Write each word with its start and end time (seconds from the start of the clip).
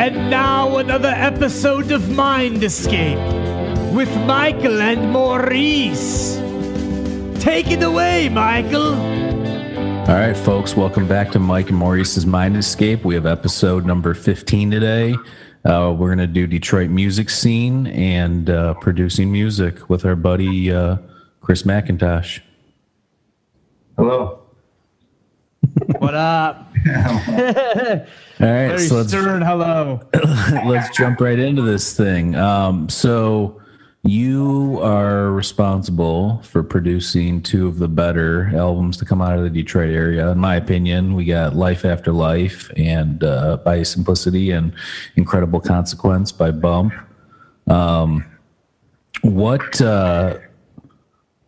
And 0.00 0.30
now 0.30 0.78
another 0.78 1.12
episode 1.14 1.92
of 1.92 2.08
Mind 2.08 2.64
Escape 2.64 3.18
with 3.92 4.08
Michael 4.24 4.80
and 4.80 5.12
Maurice. 5.12 6.36
Take 7.38 7.70
it 7.70 7.82
away, 7.82 8.30
Michael. 8.30 8.94
All 8.94 10.16
right, 10.16 10.34
folks, 10.34 10.74
welcome 10.74 11.06
back 11.06 11.30
to 11.32 11.38
Mike 11.38 11.68
and 11.68 11.76
Maurice's 11.76 12.24
Mind 12.24 12.56
Escape. 12.56 13.04
We 13.04 13.14
have 13.14 13.26
episode 13.26 13.84
number 13.84 14.14
15 14.14 14.70
today. 14.70 15.12
Uh, 15.66 15.94
we're 15.94 16.08
going 16.08 16.16
to 16.16 16.26
do 16.26 16.46
Detroit 16.46 16.88
music 16.88 17.28
scene 17.28 17.86
and 17.88 18.48
uh, 18.48 18.72
producing 18.80 19.30
music 19.30 19.90
with 19.90 20.06
our 20.06 20.16
buddy 20.16 20.72
uh, 20.72 20.96
Chris 21.42 21.64
McIntosh. 21.64 22.40
Hello. 23.98 24.40
What 25.98 26.14
up? 26.14 26.69
All 26.88 28.46
right, 28.46 28.78
so 28.78 28.96
let's, 28.96 29.10
stern 29.10 29.42
hello. 29.42 30.00
let's 30.66 30.96
jump 30.96 31.20
right 31.20 31.38
into 31.38 31.62
this 31.62 31.96
thing. 31.96 32.34
Um, 32.36 32.88
so, 32.88 33.60
you 34.02 34.80
are 34.82 35.30
responsible 35.30 36.40
for 36.42 36.62
producing 36.62 37.42
two 37.42 37.68
of 37.68 37.78
the 37.78 37.88
better 37.88 38.50
albums 38.56 38.96
to 38.96 39.04
come 39.04 39.20
out 39.20 39.36
of 39.36 39.44
the 39.44 39.50
Detroit 39.50 39.90
area. 39.90 40.30
In 40.30 40.38
my 40.38 40.56
opinion, 40.56 41.14
we 41.14 41.26
got 41.26 41.54
Life 41.54 41.84
After 41.84 42.10
Life 42.10 42.70
and 42.76 43.22
uh, 43.22 43.58
by 43.58 43.82
Simplicity 43.82 44.52
and 44.52 44.72
Incredible 45.16 45.60
Consequence 45.60 46.32
by 46.32 46.50
Bump. 46.50 46.94
Um, 47.66 48.24
what, 49.20 49.80
uh, 49.82 50.38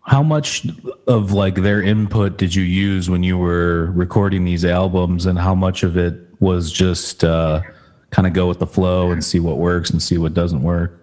how 0.04 0.22
much 0.22 0.66
of 1.06 1.32
like 1.32 1.56
their 1.56 1.80
input 1.80 2.36
did 2.36 2.54
you 2.54 2.62
use 2.62 3.08
when 3.08 3.22
you 3.22 3.38
were 3.38 3.90
recording 3.92 4.44
these 4.44 4.64
albums 4.64 5.26
and 5.26 5.38
how 5.38 5.54
much 5.54 5.82
of 5.82 5.96
it 5.96 6.14
was 6.40 6.72
just 6.72 7.22
uh, 7.22 7.62
kind 8.10 8.26
of 8.26 8.32
go 8.32 8.48
with 8.48 8.58
the 8.58 8.66
flow 8.66 9.12
and 9.12 9.24
see 9.24 9.38
what 9.38 9.58
works 9.58 9.90
and 9.90 10.02
see 10.02 10.18
what 10.18 10.34
doesn't 10.34 10.62
work? 10.62 10.98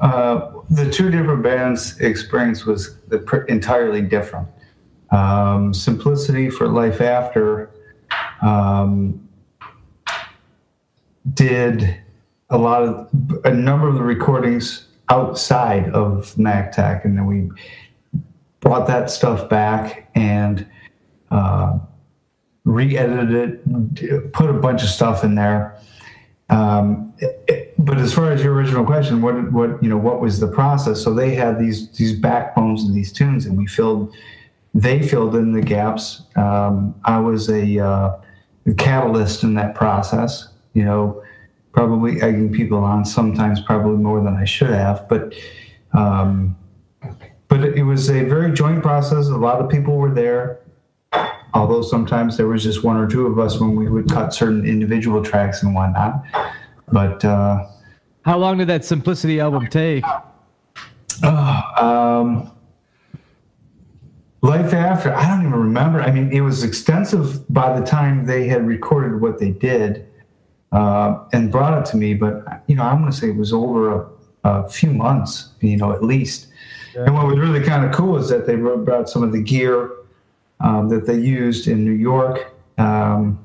Uh, 0.00 0.50
the 0.70 0.90
two 0.90 1.10
different 1.10 1.42
bands' 1.42 2.00
experience 2.00 2.64
was 2.64 2.96
pr- 3.26 3.42
entirely 3.42 4.00
different. 4.00 4.48
Um, 5.10 5.72
Simplicity 5.74 6.50
for 6.50 6.66
Life 6.66 7.00
After 7.00 7.70
um, 8.42 9.28
did 11.34 11.96
a 12.50 12.58
lot 12.58 12.82
of 12.82 13.10
a 13.44 13.52
number 13.52 13.88
of 13.88 13.94
the 13.94 14.02
recordings 14.02 14.88
outside 15.08 15.88
of 15.90 16.34
McTech, 16.36 17.04
and 17.04 17.16
then 17.16 17.26
we 17.26 17.50
brought 18.60 18.86
that 18.86 19.10
stuff 19.10 19.48
back 19.48 20.08
and 20.14 20.66
uh, 21.30 21.78
re-edited 22.64 23.62
it, 24.02 24.32
put 24.32 24.48
a 24.48 24.54
bunch 24.54 24.82
of 24.82 24.88
stuff 24.88 25.22
in 25.24 25.34
there. 25.34 25.76
Um, 26.50 27.12
it- 27.18 27.74
but 27.76 27.98
as 27.98 28.14
far 28.14 28.30
as 28.32 28.42
your 28.42 28.54
original 28.54 28.82
question, 28.86 29.20
what 29.20 29.52
what 29.52 29.82
you 29.82 29.90
know, 29.90 29.98
what 29.98 30.18
was 30.20 30.40
the 30.40 30.46
process? 30.46 31.02
So 31.02 31.12
they 31.12 31.34
had 31.34 31.58
these 31.58 31.90
these 31.90 32.18
backbones 32.18 32.82
and 32.84 32.94
these 32.94 33.12
tunes, 33.12 33.44
and 33.44 33.58
we 33.58 33.66
filled. 33.66 34.14
They 34.72 35.06
filled 35.06 35.36
in 35.36 35.52
the 35.52 35.60
gaps. 35.60 36.22
Um, 36.34 36.94
I 37.04 37.18
was 37.18 37.48
a, 37.50 37.78
uh, 37.78 38.16
a 38.66 38.74
catalyst 38.78 39.42
in 39.44 39.54
that 39.54 39.74
process. 39.74 40.48
You 40.72 40.84
know, 40.84 41.22
probably 41.74 42.22
egging 42.22 42.50
people 42.50 42.78
on 42.78 43.04
sometimes, 43.04 43.60
probably 43.60 43.98
more 43.98 44.22
than 44.22 44.34
I 44.34 44.44
should 44.44 44.70
have. 44.70 45.06
But 45.08 45.34
um, 45.92 46.56
but 47.48 47.62
it 47.62 47.82
was 47.82 48.08
a 48.08 48.24
very 48.24 48.52
joint 48.52 48.82
process. 48.82 49.26
A 49.26 49.36
lot 49.36 49.60
of 49.60 49.68
people 49.68 49.96
were 49.96 50.12
there 50.12 50.60
although 51.54 51.82
sometimes 51.82 52.36
there 52.36 52.48
was 52.48 52.62
just 52.62 52.82
one 52.82 52.96
or 52.96 53.06
two 53.06 53.26
of 53.26 53.38
us 53.38 53.58
when 53.58 53.76
we 53.76 53.88
would 53.88 54.10
cut 54.10 54.34
certain 54.34 54.66
individual 54.66 55.22
tracks 55.22 55.62
and 55.62 55.74
whatnot. 55.74 56.22
But 56.92 57.24
uh, 57.24 57.66
How 58.22 58.36
long 58.38 58.58
did 58.58 58.66
that 58.68 58.84
Simplicity 58.84 59.40
album 59.40 59.68
take? 59.68 60.04
um, 61.22 62.50
life 64.42 64.74
after, 64.74 65.14
I 65.14 65.28
don't 65.28 65.46
even 65.46 65.58
remember. 65.58 66.02
I 66.02 66.10
mean, 66.10 66.32
it 66.32 66.40
was 66.40 66.64
extensive 66.64 67.50
by 67.52 67.78
the 67.78 67.86
time 67.86 68.26
they 68.26 68.48
had 68.48 68.66
recorded 68.66 69.20
what 69.20 69.38
they 69.38 69.50
did 69.50 70.08
uh, 70.74 71.24
and 71.32 71.50
brought 71.50 71.78
it 71.78 71.90
to 71.92 71.96
me. 71.96 72.12
But 72.14 72.62
you 72.66 72.74
know, 72.74 72.82
I'm 72.82 73.00
going 73.00 73.10
to 73.10 73.16
say 73.16 73.28
it 73.28 73.36
was 73.36 73.52
over 73.52 73.80
a, 73.94 74.06
a 74.44 74.68
few 74.68 74.92
months, 74.92 75.50
you 75.60 75.76
know, 75.76 75.92
at 75.92 76.02
least. 76.02 76.48
And 76.96 77.14
what 77.14 77.26
was 77.26 77.38
really 77.38 77.60
kind 77.60 77.84
of 77.84 77.92
cool 77.92 78.16
is 78.18 78.28
that 78.28 78.46
they 78.46 78.54
brought 78.54 79.08
some 79.08 79.22
of 79.22 79.32
the 79.32 79.42
gear 79.42 79.90
um, 80.60 80.88
that 80.90 81.06
they 81.06 81.18
used 81.18 81.66
in 81.66 81.84
New 81.84 81.92
York 81.92 82.54
um, 82.78 83.38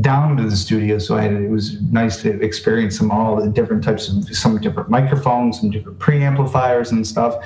down 0.00 0.36
to 0.38 0.44
the 0.44 0.56
studio. 0.56 0.98
So 0.98 1.16
I 1.16 1.22
had, 1.22 1.32
it 1.32 1.50
was 1.50 1.80
nice 1.82 2.22
to 2.22 2.40
experience 2.42 2.96
some 2.96 3.10
all, 3.10 3.36
the 3.36 3.48
different 3.50 3.84
types 3.84 4.08
of 4.08 4.34
some 4.34 4.58
different 4.58 4.88
microphones, 4.88 5.60
some 5.60 5.70
different 5.70 5.98
preamplifiers 5.98 6.92
and 6.92 7.06
stuff. 7.06 7.44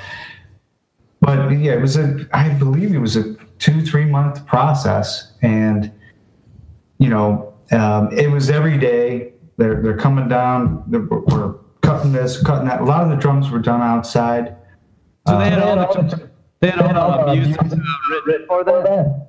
But 1.19 1.49
yeah, 1.51 1.73
it 1.73 1.81
was 1.81 1.97
a, 1.97 2.27
I 2.33 2.49
believe 2.49 2.93
it 2.93 2.99
was 2.99 3.15
a 3.15 3.35
two, 3.59 3.81
three 3.81 4.05
month 4.05 4.45
process. 4.45 5.33
And, 5.41 5.91
you 6.99 7.09
know, 7.09 7.52
um, 7.73 8.11
it 8.11 8.29
was 8.29 8.49
every 8.49 8.77
day. 8.77 9.33
They're, 9.57 9.81
they're 9.81 9.97
coming 9.97 10.27
down, 10.27 10.83
they're, 10.87 11.01
we're 11.01 11.53
cutting 11.81 12.11
this, 12.11 12.41
cutting 12.41 12.67
that. 12.67 12.81
A 12.81 12.85
lot 12.85 13.03
of 13.03 13.09
the 13.09 13.15
drums 13.15 13.51
were 13.51 13.59
done 13.59 13.81
outside. 13.81 14.55
So 15.27 15.37
they 15.37 15.49
had 15.49 15.59
Uh, 15.59 15.85
all 15.85 15.93
the 15.93 16.29
they 16.59 16.69
had 16.69 16.97
all 16.97 17.25
the 17.27 17.35
music 17.35 17.61
written 18.25 18.47
for 18.47 18.63
that. 18.63 19.27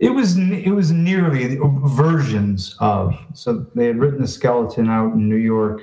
It 0.00 0.10
was 0.10 0.36
it 0.38 0.70
was 0.70 0.90
nearly 0.90 1.58
versions 1.60 2.76
of. 2.80 3.16
So 3.34 3.66
they 3.74 3.86
had 3.86 3.98
written 3.98 4.20
the 4.20 4.28
skeleton 4.28 4.88
out 4.90 5.12
in 5.12 5.28
New 5.28 5.36
York 5.36 5.82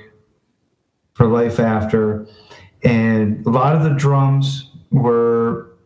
for 1.14 1.26
Life 1.26 1.58
After, 1.60 2.26
and 2.82 3.44
a 3.46 3.50
lot 3.50 3.74
of 3.74 3.82
the 3.84 3.90
drums 3.90 4.70
were 4.90 5.76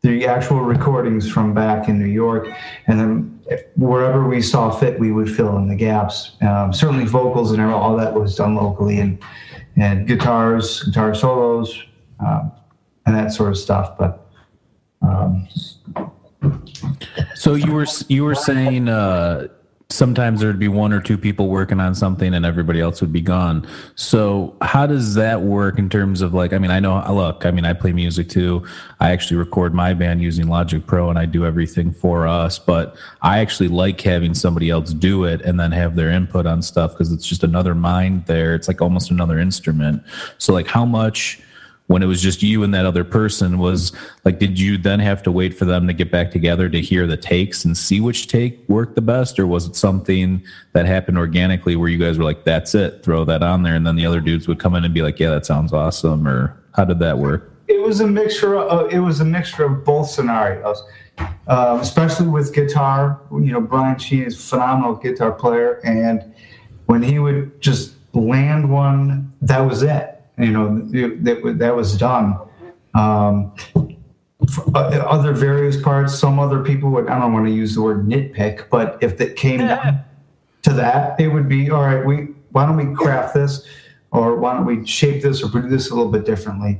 the 0.00 0.26
actual 0.26 0.60
recordings 0.60 1.30
from 1.30 1.52
back 1.54 1.88
in 1.88 1.98
New 1.98 2.06
York, 2.10 2.48
and 2.86 2.98
then 2.98 3.40
wherever 3.76 4.28
we 4.28 4.42
saw 4.42 4.70
fit, 4.70 4.98
we 4.98 5.12
would 5.12 5.30
fill 5.30 5.56
in 5.58 5.68
the 5.68 5.76
gaps. 5.76 6.32
Um, 6.40 6.72
certainly, 6.72 7.04
vocals 7.04 7.52
and 7.52 7.60
all 7.62 7.96
that 7.96 8.14
was 8.14 8.36
done 8.36 8.54
locally, 8.54 8.98
and 9.00 9.18
and 9.76 10.06
guitars, 10.06 10.82
guitar 10.82 11.14
solos, 11.14 11.82
um, 12.20 12.52
and 13.06 13.14
that 13.14 13.32
sort 13.32 13.50
of 13.50 13.58
stuff. 13.58 13.96
But 13.98 14.26
um, 15.00 15.48
So 17.34 17.54
you 17.54 17.72
were 17.72 17.86
you 18.08 18.24
were 18.24 18.34
saying 18.34 18.88
uh, 18.88 19.48
sometimes 19.92 20.40
there'd 20.40 20.58
be 20.58 20.68
one 20.68 20.92
or 20.92 21.00
two 21.00 21.18
people 21.18 21.48
working 21.48 21.80
on 21.80 21.94
something 21.94 22.34
and 22.34 22.44
everybody 22.44 22.80
else 22.80 23.00
would 23.00 23.12
be 23.12 23.20
gone. 23.20 23.66
So 23.94 24.56
how 24.62 24.86
does 24.86 25.14
that 25.14 25.42
work 25.42 25.78
in 25.78 25.88
terms 25.88 26.22
of 26.22 26.34
like? 26.34 26.52
I 26.52 26.58
mean, 26.58 26.70
I 26.70 26.80
know. 26.80 27.04
Look, 27.12 27.44
I 27.46 27.50
mean, 27.50 27.64
I 27.64 27.72
play 27.72 27.92
music 27.92 28.28
too. 28.28 28.66
I 29.00 29.10
actually 29.10 29.36
record 29.36 29.74
my 29.74 29.94
band 29.94 30.22
using 30.22 30.48
Logic 30.48 30.84
Pro 30.86 31.10
and 31.10 31.18
I 31.18 31.26
do 31.26 31.44
everything 31.44 31.92
for 31.92 32.26
us. 32.26 32.58
But 32.58 32.96
I 33.20 33.38
actually 33.38 33.68
like 33.68 34.00
having 34.00 34.34
somebody 34.34 34.70
else 34.70 34.92
do 34.92 35.24
it 35.24 35.42
and 35.42 35.60
then 35.60 35.72
have 35.72 35.96
their 35.96 36.10
input 36.10 36.46
on 36.46 36.62
stuff 36.62 36.92
because 36.92 37.12
it's 37.12 37.26
just 37.26 37.44
another 37.44 37.74
mind 37.74 38.26
there. 38.26 38.54
It's 38.54 38.68
like 38.68 38.80
almost 38.80 39.10
another 39.10 39.38
instrument. 39.38 40.02
So 40.38 40.52
like, 40.52 40.66
how 40.66 40.84
much? 40.84 41.40
When 41.92 42.02
it 42.02 42.06
was 42.06 42.22
just 42.22 42.42
you 42.42 42.62
and 42.62 42.72
that 42.72 42.86
other 42.86 43.04
person 43.04 43.58
was 43.58 43.92
like 44.24 44.38
did 44.38 44.58
you 44.58 44.78
then 44.78 44.98
have 45.00 45.22
to 45.24 45.30
wait 45.30 45.52
for 45.52 45.66
them 45.66 45.86
to 45.86 45.92
get 45.92 46.10
back 46.10 46.30
together 46.30 46.70
to 46.70 46.80
hear 46.80 47.06
the 47.06 47.18
takes 47.18 47.66
and 47.66 47.76
see 47.76 48.00
which 48.00 48.28
take 48.28 48.66
worked 48.66 48.94
the 48.94 49.02
best? 49.02 49.38
Or 49.38 49.46
was 49.46 49.66
it 49.66 49.76
something 49.76 50.42
that 50.72 50.86
happened 50.86 51.18
organically 51.18 51.76
where 51.76 51.90
you 51.90 51.98
guys 51.98 52.16
were 52.16 52.24
like 52.24 52.44
that's 52.44 52.74
it 52.74 53.04
throw 53.04 53.26
that 53.26 53.42
on 53.42 53.62
there 53.62 53.74
and 53.74 53.86
then 53.86 53.96
the 53.96 54.06
other 54.06 54.20
dudes 54.20 54.48
would 54.48 54.58
come 54.58 54.74
in 54.74 54.86
and 54.86 54.94
be 54.94 55.02
like 55.02 55.20
yeah 55.20 55.28
that 55.28 55.44
sounds 55.44 55.74
awesome 55.74 56.26
or 56.26 56.58
how 56.74 56.86
did 56.86 56.98
that 57.00 57.18
work? 57.18 57.52
It 57.68 57.82
was 57.82 58.00
a 58.00 58.06
mixture 58.06 58.56
of 58.56 58.90
it 58.90 59.00
was 59.00 59.20
a 59.20 59.26
mixture 59.26 59.64
of 59.64 59.84
both 59.84 60.08
scenarios 60.08 60.82
um, 61.46 61.80
especially 61.80 62.28
with 62.28 62.54
guitar. 62.54 63.20
You 63.30 63.52
know 63.52 63.60
brian 63.60 63.98
Sheehan 63.98 64.28
is 64.28 64.34
a 64.36 64.38
phenomenal 64.38 64.94
guitar 64.94 65.32
player 65.32 65.78
and 65.84 66.34
when 66.86 67.02
he 67.02 67.18
would 67.18 67.60
just 67.60 67.96
land 68.14 68.70
one 68.72 69.30
that 69.42 69.60
was 69.60 69.82
it 69.82 70.11
you 70.38 70.50
know 70.50 70.78
that, 70.90 71.56
that 71.58 71.76
was 71.76 71.96
done. 71.96 72.36
Um, 72.94 73.54
other 74.74 75.32
various 75.32 75.80
parts 75.80 76.18
some 76.18 76.40
other 76.40 76.64
people 76.64 76.90
would 76.90 77.06
i 77.08 77.16
don't 77.16 77.32
want 77.32 77.46
to 77.46 77.52
use 77.52 77.76
the 77.76 77.80
word 77.80 78.08
nitpick 78.08 78.68
but 78.70 78.98
if 79.00 79.20
it 79.20 79.36
came 79.36 79.58
down 79.58 80.02
to 80.62 80.72
that 80.72 81.18
it 81.20 81.28
would 81.28 81.48
be 81.48 81.70
all 81.70 81.80
right 81.82 82.04
we 82.04 82.26
why 82.52 82.66
don't 82.66 82.76
we 82.76 82.94
craft 82.94 83.34
this? 83.34 83.66
Or 84.10 84.36
why 84.36 84.54
don't 84.54 84.66
we 84.66 84.86
shape 84.86 85.22
this 85.22 85.42
or 85.42 85.48
do 85.48 85.68
this 85.68 85.90
a 85.90 85.94
little 85.94 86.12
bit 86.12 86.24
differently? 86.26 86.78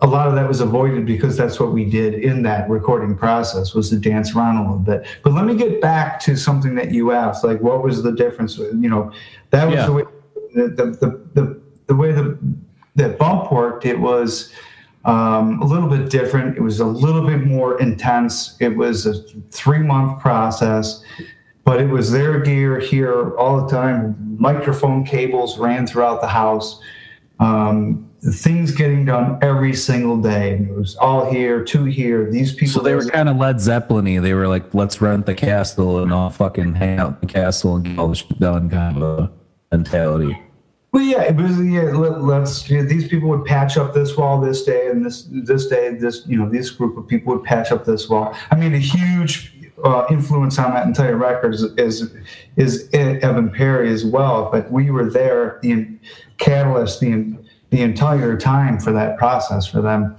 A 0.00 0.06
lot 0.06 0.28
of 0.28 0.34
that 0.34 0.48
was 0.48 0.60
avoided 0.60 1.06
because 1.06 1.36
that's 1.36 1.60
what 1.60 1.72
we 1.72 1.84
did 1.84 2.14
in 2.14 2.42
that 2.42 2.68
recording 2.68 3.16
process 3.16 3.74
was 3.74 3.90
to 3.90 3.98
dance 3.98 4.34
around 4.34 4.56
a 4.56 4.62
little 4.62 4.78
bit. 4.78 5.06
But 5.22 5.32
let 5.32 5.44
me 5.44 5.54
get 5.54 5.80
back 5.80 6.20
to 6.20 6.36
something 6.36 6.74
that 6.74 6.90
you 6.90 7.12
asked 7.12 7.44
like 7.44 7.60
what 7.60 7.82
was 7.82 8.02
the 8.02 8.12
difference 8.12 8.58
you 8.58 8.88
know? 8.88 9.12
That 9.50 9.66
was 9.66 9.76
Yeah. 9.76 9.86
the 9.86 9.92
way 9.92 10.02
the, 10.54 10.68
the, 10.68 10.84
the, 10.84 11.28
the, 11.34 11.62
the 11.86 11.94
way 11.94 12.12
the 12.12 12.38
that 12.94 13.18
bump 13.18 13.52
worked 13.52 13.84
it 13.84 13.98
was 13.98 14.52
um, 15.04 15.60
a 15.60 15.64
little 15.64 15.88
bit 15.88 16.10
different 16.10 16.56
it 16.56 16.62
was 16.62 16.80
a 16.80 16.84
little 16.84 17.26
bit 17.26 17.44
more 17.44 17.80
intense 17.80 18.56
it 18.60 18.76
was 18.76 19.06
a 19.06 19.22
three 19.50 19.78
month 19.78 20.20
process 20.20 21.02
but 21.66 21.80
it 21.80 21.88
was 21.88 22.12
their 22.12 22.38
gear 22.38 22.78
here 22.78 23.36
all 23.36 23.60
the 23.60 23.68
time. 23.68 24.36
Microphone 24.38 25.04
cables 25.04 25.58
ran 25.58 25.84
throughout 25.84 26.20
the 26.20 26.28
house. 26.28 26.80
Um, 27.40 28.08
things 28.22 28.70
getting 28.70 29.04
done 29.04 29.40
every 29.42 29.74
single 29.74 30.16
day. 30.16 30.52
It 30.52 30.76
was 30.76 30.94
all 30.94 31.28
here, 31.28 31.64
two 31.64 31.84
here. 31.84 32.30
These 32.30 32.54
people. 32.54 32.74
So 32.74 32.80
they 32.82 32.94
were 32.94 33.04
kind 33.06 33.28
of 33.28 33.36
Led 33.36 33.60
Zeppelin-y. 33.60 34.20
They 34.20 34.32
were 34.32 34.46
like, 34.46 34.72
let's 34.74 35.00
rent 35.00 35.26
the 35.26 35.34
castle 35.34 36.04
and 36.04 36.12
all 36.12 36.30
fucking 36.30 36.76
hang 36.76 37.00
out 37.00 37.14
in 37.20 37.26
the 37.26 37.32
castle 37.32 37.74
and 37.74 37.84
get 37.84 37.98
all 37.98 38.08
the 38.08 38.14
shit 38.14 38.38
done 38.38 38.70
kind 38.70 39.02
of 39.02 39.18
a 39.24 39.32
mentality. 39.72 40.40
Well, 40.96 41.04
yeah, 41.04 41.24
it 41.24 41.36
was. 41.36 41.60
Yeah, 41.60 41.92
let, 41.92 42.40
us 42.40 42.70
you 42.70 42.78
know, 42.78 42.88
these 42.88 43.06
people 43.06 43.28
would 43.28 43.44
patch 43.44 43.76
up 43.76 43.92
this 43.92 44.16
wall 44.16 44.40
this 44.40 44.64
day, 44.64 44.88
and 44.88 45.04
this 45.04 45.28
this 45.30 45.66
day, 45.66 45.90
this 45.90 46.22
you 46.26 46.38
know, 46.38 46.48
this 46.48 46.70
group 46.70 46.96
of 46.96 47.06
people 47.06 47.34
would 47.34 47.44
patch 47.44 47.70
up 47.70 47.84
this 47.84 48.08
wall. 48.08 48.34
I 48.50 48.56
mean, 48.56 48.72
a 48.72 48.78
huge 48.78 49.52
uh, 49.84 50.06
influence 50.08 50.58
on 50.58 50.72
that 50.72 50.86
entire 50.86 51.18
record 51.18 51.52
is, 51.52 51.64
is 51.76 52.14
is 52.56 52.88
Evan 52.94 53.50
Perry 53.50 53.92
as 53.92 54.06
well. 54.06 54.48
But 54.50 54.72
we 54.72 54.90
were 54.90 55.04
there, 55.04 55.58
the 55.60 55.86
catalyst, 56.38 57.00
the 57.00 57.36
the 57.68 57.82
entire 57.82 58.34
time 58.38 58.80
for 58.80 58.90
that 58.92 59.18
process 59.18 59.66
for 59.66 59.82
them, 59.82 60.16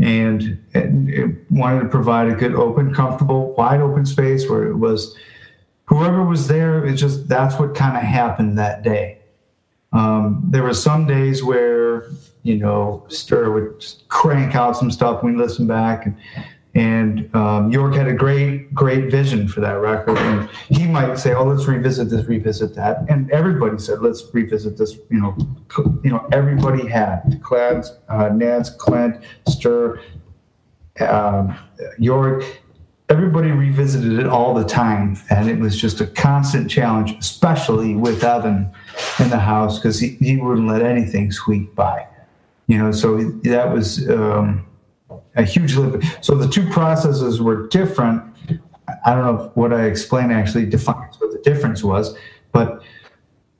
and 0.00 0.60
it 0.74 1.36
wanted 1.52 1.82
to 1.82 1.88
provide 1.88 2.26
a 2.26 2.34
good, 2.34 2.56
open, 2.56 2.92
comfortable, 2.92 3.54
wide 3.54 3.80
open 3.80 4.04
space 4.04 4.50
where 4.50 4.66
it 4.66 4.74
was 4.74 5.16
whoever 5.84 6.24
was 6.24 6.48
there. 6.48 6.84
It 6.84 6.96
just 6.96 7.28
that's 7.28 7.60
what 7.60 7.76
kind 7.76 7.96
of 7.96 8.02
happened 8.02 8.58
that 8.58 8.82
day 8.82 9.19
um, 9.92 10.42
there 10.48 10.62
were 10.62 10.74
some 10.74 11.06
days 11.06 11.42
where 11.42 12.10
you 12.42 12.56
know 12.56 13.04
Stir 13.08 13.50
would 13.52 13.84
crank 14.08 14.54
out 14.54 14.76
some 14.76 14.90
stuff. 14.90 15.22
We 15.22 15.34
listen 15.34 15.66
back, 15.66 16.06
and, 16.06 16.16
and 16.74 17.34
um, 17.34 17.72
York 17.72 17.94
had 17.94 18.06
a 18.06 18.12
great, 18.12 18.72
great 18.72 19.10
vision 19.10 19.48
for 19.48 19.60
that 19.60 19.72
record. 19.72 20.18
And 20.18 20.48
he 20.68 20.86
might 20.86 21.18
say, 21.18 21.34
"Oh, 21.34 21.44
let's 21.44 21.66
revisit 21.66 22.10
this, 22.10 22.26
revisit 22.26 22.74
that," 22.76 23.04
and 23.08 23.30
everybody 23.30 23.78
said, 23.78 24.00
"Let's 24.00 24.24
revisit 24.32 24.78
this." 24.78 24.96
You 25.10 25.20
know, 25.20 25.36
you 26.04 26.10
know, 26.10 26.26
everybody 26.32 26.86
had 26.86 27.40
Clad, 27.42 27.84
uh, 28.08 28.28
Nance, 28.28 28.70
Clint, 28.70 29.22
Stir, 29.48 30.00
um, 31.00 31.56
York 31.98 32.44
everybody 33.10 33.50
revisited 33.50 34.20
it 34.20 34.26
all 34.26 34.54
the 34.54 34.64
time 34.64 35.18
and 35.30 35.50
it 35.50 35.58
was 35.58 35.78
just 35.78 36.00
a 36.00 36.06
constant 36.06 36.70
challenge 36.70 37.10
especially 37.18 37.96
with 37.96 38.22
evan 38.22 38.70
in 39.18 39.30
the 39.30 39.38
house 39.38 39.78
because 39.78 39.98
he, 39.98 40.10
he 40.20 40.36
wouldn't 40.36 40.66
let 40.66 40.82
anything 40.82 41.30
squeak 41.30 41.74
by 41.74 42.06
you 42.66 42.78
know 42.78 42.92
so 42.92 43.16
that 43.42 43.72
was 43.72 44.08
um, 44.10 44.66
a 45.36 45.42
huge 45.42 45.76
limit 45.76 46.04
so 46.20 46.34
the 46.34 46.48
two 46.48 46.68
processes 46.70 47.40
were 47.40 47.66
different 47.68 48.22
i 49.04 49.14
don't 49.14 49.24
know 49.24 49.50
what 49.54 49.72
i 49.72 49.84
explained 49.84 50.32
actually 50.32 50.66
defines 50.66 51.16
what 51.20 51.32
the 51.32 51.38
difference 51.38 51.82
was 51.82 52.16
but 52.52 52.82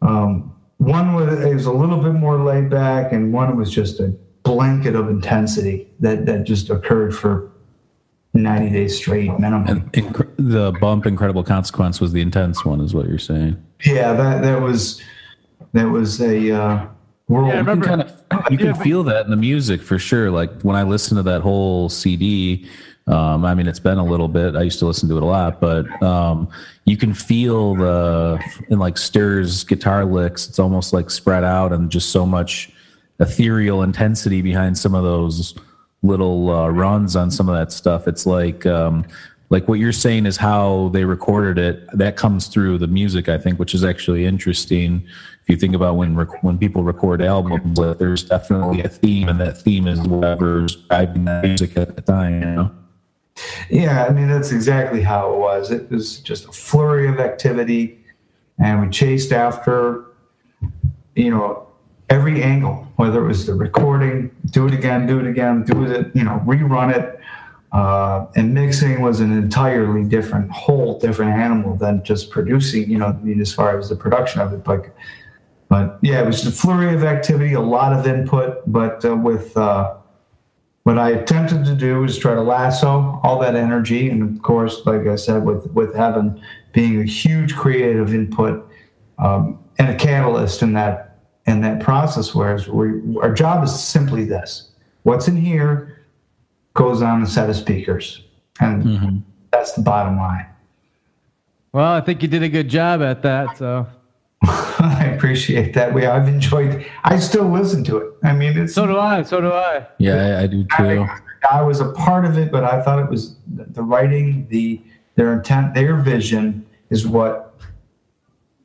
um, 0.02 0.54
one 0.78 1.14
was, 1.14 1.44
it 1.44 1.54
was 1.54 1.66
a 1.66 1.72
little 1.72 1.98
bit 1.98 2.14
more 2.14 2.42
laid 2.42 2.70
back 2.70 3.12
and 3.12 3.32
one 3.32 3.54
was 3.56 3.70
just 3.70 4.00
a 4.00 4.08
blanket 4.42 4.94
of 4.94 5.08
intensity 5.08 5.86
that, 6.00 6.24
that 6.26 6.44
just 6.44 6.70
occurred 6.70 7.14
for 7.14 7.50
90 8.32 8.70
days 8.70 8.96
straight 8.96 9.38
minimum. 9.38 9.66
And 9.68 9.92
inc- 9.92 10.30
the 10.36 10.72
bump 10.80 11.04
incredible 11.04 11.44
consequence 11.44 12.00
was 12.00 12.12
the 12.12 12.20
intense 12.20 12.64
one 12.64 12.80
is 12.80 12.94
what 12.94 13.08
you're 13.08 13.18
saying. 13.18 13.62
Yeah, 13.84 14.12
that 14.12 14.42
that 14.42 14.60
was 14.62 15.00
that 15.72 15.88
was 15.88 16.20
a 16.20 16.50
uh, 16.50 16.86
world. 17.28 17.48
Yeah, 17.48 17.54
I 17.54 17.58
remember, 17.58 17.86
you 17.86 17.96
can, 17.96 18.08
kind 18.08 18.42
of, 18.46 18.52
you 18.52 18.58
can 18.58 18.74
feel 18.74 19.02
that 19.04 19.24
in 19.24 19.30
the 19.30 19.36
music 19.36 19.82
for 19.82 19.98
sure. 19.98 20.30
Like 20.30 20.62
when 20.62 20.76
I 20.76 20.82
listen 20.82 21.16
to 21.16 21.22
that 21.24 21.40
whole 21.42 21.88
CD, 21.88 22.68
um, 23.06 23.44
I 23.44 23.54
mean, 23.54 23.66
it's 23.66 23.80
been 23.80 23.98
a 23.98 24.04
little 24.04 24.28
bit. 24.28 24.54
I 24.54 24.62
used 24.62 24.78
to 24.80 24.86
listen 24.86 25.08
to 25.08 25.16
it 25.16 25.22
a 25.22 25.26
lot, 25.26 25.60
but 25.60 26.02
um, 26.02 26.48
you 26.84 26.96
can 26.96 27.14
feel 27.14 27.74
the 27.74 28.42
in 28.68 28.78
like 28.78 28.98
Stir's 28.98 29.64
guitar 29.64 30.04
licks. 30.04 30.48
It's 30.48 30.58
almost 30.58 30.92
like 30.92 31.10
spread 31.10 31.44
out 31.44 31.72
and 31.72 31.90
just 31.90 32.10
so 32.10 32.24
much 32.24 32.70
ethereal 33.18 33.82
intensity 33.82 34.42
behind 34.42 34.78
some 34.78 34.94
of 34.94 35.02
those 35.02 35.54
little 36.02 36.50
uh, 36.50 36.68
runs 36.68 37.16
on 37.16 37.30
some 37.30 37.48
of 37.48 37.54
that 37.56 37.72
stuff. 37.72 38.06
It's 38.06 38.26
like 38.26 38.64
um, 38.66 39.04
like 39.50 39.66
what 39.66 39.80
you're 39.80 39.92
saying 39.92 40.26
is 40.26 40.36
how 40.36 40.90
they 40.92 41.04
recorded 41.04 41.58
it. 41.58 41.86
That 41.92 42.16
comes 42.16 42.46
through 42.46 42.78
the 42.78 42.86
music, 42.86 43.28
I 43.28 43.38
think, 43.38 43.58
which 43.58 43.74
is 43.74 43.84
actually 43.84 44.24
interesting. 44.24 45.06
If 45.42 45.48
you 45.48 45.56
think 45.56 45.74
about 45.74 45.96
when 45.96 46.14
rec- 46.14 46.42
when 46.42 46.58
people 46.58 46.84
record 46.84 47.22
albums, 47.22 47.78
there's 47.98 48.24
definitely 48.24 48.82
a 48.82 48.88
theme, 48.88 49.28
and 49.28 49.40
that 49.40 49.60
theme 49.60 49.88
is 49.88 50.00
whatever's 50.00 50.76
driving 50.76 51.24
the 51.24 51.40
music 51.42 51.76
at 51.76 51.96
the 51.96 52.02
time. 52.02 52.40
You 52.40 52.50
know. 52.50 52.70
Yeah, 53.70 54.04
I 54.04 54.12
mean 54.12 54.28
that's 54.28 54.52
exactly 54.52 55.00
how 55.02 55.32
it 55.32 55.38
was. 55.38 55.70
It 55.70 55.90
was 55.90 56.18
just 56.20 56.46
a 56.46 56.52
flurry 56.52 57.08
of 57.08 57.18
activity, 57.18 57.98
and 58.58 58.82
we 58.82 58.90
chased 58.90 59.32
after, 59.32 60.04
you 61.16 61.30
know, 61.30 61.66
every 62.10 62.42
angle, 62.42 62.86
whether 62.96 63.24
it 63.24 63.28
was 63.28 63.46
the 63.46 63.54
recording, 63.54 64.30
do 64.50 64.66
it 64.66 64.74
again, 64.74 65.06
do 65.06 65.20
it 65.20 65.26
again, 65.26 65.64
do 65.64 65.84
it, 65.84 66.10
you 66.14 66.24
know, 66.24 66.42
rerun 66.44 66.94
it. 66.94 67.18
Uh, 67.72 68.26
and 68.34 68.52
mixing 68.52 69.00
was 69.00 69.20
an 69.20 69.32
entirely 69.32 70.02
different, 70.02 70.50
whole 70.50 70.98
different 70.98 71.30
animal 71.30 71.76
than 71.76 72.02
just 72.02 72.28
producing, 72.30 72.90
you 72.90 72.98
know, 72.98 73.06
I 73.06 73.12
mean, 73.12 73.40
as 73.40 73.54
far 73.54 73.78
as 73.78 73.88
the 73.88 73.96
production 73.96 74.40
of 74.40 74.52
it. 74.52 74.64
But, 74.64 74.86
but 75.70 76.00
yeah, 76.02 76.20
it 76.20 76.26
was 76.26 76.44
a 76.44 76.50
flurry 76.50 76.92
of 76.92 77.04
activity, 77.04 77.52
a 77.52 77.60
lot 77.60 77.92
of 77.92 78.04
input, 78.04 78.60
but 78.66 79.04
uh, 79.04 79.16
with, 79.16 79.56
uh, 79.56 79.94
what 80.82 80.98
I 80.98 81.10
attempted 81.10 81.64
to 81.66 81.76
do 81.76 82.00
was 82.00 82.18
try 82.18 82.34
to 82.34 82.42
lasso 82.42 83.20
all 83.22 83.38
that 83.38 83.54
energy, 83.54 84.10
and 84.10 84.36
of 84.36 84.42
course, 84.42 84.84
like 84.84 85.06
I 85.06 85.14
said, 85.14 85.44
with 85.44 85.70
with 85.72 85.94
Evan 85.94 86.42
being 86.72 87.00
a 87.00 87.04
huge 87.04 87.54
creative 87.54 88.12
input 88.12 88.68
um, 89.18 89.62
and 89.78 89.90
a 89.90 89.94
catalyst 89.94 90.62
in 90.62 90.72
that 90.72 91.18
in 91.46 91.60
that 91.60 91.80
process. 91.80 92.34
Whereas 92.34 92.66
we, 92.66 93.18
our 93.18 93.32
job 93.32 93.62
is 93.62 93.78
simply 93.78 94.24
this: 94.24 94.70
what's 95.04 95.28
in 95.28 95.36
here 95.36 96.06
goes 96.74 97.02
on 97.02 97.22
a 97.22 97.26
set 97.26 97.48
of 97.50 97.56
speakers, 97.56 98.24
and 98.58 98.82
mm-hmm. 98.82 99.18
that's 99.52 99.72
the 99.72 99.82
bottom 99.82 100.16
line. 100.16 100.46
Well, 101.72 101.92
I 101.92 102.00
think 102.00 102.22
you 102.22 102.28
did 102.28 102.42
a 102.42 102.48
good 102.48 102.68
job 102.68 103.02
at 103.02 103.22
that. 103.22 103.58
So 103.58 103.86
I 104.82 105.04
appreciate 105.06 105.74
that. 105.74 105.92
We 105.92 106.06
I've 106.06 106.26
enjoyed. 106.26 106.86
I 107.04 107.18
still 107.18 107.44
listen 107.50 107.84
to 107.84 107.98
it. 107.98 108.14
I 108.24 108.32
mean, 108.32 108.56
it's 108.56 108.74
so 108.74 108.86
do 108.86 108.98
I. 108.98 109.22
So 109.22 109.40
do 109.42 109.52
I. 109.52 109.86
Yeah, 109.98 110.38
I, 110.38 110.42
I 110.42 110.46
do 110.46 110.64
too. 110.64 111.02
I, 111.02 111.20
I 111.50 111.62
was 111.62 111.80
a 111.80 111.92
part 111.92 112.24
of 112.24 112.38
it, 112.38 112.50
but 112.50 112.64
I 112.64 112.80
thought 112.82 112.98
it 112.98 113.10
was 113.10 113.36
the 113.46 113.82
writing, 113.82 114.46
the 114.48 114.80
their 115.16 115.34
intent, 115.34 115.74
their 115.74 115.96
vision 115.96 116.64
is 116.88 117.06
what 117.06 117.54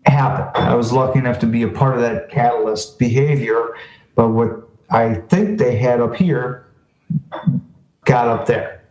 happened. 0.06 0.64
I 0.64 0.74
was 0.76 0.94
lucky 0.94 1.20
enough 1.20 1.40
to 1.40 1.48
be 1.48 1.64
a 1.64 1.68
part 1.68 1.96
of 1.96 2.02
that 2.02 2.30
catalyst 2.30 2.98
behavior, 2.98 3.76
but 4.16 4.30
what 4.30 4.70
I 4.90 5.16
think 5.16 5.60
they 5.60 5.76
had 5.76 6.00
up 6.00 6.16
here 6.16 6.66
got 8.06 8.30
up 8.30 8.46
there. 8.46 8.85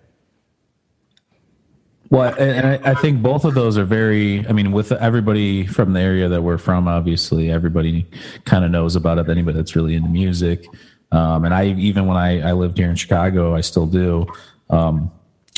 Well, 2.14 2.33
and 2.38 2.87
I 2.87 2.94
think 2.94 3.23
both 3.23 3.44
of 3.44 3.54
those 3.54 3.76
are 3.76 3.85
very. 3.85 4.47
I 4.47 4.52
mean, 4.52 4.71
with 4.71 4.92
everybody 4.92 5.66
from 5.66 5.94
the 5.94 6.00
area 6.00 6.28
that 6.28 6.42
we're 6.42 6.59
from, 6.59 6.87
obviously, 6.87 7.50
everybody 7.50 8.06
kind 8.44 8.64
of 8.64 8.71
knows 8.71 8.94
about 8.94 9.18
it. 9.18 9.28
Anybody 9.28 9.56
that's 9.56 9.75
really 9.75 9.97
into 9.97 10.09
music, 10.09 10.64
um, 11.11 11.44
and 11.44 11.52
I 11.52 11.66
even 11.71 12.06
when 12.06 12.16
I, 12.16 12.50
I 12.50 12.52
lived 12.52 12.78
here 12.78 12.88
in 12.88 12.94
Chicago, 12.94 13.56
I 13.56 13.62
still 13.62 13.88
do. 13.88 14.28
Um, 14.71 15.11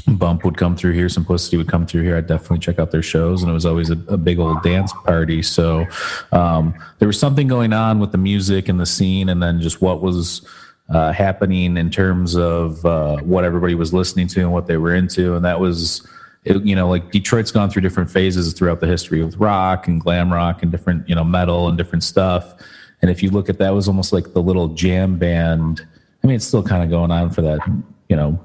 Bump 0.09 0.47
would 0.47 0.57
come 0.57 0.77
through 0.77 0.93
here, 0.93 1.11
Simplicity 1.11 1.59
would 1.59 1.69
come 1.69 1.85
through 1.85 2.05
here. 2.05 2.17
I'd 2.17 2.27
definitely 2.27 2.61
check 2.61 2.79
out 2.79 2.91
their 2.91 3.03
shows, 3.03 3.43
and 3.43 3.51
it 3.51 3.55
was 3.55 3.67
always 3.67 3.91
a, 3.91 3.99
a 4.09 4.17
big 4.17 4.39
old 4.39 4.63
dance 4.63 4.95
party. 5.05 5.43
So 5.43 5.85
um, 6.33 6.73
there 7.01 7.09
was 7.09 7.21
something 7.21 7.49
going 7.49 7.75
on 7.75 7.99
with 7.99 8.13
the 8.13 8.19
music 8.19 8.71
and 8.71 8.81
the 8.81 8.87
scene, 8.87 9.29
and 9.29 9.43
then 9.43 9.61
just 9.61 9.83
what 9.83 10.01
was 10.01 10.41
uh, 10.89 11.13
happening 11.13 11.77
in 11.77 11.91
terms 11.91 12.35
of 12.35 12.83
uh, 12.87 13.19
what 13.19 13.45
everybody 13.45 13.75
was 13.75 13.93
listening 13.93 14.27
to 14.29 14.41
and 14.41 14.53
what 14.53 14.69
they 14.69 14.79
were 14.79 14.95
into, 14.95 15.35
and 15.37 15.45
that 15.45 15.61
was. 15.61 16.01
It, 16.47 16.65
you 16.65 16.77
know, 16.77 16.89
like 16.89 17.11
Detroit's 17.11 17.51
gone 17.51 17.71
through 17.71 17.83
different 17.83 18.11
phases 18.11 18.53
throughout 18.53 18.81
the 18.81 18.87
history 18.87 19.23
with 19.23 19.37
rock 19.37 19.89
and 19.89 20.01
glam 20.01 20.33
rock 20.33 20.63
and 20.63 20.71
different, 20.71 21.09
you 21.09 21.15
know, 21.15 21.25
metal 21.25 21.69
and 21.69 21.77
different 21.77 22.05
stuff. 22.05 22.55
And 23.03 23.11
if 23.11 23.23
you 23.23 23.31
look 23.31 23.49
at 23.49 23.59
that, 23.59 23.75
was 23.75 23.89
almost 23.89 24.13
like 24.13 24.33
the 24.33 24.41
little 24.41 24.69
jam 24.69 25.19
band. 25.19 25.87
I 26.23 26.27
mean, 26.27 26.37
it's 26.37 26.47
still 26.47 26.63
kind 26.63 26.85
of 26.85 26.89
going 26.89 27.11
on 27.11 27.31
for 27.31 27.43
that, 27.43 27.61
you 28.09 28.17
know, 28.17 28.41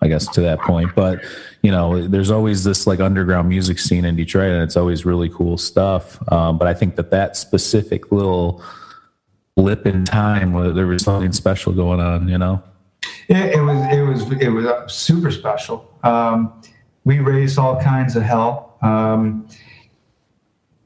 I 0.00 0.08
guess 0.08 0.26
to 0.28 0.40
that 0.40 0.60
point. 0.60 0.94
But 0.94 1.22
you 1.62 1.70
know, 1.70 2.08
there's 2.08 2.30
always 2.30 2.64
this 2.64 2.86
like 2.86 3.00
underground 3.00 3.48
music 3.48 3.78
scene 3.78 4.04
in 4.04 4.16
Detroit, 4.16 4.50
and 4.50 4.62
it's 4.62 4.76
always 4.76 5.04
really 5.04 5.28
cool 5.28 5.56
stuff. 5.56 6.18
Um, 6.32 6.58
but 6.58 6.66
I 6.66 6.74
think 6.74 6.96
that 6.96 7.10
that 7.10 7.36
specific 7.36 8.10
little 8.10 8.62
blip 9.54 9.86
in 9.86 10.04
time, 10.04 10.52
where 10.52 10.72
there 10.72 10.86
was 10.86 11.04
something 11.04 11.32
special 11.32 11.72
going 11.72 12.00
on, 12.00 12.28
you 12.28 12.38
know. 12.38 12.62
It, 13.28 13.54
it 13.54 13.60
was 13.60 13.92
it 13.92 14.00
was 14.02 14.42
it 14.42 14.48
was 14.48 14.92
super 14.94 15.30
special. 15.30 15.88
Um, 16.02 16.60
we 17.04 17.18
raised 17.18 17.58
all 17.58 17.80
kinds 17.80 18.16
of 18.16 18.22
hell 18.22 18.76
um, 18.82 19.48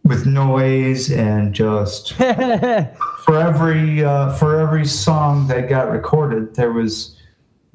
with 0.04 0.26
noise 0.26 1.10
and 1.10 1.54
just 1.54 2.12
for 2.14 3.36
every 3.36 4.04
uh, 4.04 4.32
for 4.34 4.58
every 4.58 4.86
song 4.86 5.46
that 5.48 5.68
got 5.68 5.90
recorded, 5.90 6.54
there 6.54 6.72
was 6.72 7.16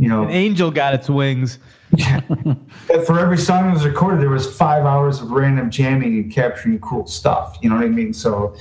you 0.01 0.07
know, 0.07 0.23
An 0.23 0.31
angel 0.31 0.71
got 0.71 0.95
its 0.95 1.07
wings. 1.07 1.59
for 3.05 3.19
every 3.19 3.37
song 3.37 3.67
that 3.67 3.73
was 3.73 3.85
recorded, 3.85 4.19
there 4.19 4.29
was 4.29 4.51
five 4.57 4.83
hours 4.83 5.21
of 5.21 5.29
random 5.29 5.69
jamming 5.69 6.15
and 6.15 6.31
capturing 6.31 6.79
cool 6.79 7.05
stuff. 7.05 7.59
You 7.61 7.69
know 7.69 7.75
what 7.75 7.85
I 7.85 7.89
mean? 7.89 8.11
So 8.11 8.55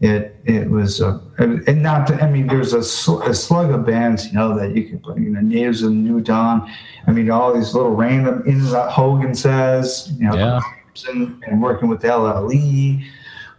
it 0.00 0.36
it 0.44 0.68
was 0.70 1.00
uh, 1.00 1.18
and 1.38 1.82
not 1.82 2.06
to, 2.08 2.22
I 2.22 2.30
mean 2.30 2.46
there's 2.48 2.74
a, 2.74 2.82
sl- 2.82 3.22
a 3.22 3.32
slug 3.34 3.70
of 3.70 3.86
bands 3.86 4.26
you 4.26 4.32
know 4.34 4.54
that 4.58 4.76
you 4.76 4.88
could 4.90 5.02
play 5.02 5.16
you 5.16 5.30
know 5.30 5.40
Natives 5.40 5.82
of 5.82 5.92
New 5.92 6.20
Dawn 6.20 6.70
I 7.06 7.12
mean 7.12 7.30
all 7.30 7.54
these 7.54 7.74
little 7.74 7.92
random 7.94 8.42
in 8.46 8.62
that 8.72 8.90
Hogan 8.90 9.34
says 9.34 10.12
you 10.18 10.28
know 10.28 10.36
Yeah. 10.36 10.60
and, 11.10 11.42
and 11.46 11.62
working 11.62 11.88
with 11.88 12.02
LLE 12.02 13.04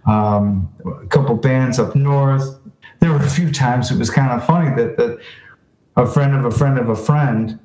um, 0.06 0.70
a 0.86 1.08
couple 1.08 1.36
bands 1.36 1.80
up 1.80 1.96
north 1.96 2.60
there 3.00 3.12
were 3.12 3.18
a 3.24 3.30
few 3.30 3.52
times 3.52 3.90
it 3.92 3.98
was 3.98 4.10
kind 4.12 4.32
of 4.32 4.46
funny 4.46 4.70
that 4.76 4.96
that 4.98 5.20
a 5.96 6.06
friend 6.06 6.36
of 6.36 6.46
a 6.46 6.52
friend 6.52 6.78
of 6.78 6.90
a 6.90 6.96
friend 6.96 7.60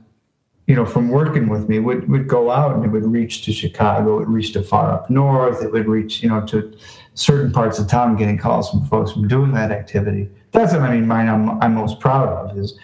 you 0.67 0.75
know, 0.77 0.87
from 0.87 1.09
working 1.09 1.49
with 1.49 1.69
me 1.69 1.79
would, 1.81 2.09
would 2.09 2.29
go 2.29 2.51
out 2.51 2.75
and 2.75 2.85
it 2.85 2.89
would 2.89 3.05
reach 3.05 3.45
to 3.45 3.53
Chicago, 3.53 4.17
it 4.17 4.21
would 4.21 4.29
reach 4.29 4.53
to 4.53 4.63
far 4.63 4.93
up 4.93 5.11
north, 5.11 5.63
it 5.63 5.73
would 5.73 5.89
reach, 5.89 6.23
you 6.23 6.29
know, 6.29 6.45
to 6.47 6.73
certain 7.15 7.53
parts 7.53 7.79
of 7.79 7.89
town 7.89 8.17
getting 8.17 8.39
calls 8.39 8.71
from 8.71 8.85
folks 8.87 9.13
from 9.13 9.27
doing 9.27 9.53
that 9.53 9.73
activity. 9.73 10.31
That's 10.53 10.73
what 10.73 10.83
I 10.83 10.95
mean, 10.95 11.07
mine 11.07 11.29
I'm, 11.29 11.61
I'm 11.61 11.75
most 11.75 11.99
proud 11.99 12.29
of 12.29 12.57
is, 12.57 12.79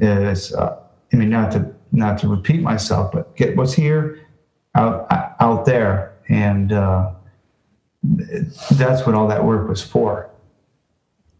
is 0.00 0.54
uh, 0.54 0.78
I 1.12 1.16
mean, 1.16 1.30
not 1.30 1.52
to, 1.52 1.74
not 1.92 2.18
to 2.20 2.28
repeat 2.28 2.62
myself, 2.62 3.12
but 3.12 3.36
get 3.36 3.56
what's 3.56 3.74
here 3.74 4.26
out, 4.74 5.06
out 5.40 5.66
there. 5.66 6.14
And 6.28 6.72
uh, 6.72 7.12
that's 8.72 9.04
what 9.06 9.14
all 9.14 9.28
that 9.28 9.44
work 9.44 9.68
was 9.68 9.82
for. 9.82 10.30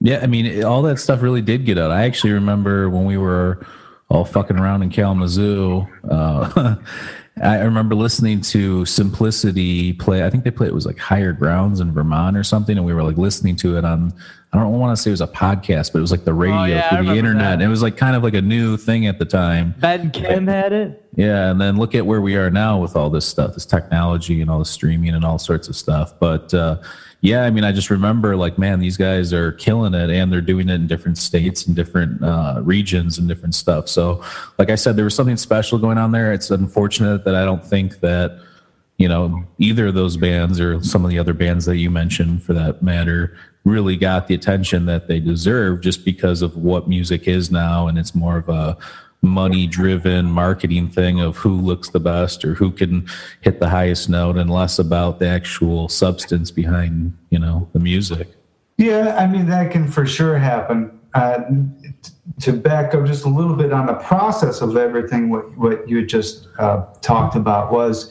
Yeah, 0.01 0.21
I 0.23 0.27
mean, 0.27 0.65
all 0.65 0.83
that 0.83 0.99
stuff 0.99 1.23
really 1.23 1.43
did 1.43 1.65
get 1.65 1.79
out. 1.79 1.91
I 1.91 2.03
actually 2.03 2.33
remember 2.33 2.91
when 2.91 3.05
we 3.05 3.17
were 3.17 3.65
all 4.13 4.25
fucking 4.27 4.59
around 4.59 4.83
in 4.83 4.91
Kalamazoo. 4.91 5.87
Uh, 6.09 6.77
I 7.43 7.61
remember 7.61 7.95
listening 7.95 8.43
to 8.43 8.85
Simplicity 8.85 9.95
play. 9.95 10.23
I 10.23 10.29
think 10.29 10.45
they 10.45 10.51
played 10.51 10.69
it 10.69 10.75
was 10.75 10.85
like 10.85 10.99
Higher 10.99 11.33
Grounds 11.33 11.81
in 11.81 11.91
Vermont 11.95 12.37
or 12.37 12.45
something, 12.45 12.77
and 12.77 12.85
we 12.85 12.93
were 12.93 13.03
like 13.03 13.17
listening 13.17 13.57
to 13.57 13.79
it 13.79 13.87
on. 13.87 14.13
I 14.53 14.59
don't 14.59 14.79
want 14.79 14.95
to 14.95 15.03
say 15.03 15.09
it 15.09 15.13
was 15.13 15.23
a 15.23 15.27
podcast, 15.27 15.93
but 15.93 15.99
it 15.99 16.03
was 16.03 16.11
like 16.11 16.25
the 16.25 16.35
radio 16.35 16.61
Oh, 16.61 16.65
yeah, 16.67 16.95
through 16.95 17.07
the 17.07 17.17
internet. 17.17 17.59
that. 17.61 17.65
It 17.65 17.69
was 17.69 17.81
like 17.81 17.97
kind 17.97 18.15
of 18.15 18.23
like 18.23 18.35
a 18.35 18.43
new 18.43 18.77
thing 18.77 19.07
at 19.07 19.19
the 19.19 19.25
time. 19.25 19.75
Ben 19.79 20.11
Kim 20.11 20.47
had 20.47 20.75
it. 20.75 21.03
Yeah, 21.17 21.51
and 21.51 21.59
then 21.59 21.79
look 21.79 21.95
at 21.95 22.05
where 22.05 22.21
we 22.21 22.37
are 22.37 22.51
now 22.51 22.79
with 22.79 22.95
all 22.95 23.09
this 23.09 23.25
stuff, 23.25 23.55
this 23.55 23.65
technology 23.65 24.43
and 24.43 24.51
all 24.51 24.59
the 24.59 24.67
streaming 24.67 25.15
and 25.15 25.25
all 25.25 25.39
sorts 25.39 25.69
of 25.69 25.75
stuff. 25.77 26.13
But 26.21 26.53
uh, 26.53 26.83
yeah, 27.23 27.45
I 27.45 27.51
mean, 27.51 27.63
I 27.63 27.71
just 27.71 27.89
remember 27.89 28.37
like, 28.37 28.59
man, 28.59 28.81
these 28.81 28.97
guys 28.97 29.33
are 29.33 29.53
killing 29.53 29.95
it, 29.95 30.11
and 30.11 30.33
they're 30.33 30.41
doing 30.41 30.69
it 30.69 30.75
in 30.75 30.89
different 30.89 31.17
states 31.17 31.65
and 31.67 31.77
different 31.77 32.23
uh, 32.23 32.61
regions 32.65 33.17
and 33.17 33.29
different 33.29 33.55
stuff. 33.55 33.89
So, 33.89 34.25
like 34.59 34.71
I 34.71 34.75
said, 34.75 34.97
there 34.97 35.05
was 35.05 35.15
something 35.15 35.37
special 35.37 35.79
going 35.79 35.99
on 35.99 36.11
there. 36.11 36.33
It's 36.33 36.51
unfortunate 36.51 37.25
that 37.25 37.37
I 37.37 37.45
don't 37.45 37.65
think 37.65 38.01
that 38.01 38.41
you 38.99 39.07
know 39.07 39.45
either 39.59 39.87
of 39.87 39.95
those 39.95 40.17
bands 40.17 40.59
or 40.59 40.83
some 40.83 41.05
of 41.05 41.13
the 41.13 41.19
other 41.21 41.33
bands 41.33 41.65
that 41.67 41.77
you 41.77 41.91
mentioned, 41.91 42.43
for 42.43 42.55
that 42.55 42.83
matter, 42.83 43.37
really 43.63 43.97
got 43.97 44.27
the 44.27 44.35
attention 44.35 44.87
that 44.87 45.07
they 45.07 45.21
deserve 45.21 45.81
just 45.81 46.05
because 46.05 46.43
of 46.43 46.57
what 46.57 46.89
music 46.89 47.29
is 47.29 47.53
now, 47.53 47.87
and 47.87 47.99
it's 47.99 48.17
more 48.17 48.39
of 48.39 48.49
a 48.49 48.77
money 49.23 49.69
driven 49.69 50.27
marketing 50.27 50.89
thing 50.89 51.21
of 51.21 51.37
who 51.37 51.55
looks 51.55 51.91
the 51.91 52.01
best 52.01 52.45
or 52.45 52.55
who 52.55 52.73
can 52.73 53.07
hit 53.41 53.61
the 53.61 53.69
highest 53.69 54.09
note 54.09 54.37
and 54.37 54.51
less 54.51 54.81
about 54.81 55.21
the 55.21 55.29
actual 55.29 55.89
substance 55.89 56.51
behind 56.51 57.17
you 57.31 57.39
know 57.39 57.69
the 57.73 57.79
music 57.79 58.29
Yeah, 58.79 59.17
I 59.17 59.27
mean 59.27 59.47
that 59.47 59.71
can 59.71 59.87
for 59.87 60.07
sure 60.07 60.39
happen. 60.39 60.99
Uh, 61.15 61.43
to 62.41 62.53
back 62.53 62.95
up 62.95 63.05
just 63.05 63.25
a 63.25 63.29
little 63.29 63.55
bit 63.55 63.73
on 63.73 63.87
the 63.87 63.95
process 63.95 64.61
of 64.61 64.77
everything, 64.77 65.31
what 65.31 65.57
what 65.57 65.89
you 65.89 66.05
just 66.05 66.49
uh, 66.59 66.85
talked 67.01 67.37
about 67.37 67.71
was 67.71 68.11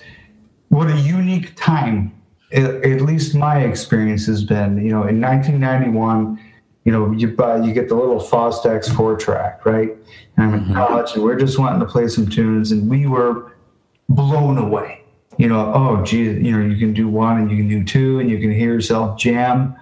what 0.69 0.89
a 0.89 0.97
unique 0.97 1.53
time. 1.55 2.13
At, 2.53 2.85
at 2.85 3.01
least 3.01 3.33
my 3.33 3.61
experience 3.61 4.25
has 4.27 4.43
been. 4.43 4.77
You 4.77 4.91
know, 4.91 5.07
in 5.07 5.19
1991, 5.19 6.39
you 6.83 6.91
know, 6.91 7.11
you 7.11 7.29
buy 7.29 7.57
you 7.57 7.73
get 7.73 7.89
the 7.89 7.95
little 7.95 8.19
Fostex 8.19 8.93
four 8.95 9.15
track, 9.17 9.65
right? 9.65 9.95
And 10.37 10.45
I'm 10.45 10.53
in 10.53 10.73
college, 10.73 11.13
and 11.13 11.23
we're 11.23 11.37
just 11.37 11.59
wanting 11.59 11.79
to 11.79 11.85
play 11.85 12.07
some 12.07 12.27
tunes, 12.27 12.71
and 12.71 12.89
we 12.89 13.05
were 13.07 13.51
blown 14.09 14.57
away. 14.57 15.03
You 15.37 15.47
know, 15.47 15.71
oh 15.73 16.03
gee, 16.03 16.23
you 16.23 16.57
know, 16.57 16.65
you 16.65 16.77
can 16.77 16.93
do 16.93 17.07
one 17.07 17.37
and 17.37 17.49
you 17.49 17.57
can 17.57 17.67
do 17.67 17.83
two, 17.83 18.19
and 18.19 18.29
you 18.29 18.39
can 18.39 18.51
hear 18.51 18.73
yourself 18.73 19.17
jam. 19.17 19.75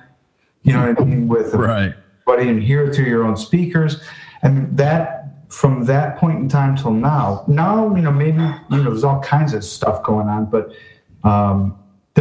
You 0.64 0.74
know 0.74 0.88
what 0.88 1.02
I 1.02 1.06
mean? 1.06 1.28
With 1.28 1.54
right 1.54 1.96
everybody 2.30 2.50
and 2.50 2.64
hear 2.64 2.86
it 2.86 2.96
through 2.96 3.06
your 3.06 3.24
own 3.24 3.38
speakers. 3.38 4.02
And 4.42 4.76
that 4.78 5.26
from 5.50 5.86
that 5.86 6.18
point 6.18 6.40
in 6.40 6.50
time 6.50 6.76
till 6.76 6.92
now, 6.92 7.44
now 7.48 7.96
you 7.96 8.02
know 8.02 8.12
maybe 8.12 8.38
you 8.38 8.78
know 8.78 8.84
there's 8.84 9.04
all 9.04 9.20
kinds 9.22 9.54
of 9.54 9.64
stuff 9.64 10.04
going 10.04 10.28
on, 10.28 10.46
but 10.46 10.72
um, 11.24 11.79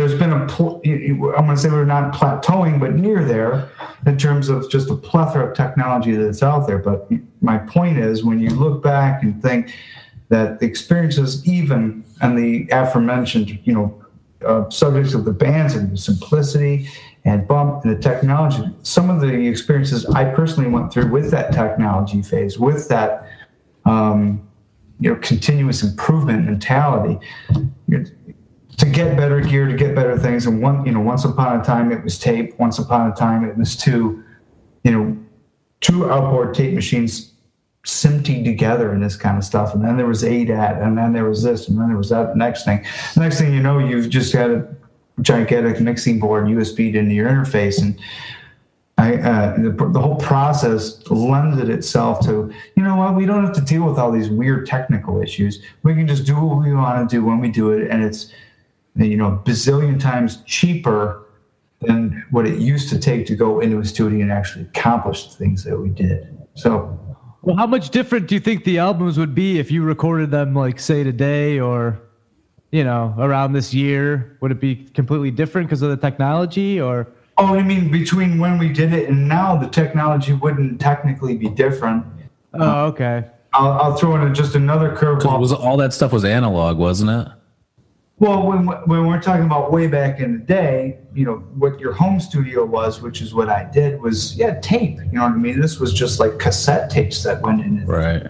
there's 0.08 0.18
been 0.18 0.32
a 0.32 0.46
pl- 0.46 0.80
I'm 0.84 1.18
going 1.18 1.48
to 1.48 1.56
say 1.56 1.68
we're 1.68 1.84
not 1.84 2.14
plateauing, 2.14 2.80
but 2.80 2.94
near 2.94 3.24
there 3.24 3.70
in 4.06 4.16
terms 4.16 4.48
of 4.48 4.70
just 4.70 4.90
a 4.90 4.96
plethora 4.96 5.48
of 5.48 5.56
technology 5.56 6.12
that's 6.12 6.42
out 6.42 6.66
there. 6.66 6.78
But 6.78 7.10
my 7.40 7.58
point 7.58 7.98
is, 7.98 8.24
when 8.24 8.40
you 8.40 8.50
look 8.50 8.82
back 8.82 9.22
and 9.22 9.40
think 9.42 9.74
that 10.28 10.60
the 10.60 10.66
experiences, 10.66 11.46
even 11.46 12.04
and 12.20 12.38
the 12.38 12.68
aforementioned, 12.72 13.58
you 13.64 13.74
know, 13.74 14.04
uh, 14.44 14.68
subjects 14.70 15.14
of 15.14 15.24
the 15.24 15.32
bands 15.32 15.74
and 15.74 15.92
the 15.92 15.96
simplicity 15.96 16.88
and 17.24 17.46
bump 17.46 17.84
and 17.84 17.96
the 17.96 18.00
technology, 18.00 18.62
some 18.82 19.10
of 19.10 19.20
the 19.20 19.48
experiences 19.48 20.06
I 20.06 20.24
personally 20.24 20.70
went 20.70 20.92
through 20.92 21.10
with 21.10 21.30
that 21.32 21.52
technology 21.52 22.22
phase, 22.22 22.58
with 22.58 22.88
that, 22.88 23.28
um, 23.84 24.48
you 25.00 25.12
know, 25.12 25.20
continuous 25.20 25.82
improvement 25.82 26.46
mentality. 26.46 27.18
To 28.78 28.86
get 28.86 29.16
better 29.16 29.40
gear, 29.40 29.66
to 29.66 29.74
get 29.74 29.94
better 29.94 30.16
things, 30.16 30.46
and 30.46 30.62
one, 30.62 30.86
you 30.86 30.92
know, 30.92 31.00
once 31.00 31.24
upon 31.24 31.60
a 31.60 31.64
time 31.64 31.90
it 31.90 32.02
was 32.04 32.18
tape. 32.18 32.58
Once 32.58 32.78
upon 32.78 33.10
a 33.10 33.14
time 33.14 33.44
it 33.44 33.56
was 33.56 33.76
two, 33.76 34.22
you 34.84 34.92
know, 34.92 35.16
two 35.80 36.10
outboard 36.10 36.54
tape 36.54 36.74
machines 36.74 37.32
SMPTE 37.84 38.44
together 38.44 38.92
and 38.92 39.02
this 39.02 39.16
kind 39.16 39.38
of 39.38 39.44
stuff. 39.44 39.74
And 39.74 39.82
then 39.82 39.96
there 39.96 40.06
was 40.06 40.22
ADAT, 40.22 40.82
and 40.82 40.96
then 40.96 41.12
there 41.12 41.28
was 41.28 41.42
this, 41.42 41.68
and 41.68 41.78
then 41.78 41.88
there 41.88 41.96
was 41.96 42.10
that 42.10 42.36
next 42.36 42.64
thing. 42.64 42.84
The 43.14 43.20
next 43.20 43.38
thing 43.40 43.52
you 43.52 43.60
know, 43.60 43.78
you've 43.78 44.10
just 44.10 44.32
got 44.32 44.50
a 44.50 44.68
gigantic 45.22 45.80
mixing 45.80 46.20
board 46.20 46.44
USB'd 46.44 46.94
into 46.94 47.14
your 47.14 47.28
interface. 47.28 47.80
And 47.80 47.98
I, 48.98 49.14
uh, 49.14 49.56
the, 49.56 49.70
the 49.70 50.00
whole 50.00 50.16
process 50.16 51.08
lended 51.10 51.70
itself 51.70 52.20
to, 52.26 52.52
you 52.76 52.82
know 52.82 52.96
what, 52.96 53.14
we 53.14 53.26
don't 53.26 53.44
have 53.44 53.54
to 53.54 53.60
deal 53.60 53.84
with 53.84 53.98
all 53.98 54.12
these 54.12 54.28
weird 54.28 54.66
technical 54.66 55.22
issues. 55.22 55.62
We 55.82 55.94
can 55.94 56.06
just 56.06 56.26
do 56.26 56.34
what 56.34 56.64
we 56.64 56.74
want 56.74 57.08
to 57.08 57.16
do 57.16 57.24
when 57.24 57.40
we 57.40 57.48
do 57.48 57.72
it. 57.72 57.90
And 57.90 58.02
it's, 58.04 58.32
you 59.06 59.16
know, 59.16 59.40
bazillion 59.44 60.00
times 60.00 60.42
cheaper 60.44 61.24
than 61.80 62.24
what 62.30 62.46
it 62.46 62.58
used 62.58 62.88
to 62.90 62.98
take 62.98 63.26
to 63.26 63.36
go 63.36 63.60
into 63.60 63.78
a 63.78 63.84
studio 63.84 64.20
and 64.20 64.32
actually 64.32 64.64
accomplish 64.64 65.28
the 65.28 65.36
things 65.36 65.62
that 65.64 65.78
we 65.78 65.88
did. 65.88 66.36
So, 66.54 66.98
Well, 67.42 67.56
how 67.56 67.66
much 67.66 67.90
different 67.90 68.26
do 68.26 68.34
you 68.34 68.40
think 68.40 68.64
the 68.64 68.78
albums 68.78 69.16
would 69.18 69.34
be 69.34 69.58
if 69.58 69.70
you 69.70 69.82
recorded 69.82 70.30
them, 70.30 70.54
like, 70.54 70.80
say, 70.80 71.04
today 71.04 71.60
or, 71.60 72.00
you 72.72 72.82
know, 72.82 73.14
around 73.18 73.52
this 73.52 73.72
year? 73.72 74.36
Would 74.40 74.50
it 74.50 74.60
be 74.60 74.74
completely 74.74 75.30
different 75.30 75.68
because 75.68 75.82
of 75.82 75.90
the 75.90 75.96
technology 75.96 76.80
or? 76.80 77.06
oh, 77.38 77.54
I 77.56 77.62
mean, 77.62 77.90
between 77.90 78.38
when 78.38 78.58
we 78.58 78.68
did 78.68 78.92
it 78.92 79.08
and 79.08 79.28
now, 79.28 79.56
the 79.56 79.68
technology 79.68 80.32
wouldn't 80.32 80.80
technically 80.80 81.36
be 81.36 81.48
different. 81.48 82.04
Oh, 82.54 82.86
okay. 82.86 83.24
I'll, 83.52 83.72
I'll 83.72 83.96
throw 83.96 84.20
in 84.26 84.34
just 84.34 84.54
another 84.56 84.94
curveball. 84.94 85.40
was 85.40 85.52
all 85.52 85.76
that 85.78 85.94
stuff 85.94 86.12
was 86.12 86.24
analog 86.24 86.76
wasn't 86.76 87.10
it 87.10 87.32
Well, 88.20 88.46
when 88.48 88.66
when 88.66 89.06
we're 89.06 89.20
talking 89.20 89.44
about 89.44 89.70
way 89.70 89.86
back 89.86 90.18
in 90.20 90.32
the 90.32 90.38
day, 90.44 90.98
you 91.14 91.24
know 91.24 91.36
what 91.56 91.78
your 91.78 91.92
home 91.92 92.18
studio 92.18 92.64
was, 92.64 93.00
which 93.00 93.20
is 93.22 93.32
what 93.32 93.48
I 93.48 93.64
did, 93.72 94.00
was 94.02 94.36
yeah 94.36 94.58
tape. 94.60 94.98
You 94.98 95.12
know 95.12 95.22
what 95.22 95.32
I 95.32 95.36
mean? 95.36 95.60
This 95.60 95.78
was 95.78 95.92
just 95.92 96.18
like 96.18 96.38
cassette 96.38 96.90
tapes 96.90 97.22
that 97.22 97.40
went 97.42 97.60
in. 97.60 97.86
right 97.86 98.26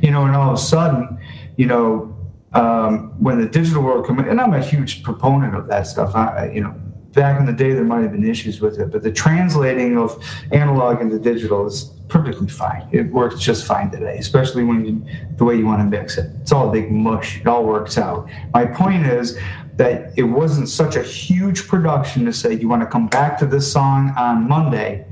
You 0.00 0.10
know, 0.12 0.24
and 0.24 0.34
all 0.34 0.48
of 0.50 0.54
a 0.54 0.60
sudden, 0.60 1.18
you 1.56 1.66
know, 1.66 2.16
um, 2.54 3.10
when 3.22 3.38
the 3.40 3.46
digital 3.48 3.82
world 3.82 4.06
came 4.06 4.18
in, 4.18 4.28
and 4.28 4.40
I'm 4.40 4.54
a 4.54 4.62
huge 4.62 5.02
proponent 5.02 5.54
of 5.54 5.66
that 5.68 5.86
stuff. 5.86 6.14
I, 6.16 6.26
I- 6.46 6.50
you 6.52 6.62
know, 6.62 6.74
back 7.12 7.40
in 7.40 7.46
the 7.46 7.52
day 7.52 7.72
there 7.72 7.84
might 7.84 8.02
have 8.02 8.12
been 8.12 8.28
issues 8.28 8.60
with 8.60 8.78
it, 8.78 8.90
but 8.90 9.02
the 9.02 9.12
translating 9.12 9.98
of 9.98 10.22
analog 10.52 11.00
into 11.00 11.18
digital 11.18 11.66
is 11.66 11.92
perfectly 12.08 12.48
fine. 12.48 12.88
It 12.92 13.10
works 13.12 13.40
just 13.40 13.66
fine 13.66 13.90
today, 13.90 14.18
especially 14.18 14.64
when 14.64 14.84
you, 14.84 15.06
the 15.36 15.44
way 15.44 15.56
you 15.56 15.66
want 15.66 15.80
to 15.80 15.84
mix 15.84 16.18
it. 16.18 16.30
It's 16.40 16.52
all 16.52 16.68
a 16.68 16.72
big 16.72 16.90
mush. 16.90 17.40
It 17.40 17.46
all 17.46 17.64
works 17.64 17.98
out. 17.98 18.28
My 18.52 18.66
point 18.66 19.06
is 19.06 19.38
that 19.76 20.12
it 20.16 20.24
wasn't 20.24 20.68
such 20.68 20.96
a 20.96 21.02
huge 21.02 21.68
production 21.68 22.24
to 22.24 22.32
say 22.32 22.54
you 22.54 22.68
want 22.68 22.82
to 22.82 22.86
come 22.86 23.06
back 23.06 23.38
to 23.38 23.46
this 23.46 23.70
song 23.70 24.12
on 24.16 24.48
Monday 24.48 25.06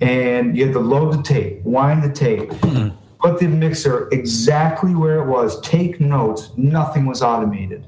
and 0.00 0.56
you 0.56 0.64
had 0.64 0.72
to 0.72 0.80
load 0.80 1.12
the 1.12 1.22
tape, 1.22 1.62
wind 1.62 2.02
the 2.02 2.12
tape, 2.12 2.52
hmm. 2.52 2.88
put 3.20 3.38
the 3.38 3.46
mixer 3.46 4.08
exactly 4.10 4.94
where 4.94 5.22
it 5.22 5.26
was, 5.26 5.60
take 5.60 6.00
notes. 6.00 6.50
Nothing 6.56 7.06
was 7.06 7.22
automated. 7.22 7.86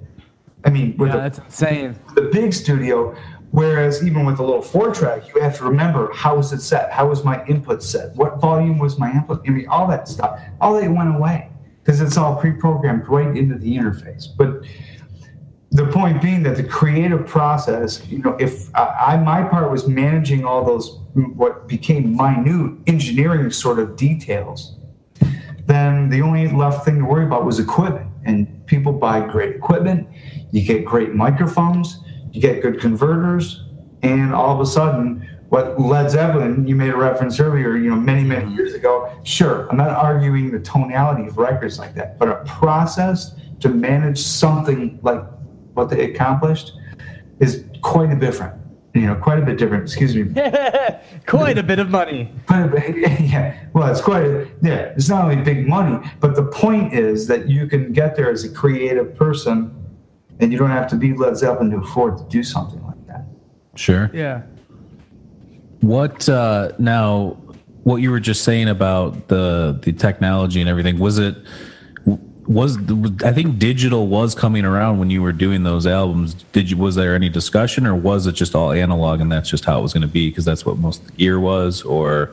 I 0.65 0.71
mean, 0.71 0.97
with 0.97 1.11
Yeah, 1.11 1.17
a 1.17 1.21
that's 1.23 1.39
insane. 1.39 1.97
the 2.15 2.23
big 2.33 2.53
studio. 2.53 3.15
Whereas 3.51 4.05
even 4.05 4.25
with 4.27 4.41
a 4.41 4.43
little 4.43 4.63
four 4.63 4.93
track, 4.93 5.23
you 5.33 5.41
have 5.41 5.57
to 5.59 5.65
remember 5.65 6.11
how 6.13 6.37
was 6.37 6.53
it 6.53 6.61
set? 6.61 6.91
How 6.91 7.09
was 7.09 7.23
my 7.23 7.45
input 7.47 7.85
set? 7.85 8.15
What 8.17 8.41
volume 8.41 8.79
was 8.79 8.99
my 8.99 9.13
input? 9.13 9.43
I 9.47 9.51
mean, 9.51 9.69
all 9.69 9.87
that 9.89 10.09
stuff. 10.09 10.41
All 10.61 10.75
that 10.75 10.91
went 10.91 11.15
away. 11.15 11.51
because 11.83 12.01
it's 12.01 12.17
all 12.17 12.35
pre-programmed 12.37 13.07
right 13.07 13.37
into 13.37 13.57
the 13.57 13.77
interface. 13.77 14.25
But 14.37 14.65
the 15.71 15.87
point 15.87 16.23
being 16.23 16.43
that 16.45 16.57
the 16.57 16.65
creative 16.65 17.27
process, 17.27 18.05
you 18.09 18.19
know, 18.19 18.37
if 18.41 18.75
uh, 18.75 18.95
I, 18.99 19.17
my 19.19 19.43
part 19.45 19.71
was 19.71 19.87
managing 19.87 20.45
all 20.45 20.65
those 20.65 20.99
what 21.15 21.69
became 21.69 22.17
minute 22.17 22.79
engineering 22.87 23.51
sort 23.51 23.79
of 23.79 23.95
details, 23.97 24.77
then 25.67 26.09
the 26.09 26.21
only 26.23 26.49
left 26.49 26.85
thing 26.85 26.99
to 26.99 27.05
worry 27.05 27.25
about 27.27 27.45
was 27.45 27.59
equipment. 27.61 28.09
And 28.25 28.67
people 28.67 28.93
buy 28.93 29.27
great 29.27 29.57
equipment, 29.57 30.09
you 30.51 30.65
get 30.65 30.85
great 30.85 31.15
microphones, 31.15 32.01
you 32.33 32.41
get 32.41 32.63
good 32.63 32.81
converters, 32.81 33.65
and 34.03 34.35
all 34.35 34.55
of 34.55 34.61
a 34.61 34.67
sudden, 34.67 35.29
what 35.49 35.81
Led 35.81 36.11
Zeppelin, 36.11 36.67
you 36.67 36.75
made 36.75 36.91
a 36.91 36.97
reference 36.97 37.39
earlier, 37.39 37.77
you 37.77 37.91
know, 37.91 37.97
many, 37.97 38.25
many 38.25 38.47
mm-hmm. 38.47 38.57
years 38.57 38.75
ago. 38.75 39.13
Sure, 39.23 39.69
I'm 39.71 39.77
not 39.77 39.91
arguing 39.91 40.51
the 40.51 40.59
tonality 40.59 41.29
of 41.29 41.39
records 41.39 41.79
like 41.79 41.95
that, 41.95 42.19
but 42.19 42.29
a 42.29 42.45
process 42.45 43.35
to 43.61 43.69
manage 43.69 44.19
something 44.19 44.99
like 45.03 45.23
what 45.75 45.91
they 45.91 46.11
accomplished 46.13 46.73
is 47.41 47.65
quite 47.83 48.11
a 48.11 48.17
different. 48.17 48.55
You 48.95 49.09
know, 49.09 49.17
quite 49.17 49.41
a 49.41 49.43
bit 49.43 49.59
different. 49.59 49.83
Excuse 49.83 50.15
me. 50.15 50.33
quite 51.27 51.59
a 51.59 51.65
bit 51.65 51.81
of 51.81 51.91
money. 51.91 52.33
yeah. 52.51 53.59
Well, 53.73 53.91
it's 53.91 54.01
quite. 54.01 54.25
A, 54.25 54.49
yeah. 54.63 54.93
It's 54.97 55.09
not 55.09 55.25
only 55.25 55.43
big 55.43 55.67
money, 55.67 55.99
but 56.21 56.37
the 56.37 56.45
point 56.45 56.95
is 56.95 57.27
that 57.27 57.49
you 57.49 57.67
can 57.67 57.93
get 57.93 58.15
there 58.15 58.31
as 58.31 58.45
a 58.45 58.49
creative 58.49 59.17
person, 59.17 59.75
and 60.39 60.53
you 60.53 60.59
don't 60.59 60.71
have 60.71 60.87
to 60.91 60.97
be 60.97 61.13
Led 61.13 61.37
Zeppelin 61.37 61.73
to 61.73 61.79
afford 61.79 62.19
to 62.19 62.25
do 62.29 62.45
something 62.45 62.81
like 62.85 63.05
that. 63.09 63.25
Sure. 63.75 64.11
Yeah. 64.15 64.43
What 65.81 66.29
uh, 66.29 66.73
now? 66.79 67.37
What 67.83 67.97
you 67.97 68.13
were 68.13 68.21
just 68.21 68.45
saying 68.45 68.69
about 68.69 69.27
the 69.27 69.77
the 69.83 69.93
technology 69.93 70.61
and 70.61 70.71
everything 70.71 71.01
was 71.01 71.19
it? 71.19 71.37
Was 72.47 72.79
I 73.23 73.33
think 73.33 73.59
digital 73.59 74.07
was 74.07 74.35
coming 74.35 74.65
around 74.65 74.99
when 74.99 75.11
you 75.11 75.23
were 75.23 75.33
doing 75.33 75.63
those 75.63 75.87
albums. 75.87 76.35
Did 76.53 76.71
you 76.71 76.77
was 76.77 76.95
there 76.95 77.15
any 77.15 77.29
discussion 77.29 77.87
or 77.87 77.95
was 77.95 78.27
it 78.27 78.33
just 78.33 78.55
all 78.55 78.73
analog 78.73 79.21
and 79.21 79.31
that's 79.31 79.49
just 79.49 79.65
how 79.65 79.79
it 79.79 79.83
was 79.83 79.93
going 79.93 80.03
to 80.03 80.09
be 80.09 80.29
because 80.31 80.45
that's 80.45 80.67
what 80.67 80.79
most 80.79 81.01
of 81.01 81.07
the 81.09 81.13
gear 81.13 81.41
was 81.41 81.83
or 81.83 82.31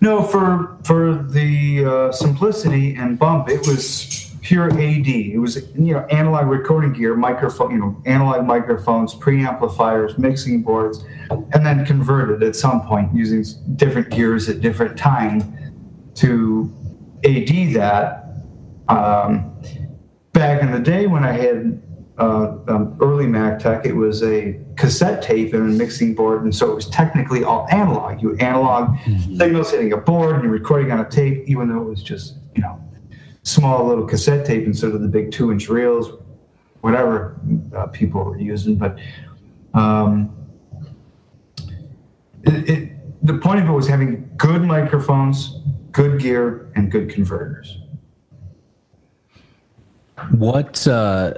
no 0.00 0.22
for 0.22 0.76
for 0.84 1.14
the 1.14 1.84
uh, 1.84 2.12
simplicity 2.12 2.94
and 2.94 3.18
bump 3.18 3.48
it 3.48 3.66
was 3.66 4.26
pure 4.46 4.70
AD. 4.70 5.08
It 5.08 5.38
was 5.38 5.56
you 5.74 5.92
know 5.92 6.06
analog 6.06 6.46
recording 6.46 6.92
gear, 6.92 7.16
microphone, 7.16 7.72
you 7.72 7.78
know 7.78 8.00
analog 8.06 8.46
microphones, 8.46 9.12
preamplifiers, 9.14 10.16
mixing 10.18 10.62
boards, 10.62 11.04
and 11.30 11.66
then 11.66 11.84
converted 11.84 12.42
at 12.44 12.54
some 12.54 12.86
point 12.86 13.12
using 13.12 13.44
different 13.74 14.08
gears 14.10 14.48
at 14.48 14.60
different 14.60 14.96
time 14.96 15.40
to 16.14 16.72
AD 17.24 17.74
that 17.74 18.25
um, 18.88 19.60
back 20.32 20.62
in 20.62 20.70
the 20.70 20.78
day 20.78 21.06
when 21.06 21.24
I 21.24 21.32
had 21.32 21.82
uh, 22.18 22.56
um, 22.68 22.96
early 23.00 23.26
McTech, 23.26 23.84
it 23.84 23.94
was 23.94 24.22
a 24.22 24.58
cassette 24.76 25.22
tape 25.22 25.52
and 25.52 25.62
a 25.62 25.74
mixing 25.74 26.14
board, 26.14 26.42
and 26.44 26.54
so 26.54 26.70
it 26.70 26.74
was 26.74 26.88
technically 26.88 27.44
all 27.44 27.66
analog. 27.70 28.22
You 28.22 28.36
analog 28.36 28.96
mm-hmm. 28.98 29.36
signals 29.36 29.70
hitting 29.70 29.92
a 29.92 29.98
board, 29.98 30.36
and 30.36 30.44
you're 30.44 30.52
recording 30.52 30.92
on 30.92 31.00
a 31.00 31.08
tape, 31.08 31.44
even 31.46 31.68
though 31.68 31.82
it 31.82 31.88
was 31.88 32.02
just 32.02 32.36
you 32.54 32.62
know 32.62 32.80
small 33.42 33.86
little 33.86 34.06
cassette 34.06 34.46
tape 34.46 34.66
instead 34.66 34.92
of 34.92 35.02
the 35.02 35.08
big 35.08 35.30
two-inch 35.30 35.68
reels, 35.68 36.10
whatever 36.80 37.38
uh, 37.74 37.86
people 37.88 38.24
were 38.24 38.38
using. 38.38 38.76
But 38.76 38.98
um, 39.74 40.34
it, 42.44 42.70
it, 42.70 43.26
the 43.26 43.34
point 43.38 43.60
of 43.60 43.68
it 43.68 43.72
was 43.72 43.86
having 43.86 44.30
good 44.36 44.62
microphones, 44.62 45.58
good 45.92 46.20
gear, 46.20 46.70
and 46.76 46.90
good 46.90 47.10
converters. 47.10 47.78
What 50.30 50.86
uh, 50.86 51.34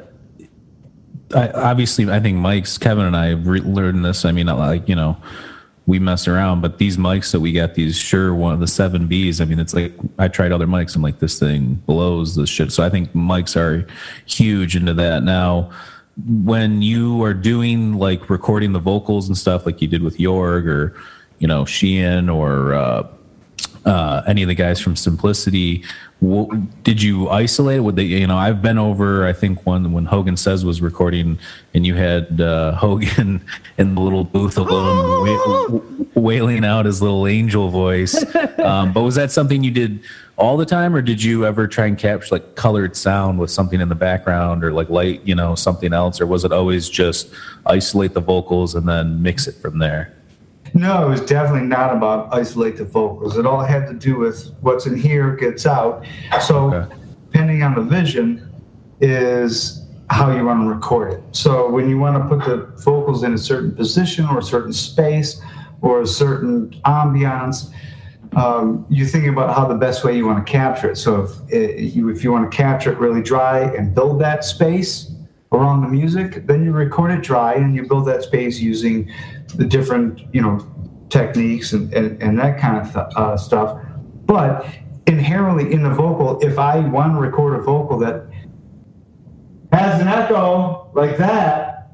I, 1.34 1.50
obviously, 1.50 2.10
I 2.10 2.20
think 2.20 2.38
Mike's 2.38 2.78
Kevin 2.78 3.06
and 3.06 3.16
I 3.16 3.30
re- 3.30 3.60
learned 3.60 4.04
this. 4.04 4.24
I 4.24 4.32
mean, 4.32 4.46
like 4.46 4.88
you 4.88 4.94
know, 4.94 5.16
we 5.86 5.98
mess 5.98 6.28
around, 6.28 6.60
but 6.60 6.78
these 6.78 6.96
mics 6.96 7.32
that 7.32 7.40
we 7.40 7.52
got, 7.52 7.74
these 7.74 7.98
Shure 7.98 8.34
one 8.34 8.54
of 8.54 8.60
the 8.60 8.66
seven 8.66 9.08
Bs. 9.08 9.40
I 9.40 9.44
mean, 9.44 9.58
it's 9.58 9.74
like 9.74 9.94
I 10.18 10.28
tried 10.28 10.52
other 10.52 10.66
mics. 10.66 10.94
I'm 10.94 11.02
like, 11.02 11.18
this 11.18 11.38
thing 11.38 11.74
blows 11.86 12.34
the 12.34 12.46
shit. 12.46 12.72
So 12.72 12.84
I 12.84 12.90
think 12.90 13.12
mics 13.12 13.56
are 13.56 13.86
huge 14.26 14.76
into 14.76 14.94
that 14.94 15.22
now. 15.22 15.70
When 16.26 16.82
you 16.82 17.22
are 17.24 17.34
doing 17.34 17.94
like 17.94 18.30
recording 18.30 18.72
the 18.72 18.80
vocals 18.80 19.28
and 19.28 19.36
stuff, 19.36 19.66
like 19.66 19.82
you 19.82 19.88
did 19.88 20.02
with 20.02 20.18
Jorg 20.18 20.66
or 20.66 20.94
you 21.40 21.48
know 21.48 21.64
Sheehan 21.64 22.28
or 22.28 22.74
uh, 22.74 23.08
uh, 23.84 24.22
any 24.26 24.42
of 24.42 24.48
the 24.48 24.54
guys 24.54 24.80
from 24.80 24.96
Simplicity, 24.96 25.84
did 26.82 27.00
you 27.00 27.28
isolate 27.28 27.76
it? 27.76 27.80
Would 27.80 27.96
they, 27.96 28.04
you 28.04 28.26
know, 28.26 28.36
I've 28.36 28.60
been 28.60 28.78
over, 28.78 29.26
I 29.26 29.32
think 29.32 29.64
one, 29.64 29.92
when 29.92 30.04
Hogan 30.04 30.36
Says 30.36 30.64
was 30.64 30.80
recording 30.80 31.38
and 31.74 31.86
you 31.86 31.94
had 31.94 32.40
uh, 32.40 32.72
Hogan 32.76 33.40
in 33.78 33.94
the 33.94 34.00
little 34.00 34.24
booth 34.24 34.58
alone 34.58 36.10
wailing 36.14 36.64
out 36.64 36.86
his 36.86 37.00
little 37.00 37.26
angel 37.26 37.68
voice. 37.68 38.16
Um, 38.58 38.92
but 38.92 39.02
was 39.02 39.14
that 39.14 39.30
something 39.30 39.62
you 39.62 39.70
did 39.70 40.00
all 40.36 40.56
the 40.56 40.66
time 40.66 40.94
or 40.94 41.02
did 41.02 41.22
you 41.22 41.46
ever 41.46 41.66
try 41.68 41.86
and 41.86 41.96
capture 41.96 42.34
like 42.34 42.56
colored 42.56 42.96
sound 42.96 43.38
with 43.38 43.50
something 43.50 43.80
in 43.80 43.88
the 43.88 43.94
background 43.94 44.64
or 44.64 44.72
like 44.72 44.88
light, 44.88 45.20
you 45.24 45.34
know, 45.34 45.54
something 45.54 45.92
else? 45.92 46.20
Or 46.20 46.26
was 46.26 46.44
it 46.44 46.52
always 46.52 46.88
just 46.88 47.32
isolate 47.66 48.14
the 48.14 48.20
vocals 48.20 48.74
and 48.74 48.88
then 48.88 49.22
mix 49.22 49.46
it 49.46 49.54
from 49.56 49.78
there? 49.78 50.17
No, 50.74 51.06
it 51.06 51.08
was 51.08 51.20
definitely 51.20 51.66
not 51.66 51.94
about 51.94 52.32
isolate 52.32 52.76
the 52.76 52.84
vocals. 52.84 53.36
It 53.36 53.46
all 53.46 53.60
had 53.60 53.86
to 53.86 53.94
do 53.94 54.16
with 54.16 54.54
what's 54.60 54.86
in 54.86 54.96
here 54.96 55.36
gets 55.36 55.66
out. 55.66 56.04
So, 56.40 56.72
okay. 56.74 56.94
depending 57.30 57.62
on 57.62 57.74
the 57.74 57.82
vision, 57.82 58.44
is 59.00 59.86
how 60.10 60.34
you 60.34 60.44
want 60.44 60.62
to 60.62 60.68
record 60.68 61.12
it. 61.12 61.22
So, 61.32 61.70
when 61.70 61.88
you 61.88 61.98
want 61.98 62.16
to 62.22 62.28
put 62.28 62.44
the 62.44 62.66
vocals 62.82 63.22
in 63.22 63.34
a 63.34 63.38
certain 63.38 63.74
position 63.74 64.26
or 64.26 64.38
a 64.38 64.42
certain 64.42 64.72
space 64.72 65.40
or 65.80 66.02
a 66.02 66.06
certain 66.06 66.70
ambiance, 66.84 67.72
um, 68.36 68.84
you 68.90 69.06
think 69.06 69.26
about 69.26 69.54
how 69.54 69.66
the 69.66 69.74
best 69.74 70.04
way 70.04 70.16
you 70.16 70.26
want 70.26 70.44
to 70.44 70.50
capture 70.50 70.90
it. 70.90 70.96
So, 70.96 71.22
if, 71.22 71.30
if 71.52 71.96
you, 71.96 72.08
if 72.08 72.24
you 72.24 72.32
want 72.32 72.50
to 72.50 72.56
capture 72.56 72.92
it 72.92 72.98
really 72.98 73.22
dry 73.22 73.60
and 73.60 73.94
build 73.94 74.20
that 74.20 74.44
space 74.44 75.07
around 75.52 75.82
the 75.82 75.88
music, 75.88 76.46
then 76.46 76.64
you 76.64 76.72
record 76.72 77.10
it 77.10 77.22
dry 77.22 77.54
and 77.54 77.74
you 77.74 77.86
build 77.86 78.06
that 78.06 78.22
space 78.22 78.58
using 78.58 79.10
the 79.54 79.64
different 79.64 80.22
you 80.34 80.42
know 80.42 80.58
techniques 81.08 81.72
and, 81.72 81.92
and, 81.94 82.22
and 82.22 82.38
that 82.38 82.58
kind 82.58 82.76
of 82.76 82.92
th- 82.92 83.06
uh, 83.16 83.36
stuff. 83.36 83.80
But 84.26 84.66
inherently 85.06 85.72
in 85.72 85.82
the 85.82 85.90
vocal, 85.90 86.38
if 86.40 86.58
I 86.58 86.80
want 86.80 87.14
to 87.14 87.20
record 87.20 87.58
a 87.58 87.62
vocal 87.62 87.98
that 88.00 88.26
has 89.72 90.00
an 90.00 90.08
echo 90.08 90.90
like 90.94 91.16
that, 91.16 91.92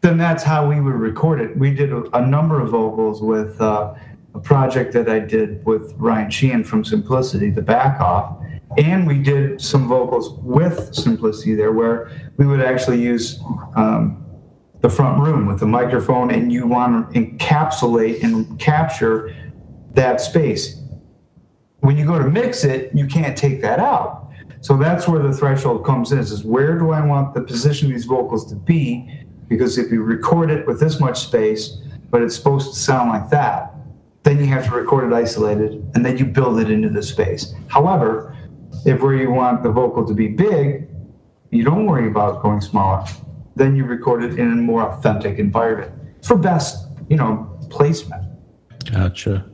then 0.00 0.18
that's 0.18 0.42
how 0.42 0.68
we 0.68 0.80
would 0.80 0.94
record 0.94 1.40
it. 1.40 1.56
We 1.56 1.72
did 1.72 1.92
a, 1.92 2.02
a 2.16 2.26
number 2.26 2.60
of 2.60 2.70
vocals 2.70 3.22
with 3.22 3.60
uh, 3.60 3.94
a 4.34 4.40
project 4.40 4.92
that 4.92 5.08
I 5.08 5.20
did 5.20 5.64
with 5.64 5.94
Ryan 5.96 6.30
Sheehan 6.30 6.64
from 6.64 6.84
Simplicity, 6.84 7.50
the 7.50 7.62
back 7.62 8.00
off. 8.00 8.36
And 8.76 9.06
we 9.06 9.18
did 9.18 9.60
some 9.60 9.88
vocals 9.88 10.38
with 10.42 10.94
Simplicity 10.94 11.54
there 11.54 11.72
where 11.72 12.10
we 12.36 12.46
would 12.46 12.60
actually 12.60 13.00
use 13.00 13.40
um, 13.76 14.24
the 14.80 14.88
front 14.90 15.20
room 15.20 15.46
with 15.46 15.60
the 15.60 15.66
microphone 15.66 16.30
and 16.30 16.52
you 16.52 16.66
want 16.66 17.12
to 17.12 17.20
encapsulate 17.20 18.22
and 18.22 18.58
capture 18.58 19.34
that 19.92 20.20
space. 20.20 20.80
When 21.80 21.96
you 21.96 22.04
go 22.04 22.18
to 22.18 22.28
mix 22.28 22.64
it, 22.64 22.90
you 22.94 23.06
can't 23.06 23.36
take 23.36 23.62
that 23.62 23.78
out. 23.78 24.30
So 24.60 24.76
that's 24.76 25.06
where 25.06 25.22
the 25.22 25.32
threshold 25.32 25.84
comes 25.84 26.12
in 26.12 26.18
is 26.18 26.44
where 26.44 26.78
do 26.78 26.90
I 26.90 27.04
want 27.04 27.34
the 27.34 27.40
position 27.40 27.86
of 27.86 27.92
these 27.92 28.04
vocals 28.04 28.48
to 28.50 28.56
be? 28.56 29.24
Because 29.48 29.78
if 29.78 29.92
you 29.92 30.02
record 30.02 30.50
it 30.50 30.66
with 30.66 30.80
this 30.80 30.98
much 30.98 31.20
space, 31.20 31.78
but 32.10 32.20
it's 32.22 32.34
supposed 32.34 32.74
to 32.74 32.78
sound 32.78 33.10
like 33.10 33.30
that, 33.30 33.74
then 34.24 34.38
you 34.38 34.46
have 34.46 34.66
to 34.66 34.72
record 34.72 35.10
it 35.10 35.14
isolated 35.14 35.88
and 35.94 36.04
then 36.04 36.18
you 36.18 36.24
build 36.24 36.58
it 36.58 36.68
into 36.70 36.88
the 36.88 37.02
space. 37.02 37.54
However, 37.68 38.35
if 38.84 39.00
where 39.00 39.14
you 39.14 39.30
want 39.30 39.62
the 39.62 39.70
vocal 39.70 40.06
to 40.06 40.14
be 40.14 40.28
big, 40.28 40.88
you 41.50 41.64
don't 41.64 41.86
worry 41.86 42.08
about 42.08 42.42
going 42.42 42.60
smaller 42.60 43.04
then 43.56 43.74
you 43.74 43.84
record 43.84 44.22
it 44.22 44.38
in 44.38 44.52
a 44.52 44.56
more 44.56 44.82
authentic 44.82 45.38
environment 45.38 45.90
for 46.22 46.36
best, 46.36 46.86
you 47.08 47.16
know, 47.16 47.58
placement. 47.70 48.22
Gotcha. 48.92 49.50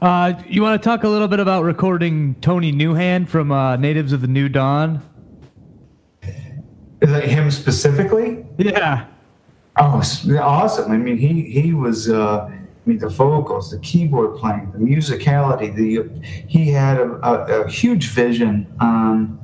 Uh, 0.00 0.32
you 0.48 0.62
want 0.62 0.82
to 0.82 0.84
talk 0.84 1.04
a 1.04 1.08
little 1.08 1.28
bit 1.28 1.38
about 1.38 1.62
recording 1.62 2.34
Tony 2.40 2.72
Newhand 2.72 3.28
from 3.28 3.52
uh, 3.52 3.76
Natives 3.76 4.12
of 4.12 4.22
the 4.22 4.26
New 4.26 4.48
Dawn? 4.48 5.02
Is 6.22 7.10
that 7.10 7.24
him 7.24 7.50
specifically? 7.50 8.44
Yeah. 8.58 9.06
Oh, 9.78 10.02
awesome! 10.40 10.90
I 10.90 10.96
mean, 10.96 11.18
he 11.18 11.42
he 11.42 11.74
was. 11.74 12.08
Uh, 12.08 12.50
I 12.86 12.88
mean, 12.88 12.98
the 12.98 13.08
vocals, 13.08 13.72
the 13.72 13.80
keyboard 13.80 14.36
playing, 14.36 14.70
the 14.70 14.78
musicality. 14.78 15.74
The 15.74 16.08
he 16.46 16.70
had 16.70 16.98
a, 16.98 17.14
a, 17.26 17.62
a 17.64 17.68
huge 17.68 18.10
vision 18.10 18.72
on 18.80 19.40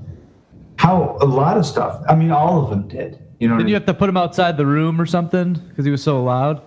how 0.76 1.18
a 1.20 1.26
lot 1.26 1.57
of 1.57 1.66
stuff. 1.66 2.02
I 2.09 2.14
mean, 2.14 2.31
all 2.31 2.62
of 2.62 2.70
them 2.70 2.87
did. 2.87 3.18
You 3.40 3.48
know, 3.48 3.59
did 3.59 3.66
you 3.68 3.74
have 3.74 3.87
to 3.87 3.94
put 3.94 4.09
him 4.09 4.16
outside 4.16 4.57
the 4.57 4.66
room 4.66 5.00
or 5.00 5.07
something 5.07 5.55
because 5.55 5.85
he 5.85 5.90
was 5.90 6.02
so 6.05 6.22
loud? 6.22 6.59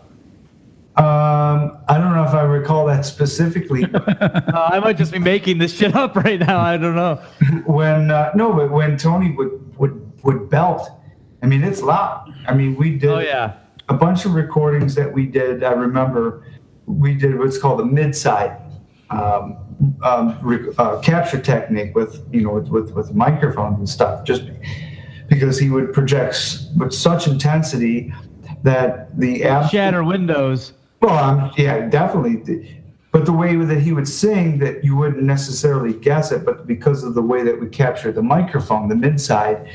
Um, 0.97 1.77
I 1.89 1.95
don't 1.97 2.03
don't 2.03 2.15
know 2.15 2.23
if 2.23 2.33
I 2.33 2.43
recall 2.43 2.85
that 2.87 3.05
specifically. 3.05 3.85
Uh, 3.95 4.69
I 4.71 4.79
might 4.79 4.97
just 4.97 5.11
be 5.11 5.19
making 5.19 5.57
this 5.57 5.75
shit 5.75 5.93
up 5.95 6.15
right 6.15 6.39
now. 6.39 6.59
I 6.59 6.77
don't 6.77 6.95
know. 6.95 7.15
when 7.65 8.11
uh, 8.11 8.31
no, 8.35 8.53
but 8.53 8.71
when 8.71 8.97
Tony 8.97 9.31
would 9.31 9.77
would 9.77 10.23
would 10.23 10.49
belt, 10.49 10.89
I 11.43 11.47
mean 11.47 11.63
it's 11.63 11.81
loud. 11.81 12.33
I 12.47 12.53
mean 12.53 12.75
we 12.75 12.97
did 12.97 13.09
Oh 13.09 13.19
yeah. 13.19 13.57
a 13.89 13.93
bunch 13.93 14.23
of 14.25 14.33
recordings 14.35 14.95
that 14.95 15.11
we 15.11 15.25
did. 15.25 15.63
I 15.63 15.71
remember 15.73 16.45
we 16.85 17.15
did 17.15 17.37
what's 17.37 17.57
called 17.57 17.81
a 17.81 17.85
mid 17.85 18.15
side 18.15 18.61
um, 19.09 19.57
um, 20.03 20.37
re- 20.41 20.73
uh, 20.77 20.99
capture 20.99 21.39
technique 21.39 21.95
with 21.95 22.25
you 22.31 22.41
know 22.41 22.51
with, 22.51 22.69
with 22.69 22.91
with 22.91 23.13
microphones 23.13 23.77
and 23.77 23.89
stuff. 23.89 24.23
Just 24.23 24.43
because 25.27 25.59
he 25.59 25.69
would 25.69 25.93
project 25.93 26.35
with 26.77 26.93
such 26.93 27.27
intensity 27.27 28.13
that 28.63 29.17
the 29.19 29.43
abs- 29.43 29.71
Shatter 29.71 30.03
windows. 30.03 30.73
well, 31.01 31.17
um, 31.17 31.51
yeah, 31.57 31.87
definitely. 31.87 32.81
But 33.11 33.25
the 33.25 33.31
way 33.31 33.55
that 33.55 33.79
he 33.79 33.93
would 33.93 34.09
sing, 34.09 34.59
that 34.59 34.83
you 34.83 34.97
wouldn't 34.97 35.23
necessarily 35.23 35.93
guess 35.93 36.33
it, 36.33 36.43
but 36.43 36.67
because 36.67 37.03
of 37.05 37.13
the 37.13 37.21
way 37.21 37.43
that 37.43 37.57
we 37.57 37.69
captured 37.69 38.15
the 38.15 38.21
microphone, 38.21 38.89
the 38.89 38.95
mid 38.95 39.21
side, 39.21 39.69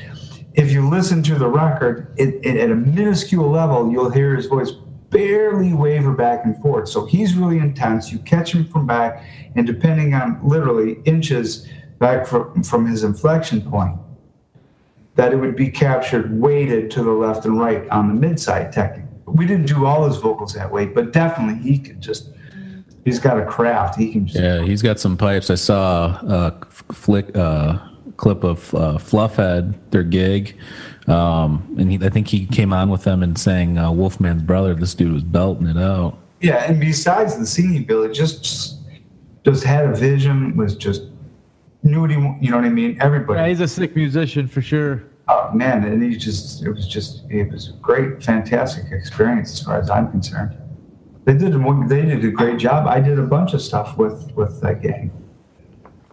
if 0.54 0.70
you 0.72 0.86
listen 0.86 1.22
to 1.22 1.36
the 1.36 1.48
record, 1.48 2.12
it, 2.18 2.44
it, 2.44 2.58
at 2.58 2.70
a 2.70 2.74
minuscule 2.74 3.48
level, 3.48 3.90
you'll 3.90 4.10
hear 4.10 4.36
his 4.36 4.44
voice 4.44 4.72
barely 5.10 5.74
waver 5.74 6.12
back 6.12 6.44
and 6.44 6.60
forth. 6.62 6.88
So 6.88 7.04
he's 7.04 7.34
really 7.34 7.58
intense. 7.58 8.12
You 8.12 8.18
catch 8.20 8.54
him 8.54 8.66
from 8.66 8.86
back, 8.86 9.24
and 9.54 9.66
depending 9.66 10.14
on 10.14 10.40
literally 10.42 10.98
inches 11.04 11.66
back 11.98 12.26
from, 12.26 12.62
from 12.62 12.86
his 12.86 13.04
inflection 13.04 13.60
point, 13.60 13.98
that 15.16 15.32
it 15.32 15.36
would 15.36 15.56
be 15.56 15.68
captured 15.68 16.40
weighted 16.40 16.90
to 16.92 17.02
the 17.02 17.10
left 17.10 17.44
and 17.44 17.60
right 17.60 17.88
on 17.90 18.08
the 18.08 18.14
mid 18.14 18.40
side 18.40 18.72
technique. 18.72 19.04
We 19.26 19.46
didn't 19.46 19.66
do 19.66 19.84
all 19.84 20.06
his 20.06 20.16
vocals 20.16 20.54
that 20.54 20.72
way, 20.72 20.86
but 20.86 21.12
definitely 21.12 21.62
he 21.62 21.78
could 21.78 22.00
just. 22.00 22.30
He's 23.04 23.18
got 23.18 23.38
a 23.38 23.46
craft. 23.46 23.98
He 23.98 24.12
can 24.12 24.26
just. 24.26 24.38
Yeah, 24.38 24.62
he's 24.62 24.82
got 24.82 25.00
some 25.00 25.16
pipes. 25.16 25.48
I 25.50 25.54
saw 25.54 26.20
a 26.22 26.66
flick 26.92 27.34
uh, 27.34 27.78
clip 28.16 28.44
of 28.44 28.74
uh, 28.74 28.98
Fluffhead, 28.98 29.74
their 29.90 30.02
gig, 30.02 30.56
um, 31.10 31.74
and 31.78 31.90
he, 31.90 32.04
I 32.04 32.08
think 32.08 32.28
he 32.28 32.46
came 32.46 32.72
on 32.72 32.88
with 32.90 33.04
them 33.04 33.22
and 33.22 33.36
sang 33.38 33.76
uh, 33.78 33.90
Wolfman's 33.90 34.42
Brother. 34.42 34.74
This 34.74 34.94
dude 34.94 35.12
was 35.12 35.22
belting 35.22 35.66
it 35.66 35.76
out. 35.76 36.18
Yeah, 36.40 36.64
and 36.70 36.80
besides 36.80 37.36
the 37.38 37.46
singing 37.46 37.82
ability, 37.82 38.14
just 38.14 38.42
just, 38.42 38.78
just 39.44 39.64
had 39.64 39.84
a 39.86 39.94
vision. 39.94 40.56
Was 40.56 40.74
just 40.76 41.02
knew 41.82 42.00
what 42.02 42.10
he. 42.10 42.16
You 42.16 42.50
know 42.50 42.56
what 42.56 42.64
I 42.64 42.70
mean? 42.70 42.96
Everybody. 43.00 43.40
Yeah, 43.40 43.48
he's 43.48 43.60
a 43.60 43.68
sick 43.68 43.94
musician 43.96 44.46
for 44.48 44.62
sure. 44.62 45.02
Oh 45.28 45.50
man, 45.52 45.84
and 45.84 46.02
he 46.02 46.16
just. 46.16 46.64
It 46.64 46.70
was 46.70 46.88
just. 46.88 47.24
It 47.30 47.50
was 47.52 47.68
a 47.68 47.72
great, 47.74 48.22
fantastic 48.22 48.90
experience 48.90 49.52
as 49.52 49.62
far 49.62 49.78
as 49.78 49.90
I'm 49.90 50.10
concerned. 50.10 50.56
They 51.24 51.34
did. 51.34 51.54
a- 51.54 51.84
They 51.88 52.02
did 52.06 52.24
a 52.24 52.30
great 52.30 52.58
job. 52.58 52.86
I 52.86 53.00
did 53.00 53.18
a 53.18 53.22
bunch 53.26 53.52
of 53.52 53.60
stuff 53.60 53.98
with 53.98 54.32
with 54.34 54.60
that 54.62 54.80
gang. 54.82 55.10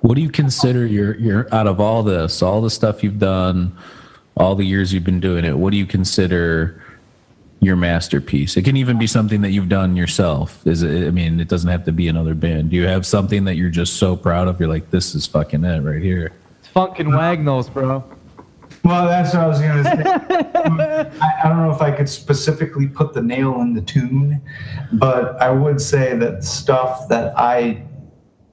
What 0.02 0.16
do 0.16 0.22
you 0.22 0.30
consider 0.30 0.86
your 0.86 1.16
your 1.18 1.48
out 1.54 1.68
of 1.68 1.80
all 1.80 2.04
this, 2.04 2.42
all 2.44 2.62
the 2.62 2.70
stuff 2.70 3.04
you've 3.04 3.18
done, 3.20 3.76
all 4.38 4.56
the 4.56 4.63
years 4.63 4.93
you've 4.93 5.04
been 5.04 5.19
doing 5.19 5.43
it? 5.43 5.58
What 5.58 5.71
do 5.71 5.78
you 5.78 5.86
consider 5.86 6.82
your 7.60 7.76
masterpiece? 7.76 8.56
It 8.56 8.63
can 8.63 8.78
even 8.78 8.97
be 8.97 9.08
something 9.08 9.41
that 9.41 9.52
you've 9.52 9.69
done 9.69 9.95
yourself. 9.95 10.65
Is 10.65 10.84
it? 10.84 11.08
I 11.08 11.12
mean, 11.12 11.39
it 11.39 11.47
doesn't 11.47 11.69
have 11.69 11.86
to 11.86 11.91
be 11.91 12.08
another 12.08 12.36
band. 12.36 12.69
Do 12.69 12.76
you 12.76 12.86
have 12.86 13.06
something 13.06 13.45
that 13.45 13.56
you're 13.56 13.69
just 13.69 13.97
so 13.97 14.15
proud 14.15 14.47
of? 14.47 14.60
You're 14.60 14.69
like, 14.69 14.91
this 14.91 15.15
is 15.15 15.26
fucking 15.26 15.65
it 15.65 15.82
right 15.82 16.02
here. 16.02 16.32
It's 16.60 16.69
funkin' 16.69 17.15
Wagnalls, 17.15 17.69
bro. 17.69 18.04
Well, 18.84 19.06
that's 19.08 19.34
what 19.34 19.43
I 19.43 19.47
was 19.47 19.60
going 19.60 19.84
to 19.84 19.89
say. 19.89 21.19
I, 21.21 21.41
I 21.43 21.50
don't 21.50 21.58
know 21.58 21.71
if 21.71 21.82
I 21.82 21.91
could 21.91 22.08
specifically 22.08 22.88
put 22.88 23.13
the 23.13 23.21
nail 23.21 23.60
in 23.62 23.73
the 23.73 23.82
tune, 23.82 24.41
but 24.93 25.41
I 25.41 25.50
would 25.50 25.82
say 25.82 26.15
that 26.17 26.43
stuff 26.43 27.10
that 27.10 27.38
I 27.38 27.84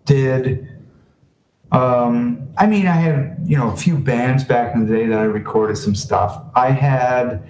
did. 0.07 0.74
Um, 1.75 2.49
I 2.57 2.67
mean, 2.67 2.87
I 2.87 2.95
had 2.95 3.37
you 3.45 3.57
know 3.57 3.71
a 3.71 3.77
few 3.77 3.99
bands 3.99 4.45
back 4.45 4.75
in 4.75 4.87
the 4.87 4.97
day 4.97 5.07
that 5.07 5.19
I 5.19 5.25
recorded 5.25 5.77
some 5.77 5.95
stuff. 5.95 6.43
I 6.55 6.71
had 6.71 7.43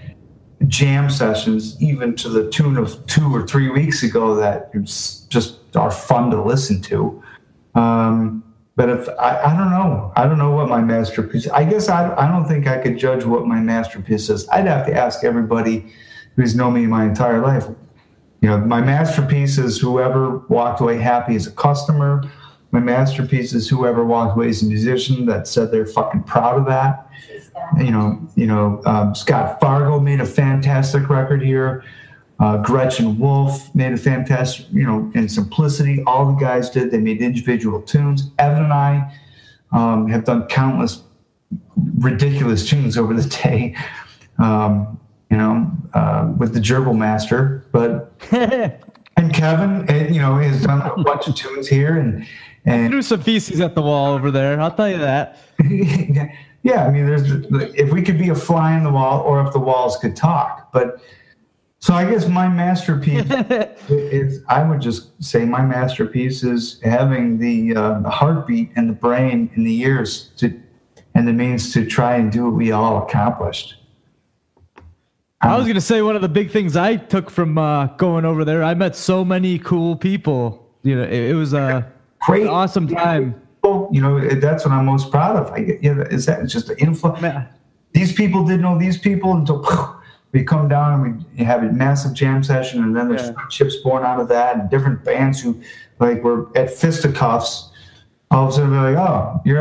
jam 0.66 1.10
sessions, 1.10 1.80
even 1.82 2.14
to 2.16 2.28
the 2.28 2.50
tune 2.50 2.76
of 2.76 3.06
two 3.06 3.34
or 3.34 3.46
three 3.46 3.70
weeks 3.70 4.02
ago, 4.02 4.34
that 4.36 4.72
just 5.28 5.76
are 5.76 5.90
fun 5.90 6.30
to 6.30 6.42
listen 6.42 6.80
to. 6.82 7.22
Um, 7.74 8.44
but 8.76 8.88
if 8.88 9.08
I, 9.20 9.40
I 9.40 9.56
don't 9.56 9.70
know, 9.70 10.12
I 10.16 10.26
don't 10.26 10.38
know 10.38 10.50
what 10.50 10.68
my 10.68 10.80
masterpiece. 10.80 11.46
I 11.48 11.64
guess 11.64 11.88
I, 11.88 12.14
I 12.16 12.28
don't 12.28 12.46
think 12.46 12.66
I 12.66 12.78
could 12.78 12.98
judge 12.98 13.24
what 13.24 13.46
my 13.46 13.60
masterpiece 13.60 14.30
is. 14.30 14.48
I'd 14.48 14.66
have 14.66 14.86
to 14.86 14.94
ask 14.94 15.22
everybody 15.22 15.92
who's 16.36 16.56
known 16.56 16.74
me 16.74 16.86
my 16.86 17.04
entire 17.04 17.40
life. 17.40 17.66
You 18.40 18.48
know, 18.48 18.58
my 18.58 18.80
masterpiece 18.80 19.58
is 19.58 19.78
whoever 19.78 20.38
walked 20.48 20.80
away 20.80 20.98
happy 20.98 21.36
as 21.36 21.46
a 21.46 21.52
customer. 21.52 22.22
My 22.74 22.80
masterpiece 22.80 23.52
is 23.52 23.68
whoever 23.68 24.04
walked 24.04 24.34
away 24.36 24.48
as 24.48 24.64
a 24.64 24.66
musician 24.66 25.26
that 25.26 25.46
said 25.46 25.70
they're 25.70 25.86
fucking 25.86 26.24
proud 26.24 26.58
of 26.58 26.66
that. 26.66 27.08
You 27.78 27.92
know, 27.92 28.20
you 28.34 28.48
know, 28.48 28.82
um, 28.84 29.14
Scott 29.14 29.60
Fargo 29.60 30.00
made 30.00 30.20
a 30.20 30.26
fantastic 30.26 31.08
record 31.08 31.40
here. 31.40 31.84
Uh, 32.40 32.56
Gretchen 32.56 33.16
Wolf 33.16 33.72
made 33.76 33.92
a 33.92 33.96
fantastic, 33.96 34.66
you 34.72 34.84
know, 34.84 35.08
in 35.14 35.28
simplicity. 35.28 36.02
All 36.04 36.26
the 36.26 36.32
guys 36.32 36.68
did. 36.68 36.90
They 36.90 36.98
made 36.98 37.22
individual 37.22 37.80
tunes. 37.80 38.32
Evan 38.40 38.64
and 38.64 38.72
I 38.72 39.14
um, 39.70 40.08
have 40.08 40.24
done 40.24 40.48
countless 40.48 41.04
ridiculous 41.98 42.68
tunes 42.68 42.98
over 42.98 43.14
the 43.14 43.28
day, 43.28 43.76
um, 44.38 44.98
you 45.30 45.36
know, 45.36 45.70
uh, 45.94 46.32
with 46.38 46.52
the 46.52 46.60
Gerbil 46.60 46.98
Master. 46.98 47.64
But 47.70 48.12
and 48.32 49.32
Kevin, 49.32 49.86
you 50.12 50.20
know, 50.20 50.38
has 50.38 50.64
done 50.64 50.82
a 50.82 51.00
bunch 51.04 51.28
of 51.28 51.36
tunes 51.36 51.68
here, 51.68 51.98
and 51.98 52.26
and 52.64 52.90
Threw 52.90 53.02
some 53.02 53.20
feces 53.20 53.60
at 53.60 53.74
the 53.74 53.82
wall 53.82 54.14
over 54.14 54.30
there. 54.30 54.60
I'll 54.60 54.74
tell 54.74 54.88
you 54.88 54.98
that. 54.98 55.38
yeah, 56.62 56.86
I 56.86 56.90
mean, 56.90 57.06
there's 57.06 57.30
if 57.74 57.92
we 57.92 58.02
could 58.02 58.18
be 58.18 58.30
a 58.30 58.34
fly 58.34 58.76
in 58.76 58.84
the 58.84 58.90
wall, 58.90 59.20
or 59.20 59.44
if 59.46 59.52
the 59.52 59.58
walls 59.58 59.98
could 59.98 60.16
talk. 60.16 60.72
But 60.72 61.00
so 61.78 61.92
I 61.92 62.10
guess 62.10 62.26
my 62.26 62.48
masterpiece 62.48 63.30
is 63.90 64.42
I 64.48 64.62
would 64.62 64.80
just 64.80 65.22
say 65.22 65.44
my 65.44 65.60
masterpiece 65.60 66.42
is 66.42 66.80
having 66.82 67.38
the, 67.38 67.76
uh, 67.76 68.00
the 68.00 68.08
heartbeat 68.08 68.70
and 68.76 68.88
the 68.88 68.94
brain 68.94 69.50
and 69.54 69.66
the 69.66 69.80
ears 69.80 70.30
to 70.38 70.58
and 71.14 71.28
the 71.28 71.32
means 71.34 71.72
to 71.74 71.84
try 71.84 72.16
and 72.16 72.32
do 72.32 72.46
what 72.46 72.54
we 72.54 72.72
all 72.72 73.06
accomplished. 73.06 73.76
I 75.42 75.58
was 75.58 75.66
gonna 75.66 75.82
say 75.82 76.00
one 76.00 76.16
of 76.16 76.22
the 76.22 76.28
big 76.30 76.50
things 76.50 76.74
I 76.74 76.96
took 76.96 77.28
from 77.28 77.58
uh, 77.58 77.88
going 77.98 78.24
over 78.24 78.46
there. 78.46 78.64
I 78.64 78.72
met 78.72 78.96
so 78.96 79.22
many 79.22 79.58
cool 79.58 79.94
people. 79.94 80.66
You 80.82 80.96
know, 80.96 81.02
it, 81.02 81.30
it 81.30 81.34
was 81.34 81.52
a 81.52 81.92
Great, 82.26 82.46
awesome 82.46 82.88
time. 82.88 83.40
You 83.64 84.00
know, 84.00 84.20
that's 84.40 84.64
what 84.64 84.72
I'm 84.72 84.84
most 84.86 85.10
proud 85.10 85.36
of. 85.36 85.50
I 85.52 85.58
is 85.58 86.26
that 86.26 86.40
it's 86.40 86.52
just 86.52 86.66
the 86.68 86.78
influence. 86.80 87.24
These 87.92 88.12
people 88.12 88.44
didn't 88.44 88.62
know 88.62 88.78
these 88.78 88.98
people 88.98 89.32
until 89.32 89.64
we 90.32 90.44
come 90.44 90.68
down 90.68 91.04
and 91.04 91.24
we 91.38 91.44
have 91.44 91.62
a 91.62 91.72
massive 91.72 92.12
jam 92.12 92.42
session, 92.42 92.82
and 92.82 92.94
then 92.94 93.08
there's 93.08 93.22
Yeah. 93.28 93.32
friendships 93.32 93.76
born 93.76 94.04
out 94.04 94.20
of 94.20 94.28
that, 94.28 94.56
and 94.56 94.68
different 94.70 95.04
bands 95.04 95.40
who 95.40 95.60
like 96.00 96.22
were 96.22 96.48
at 96.56 96.70
fisticuffs. 96.70 97.70
All 98.30 98.44
of 98.44 98.50
a 98.50 98.52
sudden, 98.52 98.70
they're 98.72 98.92
like, 98.92 99.08
"Oh, 99.08 99.40
you're 99.44 99.58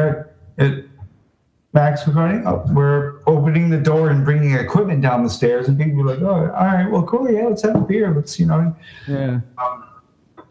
at, 0.57 0.65
at 0.65 0.83
Max 1.73 2.05
recording? 2.07 2.45
Oh, 2.47 2.63
we're 2.73 3.19
opening 3.27 3.69
the 3.69 3.77
door 3.79 4.09
and 4.09 4.25
bringing 4.25 4.53
equipment 4.55 5.01
down 5.01 5.23
the 5.23 5.29
stairs." 5.29 5.67
And 5.67 5.77
people 5.79 6.01
are 6.01 6.15
like, 6.15 6.21
"Oh, 6.21 6.51
all 6.53 6.65
right, 6.65 6.89
well, 6.89 7.03
cool, 7.03 7.29
yeah, 7.31 7.45
let's 7.45 7.61
have 7.61 7.75
a 7.75 7.81
beer. 7.81 8.13
Let's, 8.13 8.39
you 8.39 8.47
know." 8.47 8.75
yeah. 9.07 9.39
Um, 9.59 9.83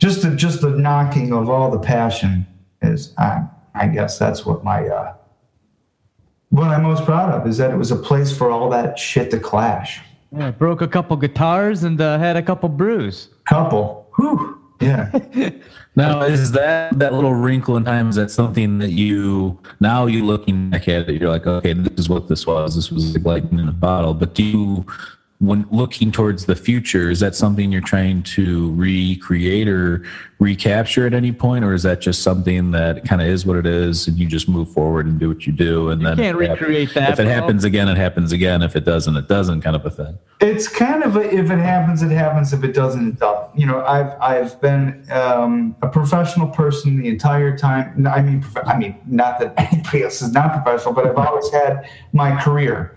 just 0.02 0.22
the 0.22 0.34
just 0.34 0.60
the 0.60 0.70
knocking 0.70 1.32
of 1.32 1.48
all 1.48 1.70
the 1.70 1.78
passion 1.78 2.44
is 2.82 3.14
I 3.18 3.44
I 3.72 3.86
guess 3.86 4.18
that's 4.18 4.44
what 4.44 4.64
my 4.64 4.88
uh 4.88 5.14
what 6.48 6.70
I'm 6.70 6.82
most 6.82 7.04
proud 7.04 7.32
of 7.32 7.46
is 7.46 7.56
that 7.58 7.70
it 7.70 7.76
was 7.76 7.92
a 7.92 7.96
place 7.96 8.36
for 8.36 8.50
all 8.50 8.68
that 8.70 8.98
shit 8.98 9.30
to 9.30 9.38
clash. 9.38 10.00
Yeah, 10.36 10.50
broke 10.50 10.82
a 10.82 10.88
couple 10.88 11.16
guitars 11.16 11.84
and 11.84 12.00
uh, 12.00 12.18
had 12.18 12.36
a 12.36 12.42
couple 12.42 12.68
brews. 12.68 13.28
Couple. 13.44 14.10
Whew. 14.16 14.58
Yeah. 14.80 15.18
Now, 15.94 16.22
is 16.22 16.52
that 16.52 16.98
that 17.00 17.12
little 17.12 17.34
wrinkle 17.34 17.76
in 17.76 17.84
time? 17.84 18.08
Is 18.08 18.16
that 18.16 18.30
something 18.30 18.78
that 18.78 18.92
you 18.92 19.58
now 19.78 20.06
you 20.06 20.24
looking 20.24 20.70
back 20.70 20.88
at 20.88 21.06
it, 21.06 21.20
you're 21.20 21.28
like, 21.28 21.46
okay, 21.46 21.74
this 21.74 21.98
is 21.98 22.08
what 22.08 22.28
this 22.28 22.46
was. 22.46 22.74
This 22.74 22.90
was 22.90 23.14
like 23.14 23.26
lightning 23.26 23.60
in 23.60 23.68
a 23.68 23.72
bottle. 23.72 24.14
But 24.14 24.34
do 24.34 24.42
you, 24.42 24.86
when 25.42 25.66
looking 25.72 26.12
towards 26.12 26.46
the 26.46 26.54
future, 26.54 27.10
is 27.10 27.18
that 27.18 27.34
something 27.34 27.72
you're 27.72 27.80
trying 27.80 28.22
to 28.22 28.72
recreate 28.74 29.66
or 29.66 30.04
recapture 30.38 31.04
at 31.04 31.12
any 31.14 31.32
point, 31.32 31.64
or 31.64 31.74
is 31.74 31.82
that 31.82 32.00
just 32.00 32.22
something 32.22 32.70
that 32.70 33.04
kind 33.04 33.20
of 33.20 33.26
is 33.26 33.44
what 33.44 33.56
it 33.56 33.66
is, 33.66 34.06
and 34.06 34.16
you 34.18 34.28
just 34.28 34.48
move 34.48 34.70
forward 34.70 35.04
and 35.04 35.18
do 35.18 35.28
what 35.28 35.44
you 35.44 35.52
do, 35.52 35.88
and 35.90 36.06
then 36.06 36.16
can't 36.16 36.40
if 36.40 36.48
it 36.48 36.50
recreate 36.52 36.94
that, 36.94 37.10
If 37.14 37.18
it 37.18 37.24
bro. 37.24 37.32
happens 37.32 37.64
again, 37.64 37.88
it 37.88 37.96
happens 37.96 38.30
again. 38.30 38.62
If 38.62 38.76
it 38.76 38.84
doesn't, 38.84 39.16
it 39.16 39.26
doesn't. 39.26 39.62
Kind 39.62 39.74
of 39.74 39.84
a 39.84 39.90
thing. 39.90 40.16
it's 40.40 40.68
kind 40.68 41.02
of 41.02 41.16
a, 41.16 41.22
if 41.22 41.50
it 41.50 41.58
happens, 41.58 42.02
it 42.04 42.12
happens. 42.12 42.52
If 42.52 42.62
it 42.62 42.72
doesn't, 42.72 43.08
it 43.08 43.18
doesn't. 43.18 43.58
You 43.58 43.66
know, 43.66 43.84
I've 43.84 44.14
I've 44.20 44.60
been 44.60 45.04
um, 45.10 45.74
a 45.82 45.88
professional 45.88 46.46
person 46.46 47.02
the 47.02 47.08
entire 47.08 47.58
time. 47.58 48.06
I 48.06 48.22
mean, 48.22 48.42
prof- 48.42 48.64
I 48.68 48.78
mean, 48.78 48.96
not 49.06 49.40
that 49.40 49.54
anybody 49.56 50.02
else 50.04 50.22
is 50.22 50.32
not 50.32 50.52
professional, 50.62 50.94
but 50.94 51.04
I've 51.04 51.16
always 51.18 51.50
had 51.50 51.88
my 52.12 52.40
career. 52.40 52.96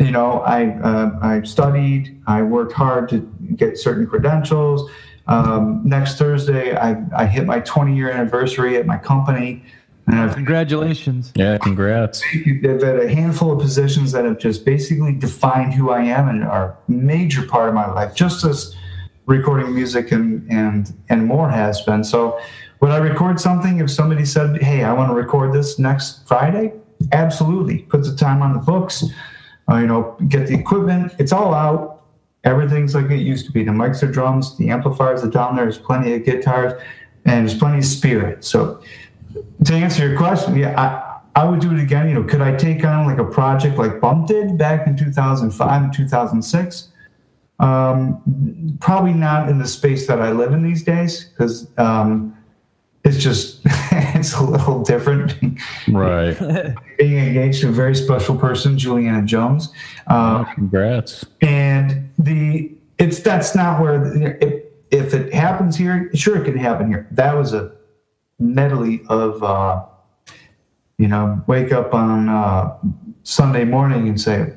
You 0.00 0.10
know, 0.10 0.40
I 0.40 0.70
uh, 0.78 1.18
I 1.20 1.42
studied. 1.42 2.20
I 2.26 2.42
worked 2.42 2.72
hard 2.72 3.08
to 3.10 3.18
get 3.54 3.78
certain 3.78 4.06
credentials. 4.06 4.90
Um, 5.26 5.82
next 5.84 6.18
Thursday, 6.18 6.74
I, 6.76 6.96
I 7.16 7.26
hit 7.26 7.46
my 7.46 7.60
20 7.60 7.94
year 7.94 8.10
anniversary 8.10 8.76
at 8.76 8.86
my 8.86 8.98
company. 8.98 9.62
And 10.06 10.16
I've, 10.18 10.34
Congratulations. 10.34 11.32
Yeah, 11.36 11.58
congrats. 11.58 12.22
I've 12.34 12.82
had 12.82 12.98
a 12.98 13.08
handful 13.08 13.52
of 13.52 13.60
positions 13.60 14.10
that 14.12 14.24
have 14.24 14.38
just 14.38 14.64
basically 14.64 15.14
defined 15.14 15.74
who 15.74 15.90
I 15.90 16.02
am 16.02 16.28
and 16.28 16.42
are 16.44 16.70
a 16.70 16.90
major 16.90 17.46
part 17.46 17.68
of 17.68 17.74
my 17.74 17.86
life, 17.92 18.14
just 18.14 18.44
as 18.44 18.74
recording 19.26 19.72
music 19.72 20.10
and, 20.10 20.50
and, 20.50 20.92
and 21.10 21.26
more 21.26 21.48
has 21.48 21.80
been. 21.82 22.02
So, 22.02 22.40
would 22.80 22.90
I 22.90 22.96
record 22.96 23.38
something 23.38 23.78
if 23.78 23.90
somebody 23.90 24.24
said, 24.24 24.60
Hey, 24.62 24.82
I 24.82 24.92
want 24.94 25.10
to 25.10 25.14
record 25.14 25.52
this 25.52 25.78
next 25.78 26.26
Friday? 26.26 26.72
Absolutely. 27.12 27.82
Put 27.82 28.04
the 28.04 28.16
time 28.16 28.42
on 28.42 28.54
the 28.54 28.58
books, 28.58 29.04
uh, 29.70 29.76
you 29.76 29.86
know, 29.86 30.16
get 30.28 30.46
the 30.46 30.54
equipment. 30.54 31.14
It's 31.18 31.32
all 31.32 31.54
out. 31.54 32.04
Everything's 32.44 32.94
like 32.94 33.10
it 33.10 33.16
used 33.16 33.46
to 33.46 33.52
be. 33.52 33.62
The 33.62 33.70
mics 33.70 34.02
are 34.02 34.10
drums, 34.10 34.56
the 34.56 34.70
amplifiers 34.70 35.22
are 35.22 35.30
down 35.30 35.56
there. 35.56 35.66
There's 35.66 35.78
plenty 35.78 36.14
of 36.14 36.24
guitars, 36.24 36.80
and 37.26 37.46
there's 37.46 37.58
plenty 37.58 37.78
of 37.78 37.84
spirit. 37.84 38.44
So, 38.44 38.82
to 39.64 39.74
answer 39.74 40.08
your 40.08 40.16
question, 40.16 40.56
yeah, 40.56 40.80
I, 40.80 41.42
I 41.42 41.44
would 41.44 41.60
do 41.60 41.72
it 41.72 41.80
again. 41.80 42.08
You 42.08 42.14
know, 42.14 42.24
could 42.24 42.40
I 42.40 42.56
take 42.56 42.84
on 42.84 43.06
like 43.06 43.18
a 43.18 43.24
project 43.24 43.76
like 43.76 44.00
Bump 44.00 44.26
did 44.26 44.56
back 44.56 44.86
in 44.86 44.96
2005 44.96 45.82
and 45.82 45.92
2006? 45.92 46.88
Um, 47.60 48.78
probably 48.80 49.12
not 49.12 49.50
in 49.50 49.58
the 49.58 49.66
space 49.66 50.06
that 50.06 50.20
I 50.20 50.32
live 50.32 50.52
in 50.52 50.62
these 50.62 50.82
days 50.82 51.24
because 51.24 51.68
um, 51.76 52.34
it's 53.04 53.18
just 53.18 53.60
it's 53.64 54.34
a 54.34 54.42
little 54.42 54.82
different. 54.82 55.34
Right. 55.88 56.38
Being 56.98 57.18
engaged 57.18 57.62
to 57.62 57.68
a 57.68 57.72
very 57.72 57.94
special 57.94 58.36
person, 58.36 58.78
Juliana 58.78 59.26
Jones, 59.26 59.72
uh, 60.06 60.44
Congrats. 60.54 61.24
and 61.40 62.10
the 62.18 62.72
it's 62.98 63.20
that's 63.20 63.54
not 63.54 63.80
where 63.80 63.98
the, 63.98 64.44
if, 64.44 64.64
if 64.90 65.14
it 65.14 65.32
happens 65.32 65.76
here, 65.76 66.10
sure 66.14 66.36
it 66.40 66.44
can 66.44 66.56
happen 66.56 66.88
here. 66.88 67.08
That 67.12 67.34
was 67.34 67.54
a 67.54 67.72
medley 68.38 69.02
of 69.08 69.42
uh, 69.42 69.84
you 70.98 71.08
know 71.08 71.42
wake 71.46 71.72
up 71.72 71.94
on 71.94 72.28
uh, 72.28 72.76
Sunday 73.22 73.64
morning 73.64 74.08
and 74.08 74.20
say 74.20 74.52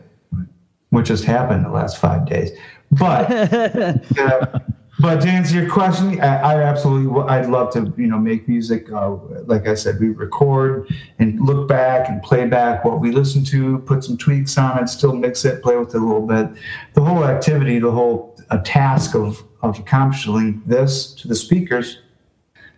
what 0.89 1.05
just 1.05 1.23
happened 1.23 1.65
the 1.65 1.69
last 1.69 1.97
five 1.97 2.25
days, 2.27 2.51
but. 2.91 3.31
uh, 4.19 4.59
but 5.03 5.19
to 5.19 5.27
answer 5.27 5.59
your 5.59 5.69
question, 5.69 6.21
I, 6.21 6.37
I 6.37 6.63
absolutely, 6.63 7.23
I'd 7.23 7.47
love 7.47 7.73
to, 7.73 7.93
you 7.97 8.07
know, 8.07 8.17
make 8.17 8.47
music. 8.47 8.89
Uh, 8.89 9.15
like 9.47 9.67
I 9.67 9.73
said, 9.73 9.99
we 9.99 10.11
record 10.11 10.89
and 11.19 11.41
look 11.41 11.67
back 11.67 12.07
and 12.07 12.23
play 12.23 12.47
back 12.47 12.85
what 12.85 13.01
we 13.01 13.11
listen 13.11 13.43
to, 13.45 13.79
put 13.79 14.05
some 14.05 14.17
tweaks 14.17 14.57
on 14.57 14.81
it, 14.81 14.87
still 14.87 15.13
mix 15.13 15.43
it, 15.43 15.61
play 15.61 15.75
with 15.75 15.89
it 15.89 15.97
a 15.97 15.99
little 15.99 16.25
bit. 16.25 16.47
The 16.93 17.01
whole 17.01 17.25
activity, 17.25 17.79
the 17.79 17.91
whole 17.91 18.39
uh, 18.49 18.59
task 18.63 19.13
of 19.13 19.43
of 19.61 19.77
accomplishing 19.77 20.61
this 20.65 21.13
to 21.15 21.27
the 21.27 21.35
speakers, 21.35 21.99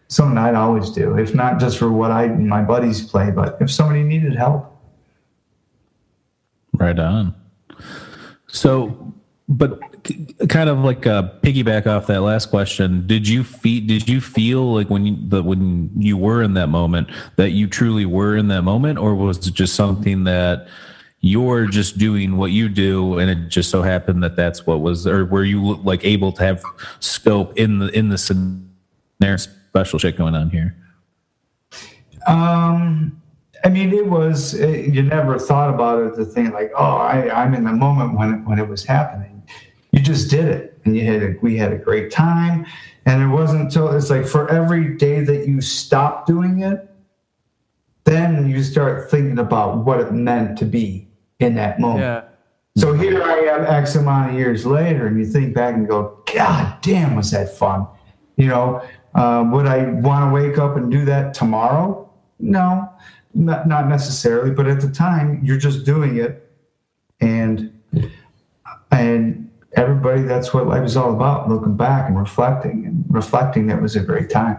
something 0.07 0.39
I'd 0.39 0.55
always 0.55 0.89
do. 0.89 1.19
If 1.19 1.35
not 1.35 1.59
just 1.59 1.77
for 1.77 1.91
what 1.91 2.09
I 2.09 2.23
and 2.23 2.49
my 2.49 2.63
buddies 2.63 3.05
play, 3.05 3.29
but 3.29 3.57
if 3.61 3.69
somebody 3.69 4.01
needed 4.01 4.35
help. 4.35 4.75
Right 6.73 6.97
on. 6.97 7.35
So, 8.47 9.13
but 9.47 9.79
kind 10.49 10.69
of 10.69 10.79
like 10.79 11.05
a 11.05 11.37
piggyback 11.43 11.85
off 11.85 12.07
that 12.07 12.21
last 12.21 12.49
question, 12.49 13.05
did 13.05 13.27
you 13.27 13.43
feel 13.43 13.85
did 13.85 14.09
you 14.09 14.19
feel 14.19 14.73
like 14.73 14.89
when 14.89 15.05
you 15.05 15.41
when 15.41 15.91
you 15.95 16.17
were 16.17 16.41
in 16.41 16.55
that 16.55 16.67
moment 16.67 17.09
that 17.35 17.51
you 17.51 17.67
truly 17.67 18.05
were 18.05 18.35
in 18.35 18.47
that 18.47 18.63
moment, 18.63 18.97
or 18.97 19.13
was 19.13 19.45
it 19.47 19.53
just 19.53 19.75
something 19.75 20.23
that 20.23 20.67
you're 21.21 21.67
just 21.67 21.97
doing 21.97 22.37
what 22.37 22.51
you 22.51 22.69
do, 22.69 23.19
and 23.19 23.29
it 23.29 23.49
just 23.49 23.69
so 23.69 23.83
happened 23.83 24.23
that 24.23 24.35
that's 24.35 24.65
what 24.65 24.81
was, 24.81 25.05
or 25.05 25.25
were 25.25 25.43
you 25.43 25.75
like 25.77 26.03
able 26.03 26.31
to 26.31 26.43
have 26.43 26.63
scope 26.99 27.55
in 27.57 27.79
the 27.79 27.87
in 27.97 28.09
the 28.09 28.17
scenario 28.17 29.37
special 29.37 29.99
shit 29.99 30.17
going 30.17 30.35
on 30.35 30.49
here? 30.49 30.75
Um, 32.27 33.21
I 33.63 33.69
mean, 33.69 33.93
it 33.93 34.07
was 34.07 34.59
uh 34.59 34.67
you 34.67 35.03
never 35.03 35.37
thought 35.37 35.71
about 35.71 36.01
it. 36.01 36.15
The 36.15 36.25
thing 36.25 36.51
like, 36.51 36.71
oh, 36.75 36.97
I, 36.97 37.29
I'm 37.43 37.53
in 37.53 37.63
the 37.63 37.73
moment 37.73 38.17
when 38.17 38.33
it, 38.33 38.37
when 38.47 38.57
it 38.57 38.67
was 38.67 38.83
happening. 38.83 39.34
Just 40.05 40.29
did 40.29 40.45
it, 40.45 40.79
and 40.85 40.95
you 40.95 41.03
had 41.03 41.23
a, 41.23 41.35
we 41.41 41.57
had 41.57 41.73
a 41.73 41.77
great 41.77 42.11
time. 42.11 42.65
And 43.07 43.23
it 43.23 43.27
wasn't 43.27 43.61
until 43.61 43.91
it's 43.95 44.09
like 44.09 44.25
for 44.27 44.49
every 44.49 44.95
day 44.97 45.23
that 45.23 45.47
you 45.47 45.61
stop 45.61 46.25
doing 46.25 46.61
it, 46.61 46.89
then 48.03 48.47
you 48.47 48.63
start 48.63 49.09
thinking 49.09 49.39
about 49.39 49.83
what 49.83 49.99
it 49.99 50.11
meant 50.11 50.57
to 50.59 50.65
be 50.65 51.07
in 51.39 51.55
that 51.55 51.79
moment. 51.79 52.01
Yeah. 52.01 52.23
So 52.77 52.93
here 52.93 53.23
I 53.23 53.37
am, 53.39 53.65
X 53.65 53.95
amount 53.95 54.31
of 54.31 54.37
years 54.37 54.65
later, 54.65 55.07
and 55.07 55.17
you 55.17 55.25
think 55.25 55.55
back 55.55 55.73
and 55.75 55.87
go, 55.87 56.19
God 56.33 56.81
damn, 56.81 57.15
was 57.15 57.31
that 57.31 57.49
fun? 57.55 57.87
You 58.35 58.47
know, 58.47 58.85
um, 59.15 59.51
would 59.51 59.65
I 59.65 59.85
want 59.85 60.29
to 60.29 60.33
wake 60.33 60.57
up 60.57 60.75
and 60.75 60.91
do 60.91 61.05
that 61.05 61.33
tomorrow? 61.33 62.11
No, 62.39 62.91
not, 63.33 63.67
not 63.67 63.87
necessarily. 63.87 64.51
But 64.51 64.67
at 64.67 64.81
the 64.81 64.91
time, 64.91 65.41
you're 65.43 65.57
just 65.57 65.85
doing 65.85 66.17
it, 66.17 66.51
and 67.21 67.71
and 68.91 69.44
everybody, 69.75 70.23
that's 70.23 70.53
what 70.53 70.67
life 70.67 70.83
is 70.83 70.97
all 70.97 71.13
about: 71.13 71.49
looking 71.49 71.75
back 71.75 72.09
and 72.09 72.17
reflecting, 72.17 72.85
and 72.85 73.05
reflecting 73.09 73.67
that 73.67 73.81
was 73.81 73.95
a 73.95 74.01
great 74.01 74.29
time. 74.29 74.57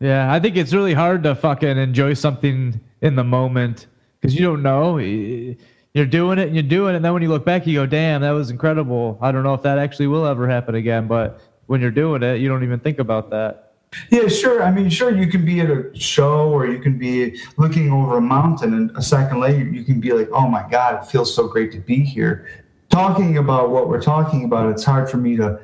Yeah, 0.00 0.32
I 0.32 0.38
think 0.38 0.56
it's 0.56 0.72
really 0.72 0.94
hard 0.94 1.22
to 1.24 1.34
fucking 1.34 1.76
enjoy 1.76 2.14
something 2.14 2.80
in 3.00 3.16
the 3.16 3.24
moment 3.24 3.86
because 4.20 4.34
you 4.34 4.42
don't 4.42 4.62
know. 4.62 4.98
You're 4.98 6.06
doing 6.06 6.38
it 6.38 6.46
and 6.48 6.54
you're 6.54 6.62
doing 6.62 6.94
it, 6.94 6.96
and 6.96 7.04
then 7.04 7.12
when 7.12 7.22
you 7.22 7.28
look 7.28 7.44
back, 7.44 7.66
you 7.66 7.74
go, 7.74 7.86
"Damn, 7.86 8.20
that 8.20 8.30
was 8.30 8.50
incredible." 8.50 9.18
I 9.20 9.32
don't 9.32 9.42
know 9.42 9.54
if 9.54 9.62
that 9.62 9.78
actually 9.78 10.06
will 10.06 10.26
ever 10.26 10.46
happen 10.46 10.74
again, 10.74 11.08
but 11.08 11.40
when 11.66 11.80
you're 11.80 11.90
doing 11.90 12.22
it, 12.22 12.40
you 12.40 12.48
don't 12.48 12.62
even 12.62 12.78
think 12.80 12.98
about 12.98 13.30
that. 13.30 13.64
Yeah, 14.10 14.28
sure. 14.28 14.62
I 14.62 14.70
mean, 14.70 14.90
sure, 14.90 15.16
you 15.16 15.26
can 15.28 15.44
be 15.46 15.60
at 15.60 15.70
a 15.70 15.90
show 15.98 16.50
or 16.50 16.66
you 16.66 16.78
can 16.78 16.98
be 16.98 17.40
looking 17.56 17.90
over 17.90 18.18
a 18.18 18.20
mountain, 18.20 18.74
and 18.74 18.90
a 18.96 19.02
second 19.02 19.40
later, 19.40 19.64
you 19.64 19.82
can 19.82 19.98
be 19.98 20.12
like, 20.12 20.28
oh 20.30 20.46
my 20.46 20.68
God, 20.70 21.02
it 21.02 21.06
feels 21.06 21.34
so 21.34 21.48
great 21.48 21.72
to 21.72 21.78
be 21.78 22.04
here. 22.04 22.46
Talking 22.90 23.36
about 23.38 23.70
what 23.70 23.88
we're 23.88 24.02
talking 24.02 24.44
about, 24.44 24.70
it's 24.70 24.84
hard 24.84 25.10
for 25.10 25.18
me 25.18 25.36
to, 25.36 25.60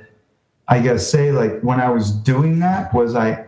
I 0.69 0.81
guess, 0.81 1.07
say, 1.07 1.33
like, 1.33 1.61
when 1.63 1.81
I 1.81 1.91
was 1.91 2.11
doing 2.11 2.59
that, 2.61 2.93
was 2.93 3.15
I 3.15 3.47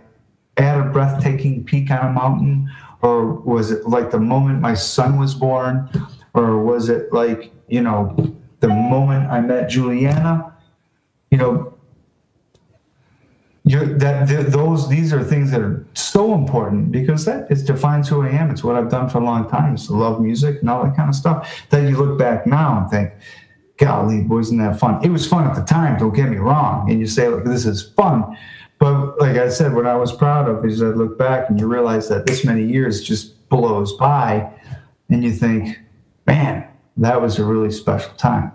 at 0.56 0.80
a 0.80 0.84
breathtaking 0.90 1.64
peak 1.64 1.90
on 1.90 2.06
a 2.06 2.12
mountain, 2.12 2.70
or 3.02 3.32
was 3.32 3.70
it 3.70 3.86
like 3.86 4.10
the 4.10 4.18
moment 4.18 4.60
my 4.60 4.74
son 4.74 5.18
was 5.18 5.34
born, 5.34 5.88
or 6.34 6.62
was 6.62 6.88
it 6.88 7.12
like, 7.12 7.52
you 7.68 7.82
know, 7.82 8.34
the 8.60 8.68
moment 8.68 9.30
I 9.30 9.40
met 9.40 9.68
Juliana? 9.68 10.54
You 11.30 11.38
know, 11.38 11.74
that 13.66 14.28
th- 14.28 14.46
those 14.46 14.88
these 14.88 15.12
are 15.12 15.22
things 15.22 15.50
that 15.50 15.60
are 15.60 15.84
so 15.94 16.34
important 16.34 16.92
because 16.92 17.24
that 17.24 17.50
it 17.50 17.66
defines 17.66 18.08
who 18.08 18.22
I 18.22 18.28
am. 18.28 18.50
It's 18.50 18.62
what 18.62 18.76
I've 18.76 18.88
done 18.88 19.08
for 19.08 19.18
a 19.18 19.24
long 19.24 19.48
time. 19.50 19.74
It's 19.74 19.88
to 19.88 19.94
love 19.94 20.20
music 20.20 20.60
and 20.60 20.70
all 20.70 20.84
that 20.84 20.96
kind 20.96 21.08
of 21.08 21.14
stuff. 21.14 21.66
That 21.70 21.88
you 21.88 21.96
look 21.96 22.18
back 22.18 22.46
now 22.46 22.80
and 22.80 22.90
think, 22.90 23.12
"Golly, 23.78 24.22
wasn't 24.22 24.60
that 24.60 24.78
fun?" 24.78 25.04
It 25.04 25.10
was 25.10 25.26
fun 25.26 25.44
at 25.44 25.54
the 25.54 25.62
time. 25.62 25.98
Don't 25.98 26.14
get 26.14 26.28
me 26.28 26.36
wrong. 26.36 26.90
And 26.90 27.00
you 27.00 27.06
say, 27.06 27.28
"Look, 27.28 27.44
this 27.44 27.66
is 27.66 27.82
fun," 27.96 28.36
but 28.78 29.18
like 29.20 29.36
I 29.36 29.48
said, 29.48 29.74
what 29.74 29.86
I 29.86 29.96
was 29.96 30.12
proud 30.12 30.48
of 30.48 30.64
is 30.64 30.82
I 30.82 30.86
look 30.86 31.18
back 31.18 31.50
and 31.50 31.58
you 31.58 31.66
realize 31.66 32.08
that 32.08 32.26
this 32.26 32.44
many 32.44 32.64
years 32.64 33.02
just 33.02 33.48
blows 33.48 33.92
by, 33.94 34.50
and 35.10 35.22
you 35.22 35.32
think, 35.32 35.78
"Man, 36.26 36.64
that 36.96 37.20
was 37.20 37.38
a 37.38 37.44
really 37.44 37.70
special 37.70 38.12
time." 38.16 38.52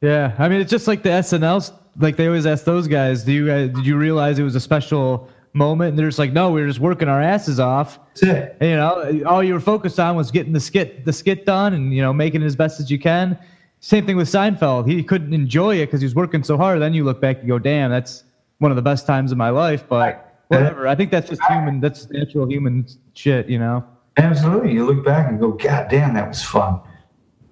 Yeah, 0.00 0.34
I 0.38 0.48
mean, 0.48 0.60
it's 0.60 0.70
just 0.70 0.86
like 0.86 1.02
the 1.02 1.10
SNLs. 1.10 1.72
Like 1.98 2.16
they 2.16 2.26
always 2.26 2.46
ask 2.46 2.64
those 2.64 2.86
guys, 2.88 3.24
"Do 3.24 3.32
you 3.32 3.46
guys 3.46 3.70
did 3.70 3.86
you 3.86 3.96
realize 3.96 4.38
it 4.38 4.42
was 4.42 4.54
a 4.54 4.60
special 4.60 5.30
moment?" 5.54 5.90
And 5.90 5.98
they're 5.98 6.08
just 6.08 6.18
like, 6.18 6.32
"No, 6.32 6.50
we 6.50 6.60
were 6.60 6.66
just 6.66 6.80
working 6.80 7.08
our 7.08 7.22
asses 7.22 7.58
off." 7.58 7.98
That's 8.20 8.22
it. 8.22 8.56
And, 8.60 8.70
you 8.70 8.76
know, 8.76 9.22
all 9.26 9.42
you 9.42 9.54
were 9.54 9.60
focused 9.60 9.98
on 9.98 10.14
was 10.16 10.30
getting 10.30 10.52
the 10.52 10.60
skit 10.60 11.04
the 11.06 11.12
skit 11.12 11.46
done, 11.46 11.72
and 11.72 11.94
you 11.94 12.02
know, 12.02 12.12
making 12.12 12.42
it 12.42 12.44
as 12.44 12.56
best 12.56 12.80
as 12.80 12.90
you 12.90 12.98
can. 12.98 13.38
Same 13.86 14.04
thing 14.04 14.16
with 14.16 14.26
Seinfeld. 14.26 14.88
He 14.88 15.00
couldn't 15.04 15.32
enjoy 15.32 15.76
it 15.76 15.86
because 15.86 16.00
he 16.00 16.06
was 16.06 16.14
working 16.16 16.42
so 16.42 16.56
hard. 16.56 16.82
Then 16.82 16.92
you 16.92 17.04
look 17.04 17.20
back 17.20 17.38
and 17.38 17.46
go, 17.46 17.56
"Damn, 17.60 17.88
that's 17.88 18.24
one 18.58 18.72
of 18.72 18.76
the 18.76 18.82
best 18.82 19.06
times 19.06 19.30
of 19.30 19.38
my 19.38 19.50
life." 19.50 19.88
But 19.88 20.34
whatever. 20.48 20.88
I 20.88 20.96
think 20.96 21.12
that's 21.12 21.28
just 21.28 21.40
human. 21.48 21.78
That's 21.80 22.10
natural 22.10 22.48
human 22.48 22.86
shit. 23.14 23.48
You 23.48 23.60
know. 23.60 23.84
Absolutely. 24.16 24.72
You 24.72 24.86
look 24.86 25.04
back 25.04 25.28
and 25.30 25.38
go, 25.38 25.52
God 25.52 25.86
damn, 25.88 26.14
that 26.14 26.26
was 26.26 26.42
fun. 26.42 26.80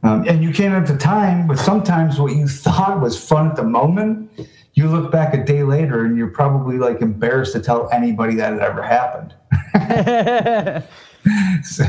Um, 0.02 0.24
and 0.26 0.42
you 0.42 0.50
can't 0.52 0.74
at 0.74 0.86
the 0.92 0.98
time, 0.98 1.46
but 1.46 1.56
sometimes 1.58 2.18
what 2.18 2.34
you 2.34 2.48
thought 2.48 3.00
was 3.00 3.16
fun 3.22 3.48
at 3.50 3.54
the 3.56 3.62
moment, 3.62 4.28
you 4.72 4.88
look 4.88 5.12
back 5.12 5.34
a 5.34 5.44
day 5.44 5.62
later 5.62 6.04
and 6.04 6.16
you're 6.18 6.30
probably 6.30 6.78
like 6.78 7.00
embarrassed 7.00 7.52
to 7.52 7.60
tell 7.60 7.88
anybody 7.92 8.34
that 8.36 8.54
it 8.54 8.60
ever 8.60 8.82
happened. 8.82 9.34
So- 11.64 11.84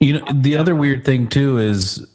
You 0.00 0.20
know, 0.20 0.24
the 0.32 0.56
other 0.56 0.74
weird 0.74 1.04
thing 1.04 1.26
too 1.28 1.58
is 1.58 2.06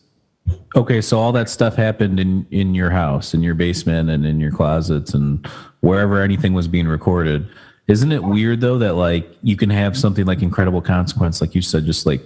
okay, 0.76 1.02
so 1.02 1.20
all 1.20 1.32
that 1.34 1.50
stuff 1.50 1.76
happened 1.76 2.20
in 2.20 2.46
in 2.52 2.76
your 2.76 2.90
house, 2.90 3.34
in 3.34 3.42
your 3.42 3.56
basement 3.56 4.10
and 4.10 4.26
in 4.26 4.40
your 4.40 4.52
closets 4.52 5.14
and 5.14 5.46
wherever 5.82 6.22
anything 6.22 6.54
was 6.54 6.68
being 6.68 6.88
recorded. 6.88 7.48
Isn't 7.88 8.12
it 8.12 8.24
weird 8.24 8.62
though 8.62 8.78
that 8.78 8.94
like 8.94 9.36
you 9.42 9.56
can 9.56 9.70
have 9.70 9.98
something 9.98 10.26
like 10.26 10.42
incredible 10.42 10.82
consequence 10.82 11.42
like 11.42 11.56
you 11.56 11.62
said 11.62 11.86
just 11.86 12.06
like 12.06 12.22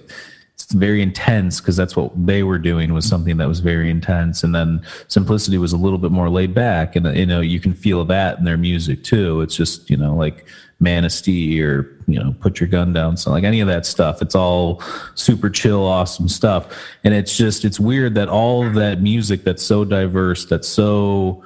it's 0.56 0.72
very 0.72 1.02
intense 1.02 1.60
because 1.60 1.76
that's 1.76 1.96
what 1.96 2.12
they 2.16 2.44
were 2.44 2.60
doing 2.60 2.94
was 2.94 3.08
something 3.08 3.38
that 3.38 3.48
was 3.48 3.60
very 3.60 3.90
intense. 3.90 4.44
And 4.44 4.54
then 4.54 4.86
simplicity 5.08 5.58
was 5.58 5.74
a 5.74 5.78
little 5.78 5.98
bit 5.98 6.12
more 6.12 6.30
laid 6.30 6.54
back 6.54 6.96
and 6.96 7.16
you 7.18 7.26
know 7.26 7.42
you 7.42 7.60
can 7.60 7.74
feel 7.74 8.06
that 8.06 8.38
in 8.38 8.46
their 8.46 8.58
music 8.58 9.04
too. 9.04 9.42
It's 9.42 9.56
just 9.56 9.90
you 9.90 9.98
know 9.98 10.16
like 10.16 10.46
manistee 10.80 11.62
or 11.62 11.90
you 12.08 12.20
know 12.20 12.36
put 12.40 12.60
your 12.60 12.68
gun 12.68 12.92
down 12.92 13.16
so 13.16 13.32
like 13.32 13.44
any 13.44 13.62
of 13.62 13.68
that 13.68 13.86
stuff. 13.86 14.22
It's 14.22 14.36
all 14.36 14.82
super 15.16 15.50
chill 15.50 15.86
awesome 15.86 16.30
stuff. 16.30 16.68
And 17.04 17.16
it's 17.16 17.36
just 17.36 17.66
it's 17.66 17.80
weird 17.80 18.14
that 18.16 18.30
all 18.30 18.66
of 18.66 18.76
that 18.76 19.02
music 19.02 19.44
that's 19.44 19.64
so 19.64 19.84
diverse 19.84 20.46
that's 20.46 20.68
so 20.68 21.44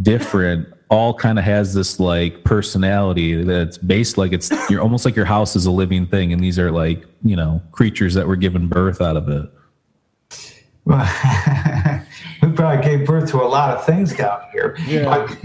different 0.00 0.72
all 0.90 1.12
kind 1.14 1.38
of 1.38 1.44
has 1.44 1.74
this 1.74 2.00
like 2.00 2.44
personality 2.44 3.42
that's 3.44 3.76
based 3.78 4.16
like 4.16 4.32
it's 4.32 4.50
you're 4.70 4.80
almost 4.80 5.04
like 5.04 5.14
your 5.14 5.26
house 5.26 5.54
is 5.54 5.66
a 5.66 5.70
living 5.70 6.06
thing 6.06 6.32
and 6.32 6.42
these 6.42 6.58
are 6.58 6.70
like 6.70 7.04
you 7.22 7.36
know 7.36 7.60
creatures 7.72 8.14
that 8.14 8.26
were 8.26 8.36
given 8.36 8.68
birth 8.68 9.00
out 9.02 9.16
of 9.16 9.28
it 9.28 9.50
Well, 10.86 11.04
we 12.42 12.48
probably 12.52 12.82
gave 12.82 13.06
birth 13.06 13.30
to 13.32 13.42
a 13.42 13.44
lot 13.44 13.76
of 13.76 13.84
things 13.84 14.16
down 14.16 14.40
here. 14.52 14.74
Yeah. 14.86 15.26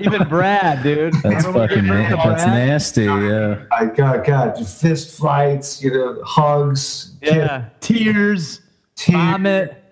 Even 0.00 0.26
Brad, 0.28 0.82
dude. 0.82 1.12
that's 1.22 1.44
fucking 1.44 1.86
na- 1.86 2.16
that's 2.24 2.46
nasty 2.46 3.04
yeah 3.04 3.64
I 3.70 3.84
got 3.86 4.24
God, 4.24 4.54
fist 4.66 5.18
fights, 5.18 5.82
you 5.82 5.90
know, 5.92 6.22
hugs, 6.24 7.12
Yeah. 7.20 7.66
Tears, 7.80 8.60
tears. 8.96 9.12
vomit. 9.20 9.83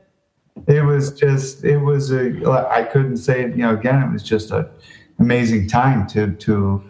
It 0.66 0.84
was 0.84 1.12
just, 1.12 1.64
it 1.64 1.78
was 1.78 2.12
a, 2.12 2.48
I 2.70 2.84
couldn't 2.84 3.16
say 3.16 3.44
it, 3.44 3.50
you 3.50 3.62
know, 3.62 3.74
again, 3.74 4.02
it 4.02 4.12
was 4.12 4.22
just 4.22 4.50
a 4.50 4.70
amazing 5.18 5.68
time 5.68 6.06
to, 6.08 6.32
to, 6.32 6.82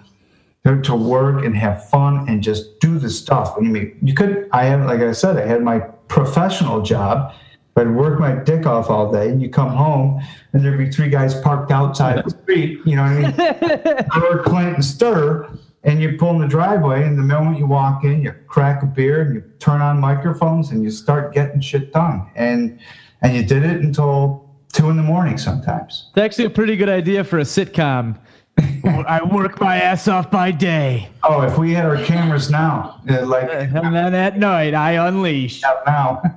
to, 0.65 0.95
work 0.95 1.45
and 1.45 1.57
have 1.57 1.89
fun 1.89 2.29
and 2.29 2.43
just 2.43 2.79
do 2.81 2.99
the 2.99 3.11
stuff. 3.11 3.55
I 3.57 3.61
mean, 3.61 3.99
you 4.03 4.15
could, 4.15 4.49
I 4.53 4.65
had, 4.65 4.87
like 4.87 5.01
I 5.01 5.13
said, 5.13 5.37
I 5.37 5.47
had 5.47 5.63
my 5.63 5.81
professional 6.09 6.83
job. 6.83 7.35
I'd 7.77 7.91
work 7.91 8.21
my 8.21 8.35
dick 8.35 8.67
off 8.67 8.91
all 8.91 9.11
day 9.11 9.31
and 9.31 9.41
you 9.41 9.49
come 9.49 9.71
home 9.71 10.23
and 10.53 10.65
there'd 10.65 10.79
be 10.79 10.91
three 10.91 11.09
guys 11.09 11.39
parked 11.41 11.71
outside 11.71 12.25
the 12.25 12.31
street, 12.31 12.81
you 12.85 12.97
know 12.97 13.03
what 13.03 13.41
I 13.41 14.07
mean? 14.15 14.23
or 14.23 14.43
Clint 14.43 14.75
and 14.75 14.85
Stir, 14.85 15.49
and 15.85 16.01
you 16.01 16.17
pull 16.17 16.31
in 16.31 16.39
the 16.39 16.47
driveway, 16.47 17.03
and 17.03 17.19
the 17.19 17.23
moment 17.23 17.59
you 17.59 17.67
walk 17.67 18.05
in, 18.05 18.23
you 18.23 18.33
crack 18.47 18.83
a 18.83 18.87
beer 18.87 19.23
and 19.23 19.35
you 19.35 19.41
turn 19.59 19.81
on 19.81 19.99
microphones 19.99 20.71
and 20.71 20.83
you 20.85 20.91
start 20.91 21.35
getting 21.35 21.61
shit 21.61 21.93
done. 21.93 22.31
And 22.37 22.79
and 23.23 23.37
you 23.37 23.43
did 23.43 23.65
it 23.65 23.81
until 23.81 24.51
two 24.73 24.91
in 24.91 24.97
the 24.97 25.03
morning 25.03 25.39
sometimes. 25.39 26.11
It's 26.11 26.19
actually 26.19 26.47
a 26.47 26.51
pretty 26.51 26.77
good 26.77 26.89
idea 26.89 27.25
for 27.25 27.39
a 27.39 27.43
sitcom. 27.43 28.19
I 28.85 29.23
work 29.23 29.61
my 29.61 29.77
ass 29.77 30.09
off 30.09 30.31
by 30.31 30.51
day. 30.51 31.09
Oh, 31.23 31.43
if 31.43 31.57
we 31.57 31.73
had 31.73 31.87
our 31.87 32.03
cameras 32.05 32.51
now, 32.51 33.01
uh, 33.09 33.25
like 33.27 33.51
And 33.51 33.95
then 33.95 34.15
at 34.15 34.39
night, 34.39 34.75
I 34.75 34.93
unleash. 35.09 35.63
now, 35.87 36.23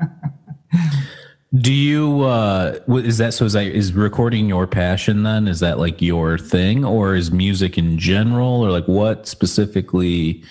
Do 1.61 1.71
you 1.71 2.21
uh 2.23 2.79
is 2.89 3.17
that 3.19 3.33
so 3.33 3.45
is 3.45 3.53
that 3.53 3.65
is 3.67 3.93
recording 3.93 4.49
your 4.49 4.67
passion 4.67 5.23
then? 5.23 5.47
Is 5.47 5.61
that 5.61 5.79
like 5.79 6.01
your 6.01 6.37
thing 6.37 6.83
or 6.83 7.15
is 7.15 7.31
music 7.31 7.77
in 7.77 7.97
general 7.97 8.61
or 8.65 8.71
like 8.71 8.87
what 8.87 9.25
specifically 9.25 10.43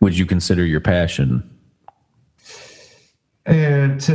would 0.00 0.16
you 0.16 0.24
consider 0.24 0.64
your 0.64 0.80
passion? 0.80 1.48
And 3.50 4.00
to, 4.02 4.14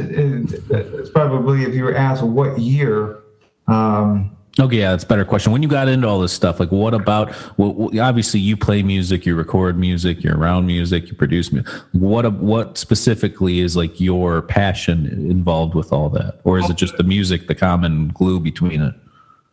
it's 0.69 1.09
probably 1.09 1.63
if 1.63 1.73
you 1.73 1.83
were 1.83 1.95
asked 1.95 2.23
what 2.23 2.59
year. 2.59 3.19
Um, 3.67 4.35
Okay, 4.57 4.77
yeah, 4.77 4.91
that's 4.91 5.03
a 5.03 5.07
better 5.07 5.25
question. 5.25 5.51
When 5.51 5.61
you 5.61 5.67
got 5.67 5.89
into 5.89 6.07
all 6.07 6.21
this 6.21 6.31
stuff, 6.31 6.61
like 6.61 6.71
what 6.71 6.93
about? 6.93 7.35
Well, 7.57 7.89
obviously, 7.99 8.39
you 8.39 8.55
play 8.55 8.83
music, 8.83 9.25
you 9.25 9.35
record 9.35 9.77
music, 9.77 10.23
you're 10.23 10.37
around 10.37 10.65
music, 10.65 11.09
you 11.09 11.13
produce 11.13 11.51
music. 11.51 11.69
What 11.91 12.31
what 12.35 12.77
specifically 12.77 13.59
is 13.59 13.75
like 13.75 13.99
your 13.99 14.43
passion 14.43 15.07
involved 15.29 15.75
with 15.75 15.91
all 15.91 16.09
that, 16.11 16.39
or 16.45 16.57
is 16.57 16.69
it 16.69 16.77
just 16.77 16.95
the 16.95 17.03
music, 17.03 17.47
the 17.47 17.55
common 17.55 18.09
glue 18.09 18.39
between 18.39 18.81
it? 18.81 18.93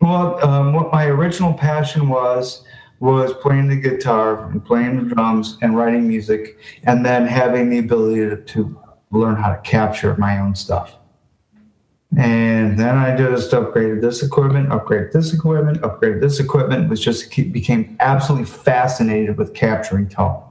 Well, 0.00 0.44
um, 0.46 0.72
what 0.72 0.92
my 0.92 1.06
original 1.06 1.52
passion 1.52 2.08
was 2.08 2.64
was 3.00 3.32
playing 3.42 3.66
the 3.66 3.76
guitar 3.76 4.48
and 4.52 4.64
playing 4.64 5.02
the 5.02 5.14
drums 5.14 5.58
and 5.62 5.76
writing 5.76 6.06
music, 6.06 6.58
and 6.84 7.04
then 7.04 7.26
having 7.26 7.70
the 7.70 7.78
ability 7.78 8.20
to, 8.20 8.36
to 8.36 8.81
learn 9.12 9.36
how 9.36 9.50
to 9.50 9.60
capture 9.60 10.16
my 10.16 10.38
own 10.38 10.54
stuff. 10.54 10.96
And 12.16 12.78
then 12.78 12.98
I 12.98 13.16
just 13.16 13.52
upgraded 13.52 14.02
this 14.02 14.22
equipment, 14.22 14.68
upgraded 14.68 15.12
this 15.12 15.32
equipment, 15.32 15.80
upgraded 15.80 16.20
this 16.20 16.40
equipment. 16.40 16.90
Was 16.90 17.00
just 17.00 17.30
became 17.30 17.96
absolutely 18.00 18.46
fascinated 18.46 19.38
with 19.38 19.54
capturing 19.54 20.08
tone. 20.08 20.42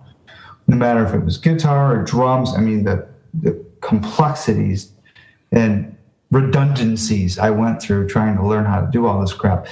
No 0.67 0.75
matter 0.75 1.05
if 1.05 1.13
it 1.13 1.23
was 1.23 1.37
guitar 1.37 1.99
or 1.99 2.03
drums, 2.03 2.53
I 2.55 2.61
mean 2.61 2.83
the 2.83 3.07
the 3.33 3.63
complexities 3.81 4.91
and 5.51 5.95
redundancies 6.31 7.37
I 7.37 7.51
went 7.51 7.81
through 7.81 8.07
trying 8.07 8.37
to 8.37 8.45
learn 8.45 8.65
how 8.65 8.81
to 8.81 8.89
do 8.89 9.05
all 9.05 9.21
this 9.21 9.33
crap. 9.33 9.67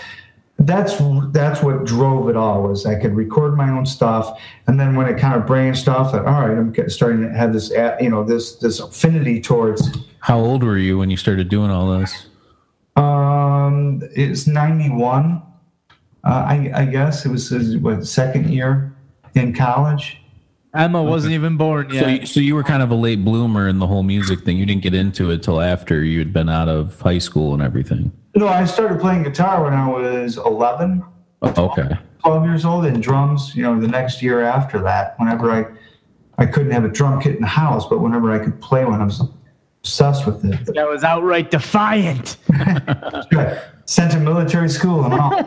That's 0.60 0.98
that's 1.32 1.64
what 1.64 1.86
drove 1.86 2.28
it 2.30 2.36
all 2.36 2.64
was 2.64 2.86
I 2.86 3.00
could 3.00 3.16
record 3.16 3.56
my 3.56 3.70
own 3.70 3.86
stuff, 3.86 4.38
and 4.68 4.78
then 4.78 4.96
when 4.96 5.08
it 5.08 5.18
kind 5.18 5.34
of 5.40 5.48
branched 5.48 5.88
off, 5.88 6.12
that 6.12 6.26
all 6.26 6.48
right, 6.48 6.58
I'm 6.58 6.74
starting 6.90 7.22
to 7.22 7.30
have 7.30 7.54
this 7.54 7.72
you 8.02 8.10
know 8.10 8.26
this 8.26 8.56
this 8.58 8.80
affinity 8.82 9.40
towards. 9.40 9.90
How 10.20 10.38
old 10.38 10.64
were 10.64 10.78
you 10.78 10.98
when 10.98 11.10
you 11.10 11.16
started 11.16 11.48
doing 11.48 11.72
all 11.72 11.98
this? 11.98 12.28
Um, 12.98 14.02
it's 14.14 14.48
ninety 14.48 14.90
one, 14.90 15.42
uh, 16.26 16.46
I 16.46 16.72
I 16.76 16.86
guess 16.86 17.26
it 17.26 17.30
was 17.30 17.50
his, 17.50 17.78
what 17.78 18.06
second 18.06 18.50
year 18.50 18.94
in 19.36 19.54
college. 19.54 20.18
Emma 20.76 21.02
wasn't 21.02 21.34
even 21.34 21.58
born 21.58 21.90
So, 21.90 21.96
yet. 21.96 22.22
you, 22.22 22.26
so 22.28 22.40
you 22.40 22.54
were 22.54 22.64
kind 22.64 22.84
of 22.84 22.92
a 22.92 22.96
late 22.96 23.24
bloomer 23.26 23.68
in 23.68 23.80
the 23.80 23.88
whole 23.88 24.04
music 24.04 24.42
thing. 24.42 24.58
You 24.58 24.68
didn't 24.68 24.84
get 24.84 24.94
into 24.94 25.32
it 25.32 25.42
till 25.42 25.62
after 25.62 26.04
you 26.04 26.20
had 26.20 26.32
been 26.32 26.48
out 26.48 26.68
of 26.68 27.00
high 27.02 27.18
school 27.18 27.54
and 27.54 27.64
everything. 27.64 28.12
No, 28.36 28.48
I 28.48 28.66
started 28.66 29.00
playing 29.00 29.24
guitar 29.24 29.64
when 29.64 29.74
I 29.74 29.88
was 29.88 30.38
eleven. 30.38 31.04
Oh, 31.42 31.66
okay. 31.72 31.98
12 32.22 32.44
years 32.46 32.66
old 32.66 32.86
and 32.86 33.02
drums 33.02 33.56
you 33.56 33.64
know 33.64 33.80
the 33.80 33.88
next 33.88 34.22
year 34.22 34.42
after 34.42 34.78
that 34.82 35.18
whenever 35.20 35.50
i 35.52 35.66
i 36.38 36.46
couldn't 36.46 36.72
have 36.72 36.84
a 36.84 36.90
drum 36.90 37.22
kit 37.22 37.34
in 37.36 37.40
the 37.42 37.48
house 37.48 37.88
but 37.88 38.02
whenever 38.02 38.30
i 38.32 38.38
could 38.44 38.60
play 38.60 38.84
one 38.84 39.00
i 39.02 39.06
was 39.06 39.22
obsessed 39.82 40.26
with 40.26 40.44
it 40.44 40.66
That 40.76 40.86
was 40.90 41.06
outright 41.06 41.50
defiant. 41.50 42.36
sent 43.86 44.12
to 44.12 44.20
military 44.20 44.68
school 44.68 45.06
and 45.06 45.14
all 45.14 45.32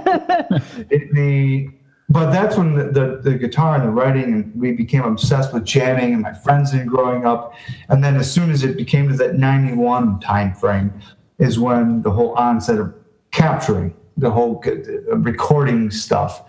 it, 0.90 1.12
the 1.14 1.68
but 2.08 2.30
that's 2.30 2.56
when 2.56 2.74
the, 2.74 2.84
the, 2.84 3.20
the 3.22 3.34
guitar 3.38 3.74
and 3.76 3.84
the 3.84 3.90
writing 3.90 4.32
and 4.32 4.54
we 4.58 4.72
became 4.72 5.02
obsessed 5.04 5.52
with 5.52 5.64
jamming 5.64 6.14
and 6.14 6.22
my 6.22 6.32
friends 6.32 6.72
and 6.72 6.88
growing 6.88 7.26
up 7.26 7.54
and 7.90 8.02
then 8.02 8.16
as 8.16 8.32
soon 8.32 8.50
as 8.50 8.64
it 8.64 8.78
became 8.78 9.08
to 9.08 9.14
that 9.16 9.34
91 9.34 10.20
time 10.20 10.54
frame 10.54 10.90
is 11.42 11.58
when 11.58 12.02
the 12.02 12.10
whole 12.10 12.32
onset 12.34 12.78
of 12.78 12.94
capturing 13.32 13.94
the 14.16 14.30
whole 14.30 14.62
uh, 14.64 15.16
recording 15.16 15.90
stuff 15.90 16.44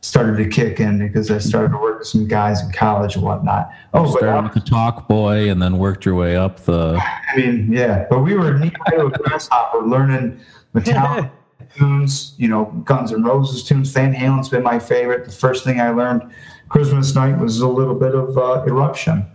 started 0.00 0.36
to 0.36 0.48
kick 0.48 0.80
in 0.80 0.98
because 0.98 1.30
I 1.30 1.38
started 1.38 1.72
to 1.72 1.78
work 1.78 1.98
with 1.98 2.08
some 2.08 2.26
guys 2.26 2.62
in 2.62 2.72
college 2.72 3.16
and 3.16 3.24
whatnot. 3.24 3.70
Oh, 3.92 4.04
but 4.04 4.18
Started 4.18 4.32
I, 4.32 4.40
with 4.42 4.54
the 4.54 4.60
talk 4.60 5.06
boy 5.06 5.50
and 5.50 5.60
then 5.60 5.76
worked 5.76 6.06
your 6.06 6.14
way 6.14 6.36
up 6.36 6.60
the. 6.60 6.98
I 6.98 7.36
mean, 7.36 7.70
yeah, 7.70 8.06
but 8.08 8.20
we 8.20 8.34
were 8.34 8.56
knee 8.58 8.72
high 8.86 8.96
to 8.96 9.10
grasshopper 9.10 9.82
learning 9.82 10.40
Metallica 10.74 11.30
tunes, 11.76 12.34
you 12.38 12.48
know, 12.48 12.66
Guns 12.84 13.12
N' 13.12 13.22
Roses 13.22 13.64
tunes. 13.64 13.90
Van 13.92 14.14
Halen's 14.14 14.48
been 14.48 14.62
my 14.62 14.78
favorite. 14.78 15.26
The 15.26 15.32
first 15.32 15.62
thing 15.62 15.80
I 15.80 15.90
learned 15.90 16.22
Christmas 16.70 17.14
night 17.14 17.38
was 17.38 17.60
a 17.60 17.68
little 17.68 17.94
bit 17.94 18.14
of 18.14 18.38
uh, 18.38 18.64
Eruption. 18.66 19.26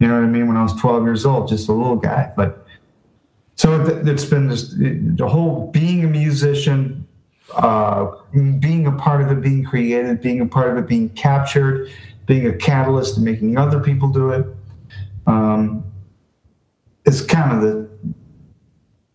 You 0.00 0.08
know 0.08 0.14
what 0.14 0.24
I 0.24 0.28
mean? 0.28 0.48
When 0.48 0.56
I 0.56 0.62
was 0.62 0.74
12 0.74 1.04
years 1.04 1.24
old, 1.24 1.48
just 1.48 1.68
a 1.68 1.72
little 1.72 1.96
guy. 1.96 2.32
But 2.36 2.63
so 3.64 3.82
th- 3.84 4.06
it's 4.06 4.24
been 4.26 4.46
this 4.48 4.74
the 4.78 5.26
whole 5.26 5.70
being 5.70 6.04
a 6.04 6.06
musician, 6.08 7.06
uh, 7.54 8.10
being 8.60 8.86
a 8.86 8.92
part 8.92 9.22
of 9.22 9.30
it, 9.30 9.40
being 9.40 9.64
creative, 9.64 10.20
being 10.20 10.40
a 10.42 10.46
part 10.46 10.70
of 10.70 10.76
it, 10.76 10.86
being 10.86 11.08
captured, 11.10 11.88
being 12.26 12.46
a 12.46 12.52
catalyst 12.52 13.14
to 13.14 13.20
making 13.22 13.56
other 13.56 13.80
people 13.80 14.08
do 14.08 14.30
it. 14.30 14.46
Um, 15.26 15.82
is 17.06 17.22
kind 17.22 17.52
of 17.56 17.62
the 17.62 17.88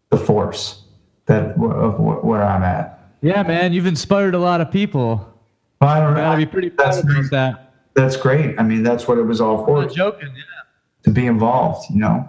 the 0.09 0.17
force 0.17 0.83
that 1.27 1.51
of 1.51 1.95
wh- 1.97 2.23
where 2.25 2.43
I'm 2.43 2.63
at. 2.63 2.99
yeah, 3.21 3.43
man, 3.43 3.71
you've 3.73 3.85
inspired 3.85 4.33
a 4.33 4.39
lot 4.39 4.61
of 4.61 4.71
people. 4.71 5.27
Well, 5.79 5.89
I 5.91 5.99
don't 5.99 6.15
Gotta 6.15 6.37
be 6.37 6.45
know. 6.45 6.51
pretty 6.51 6.69
proud 6.71 6.93
That's 7.03 7.29
that. 7.29 7.73
that's 7.93 8.17
great. 8.17 8.59
I 8.59 8.63
mean, 8.63 8.81
that's 8.81 9.07
what 9.07 9.19
it 9.19 9.23
was 9.23 9.39
all 9.39 9.59
I'm 9.59 9.65
for 9.65 9.81
not 9.83 9.93
joking. 9.93 10.29
Yeah. 10.35 10.41
to 11.03 11.11
be 11.11 11.27
involved. 11.27 11.85
You 11.93 11.99
know, 11.99 12.27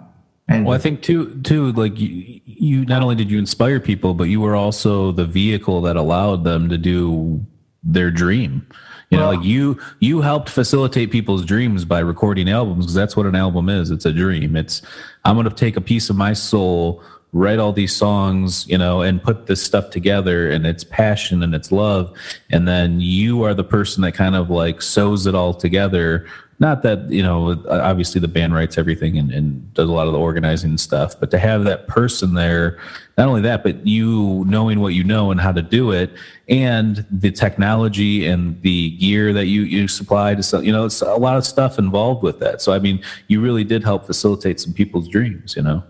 and 0.51 0.65
Well, 0.65 0.75
I 0.75 0.79
think 0.79 1.01
too, 1.01 1.39
too, 1.41 1.71
like 1.73 1.99
you, 1.99 2.41
you 2.45 2.85
not 2.85 3.01
only 3.01 3.15
did 3.15 3.31
you 3.31 3.39
inspire 3.39 3.79
people, 3.79 4.13
but 4.13 4.25
you 4.25 4.41
were 4.41 4.55
also 4.55 5.11
the 5.11 5.25
vehicle 5.25 5.81
that 5.81 5.95
allowed 5.95 6.43
them 6.43 6.69
to 6.69 6.77
do 6.77 7.45
their 7.83 8.11
dream. 8.11 8.67
You 9.09 9.17
know, 9.17 9.29
like 9.29 9.43
you, 9.43 9.77
you 9.99 10.21
helped 10.21 10.47
facilitate 10.47 11.11
people's 11.11 11.43
dreams 11.43 11.83
by 11.83 11.99
recording 11.99 12.49
albums 12.49 12.85
because 12.85 12.93
that's 12.93 13.17
what 13.17 13.25
an 13.25 13.35
album 13.35 13.67
is. 13.67 13.91
It's 13.91 14.05
a 14.05 14.13
dream. 14.13 14.55
It's, 14.55 14.81
I'm 15.25 15.35
going 15.35 15.49
to 15.49 15.53
take 15.53 15.75
a 15.75 15.81
piece 15.81 16.09
of 16.09 16.15
my 16.15 16.31
soul, 16.31 17.03
write 17.33 17.59
all 17.59 17.73
these 17.73 17.93
songs, 17.93 18.65
you 18.69 18.77
know, 18.77 19.01
and 19.01 19.21
put 19.21 19.47
this 19.47 19.61
stuff 19.61 19.89
together 19.89 20.49
and 20.49 20.65
it's 20.65 20.85
passion 20.85 21.43
and 21.43 21.53
it's 21.53 21.73
love. 21.73 22.17
And 22.51 22.65
then 22.69 23.01
you 23.01 23.43
are 23.43 23.53
the 23.53 23.65
person 23.65 24.01
that 24.03 24.13
kind 24.13 24.33
of 24.33 24.49
like 24.49 24.81
sews 24.81 25.25
it 25.25 25.35
all 25.35 25.53
together 25.53 26.25
not 26.61 26.83
that 26.83 27.11
you 27.11 27.23
know 27.23 27.61
obviously 27.69 28.21
the 28.21 28.27
band 28.27 28.53
writes 28.53 28.77
everything 28.77 29.17
and, 29.17 29.31
and 29.31 29.73
does 29.73 29.89
a 29.89 29.91
lot 29.91 30.05
of 30.07 30.13
the 30.13 30.19
organizing 30.19 30.69
and 30.69 30.79
stuff 30.79 31.19
but 31.19 31.29
to 31.31 31.39
have 31.39 31.65
that 31.65 31.87
person 31.87 32.35
there 32.35 32.79
not 33.17 33.27
only 33.27 33.41
that 33.41 33.63
but 33.63 33.85
you 33.85 34.45
knowing 34.47 34.79
what 34.79 34.93
you 34.93 35.03
know 35.03 35.31
and 35.31 35.41
how 35.41 35.51
to 35.51 35.61
do 35.61 35.91
it 35.91 36.11
and 36.47 37.05
the 37.11 37.31
technology 37.31 38.27
and 38.27 38.61
the 38.61 38.91
gear 38.91 39.33
that 39.33 39.47
you 39.47 39.63
you 39.63 39.87
supply 39.87 40.33
to 40.33 40.43
sell 40.43 40.63
you 40.63 40.71
know 40.71 40.85
it's 40.85 41.01
a 41.01 41.15
lot 41.15 41.35
of 41.35 41.45
stuff 41.45 41.77
involved 41.77 42.23
with 42.23 42.39
that 42.39 42.61
so 42.61 42.71
i 42.71 42.79
mean 42.79 43.03
you 43.27 43.41
really 43.41 43.63
did 43.63 43.83
help 43.83 44.05
facilitate 44.05 44.59
some 44.59 44.71
people's 44.71 45.09
dreams 45.09 45.55
you 45.57 45.63
know 45.63 45.83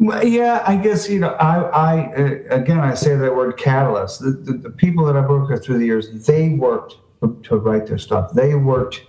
Well, 0.00 0.26
yeah, 0.26 0.64
I 0.66 0.74
guess 0.76 1.08
you 1.08 1.20
know. 1.20 1.34
I, 1.38 1.54
I 1.70 1.92
uh, 2.16 2.24
again, 2.50 2.80
I 2.80 2.94
say 2.94 3.14
that 3.14 3.32
word 3.32 3.56
catalyst. 3.56 4.22
The, 4.22 4.32
the, 4.32 4.52
the 4.66 4.70
people 4.70 5.04
that 5.06 5.14
I've 5.16 5.30
worked 5.30 5.52
with 5.52 5.64
through 5.64 5.78
the 5.78 5.86
years, 5.86 6.10
they 6.26 6.48
worked 6.48 6.96
to 7.44 7.56
write 7.56 7.86
their 7.86 7.98
stuff. 7.98 8.32
They 8.32 8.56
worked 8.56 9.02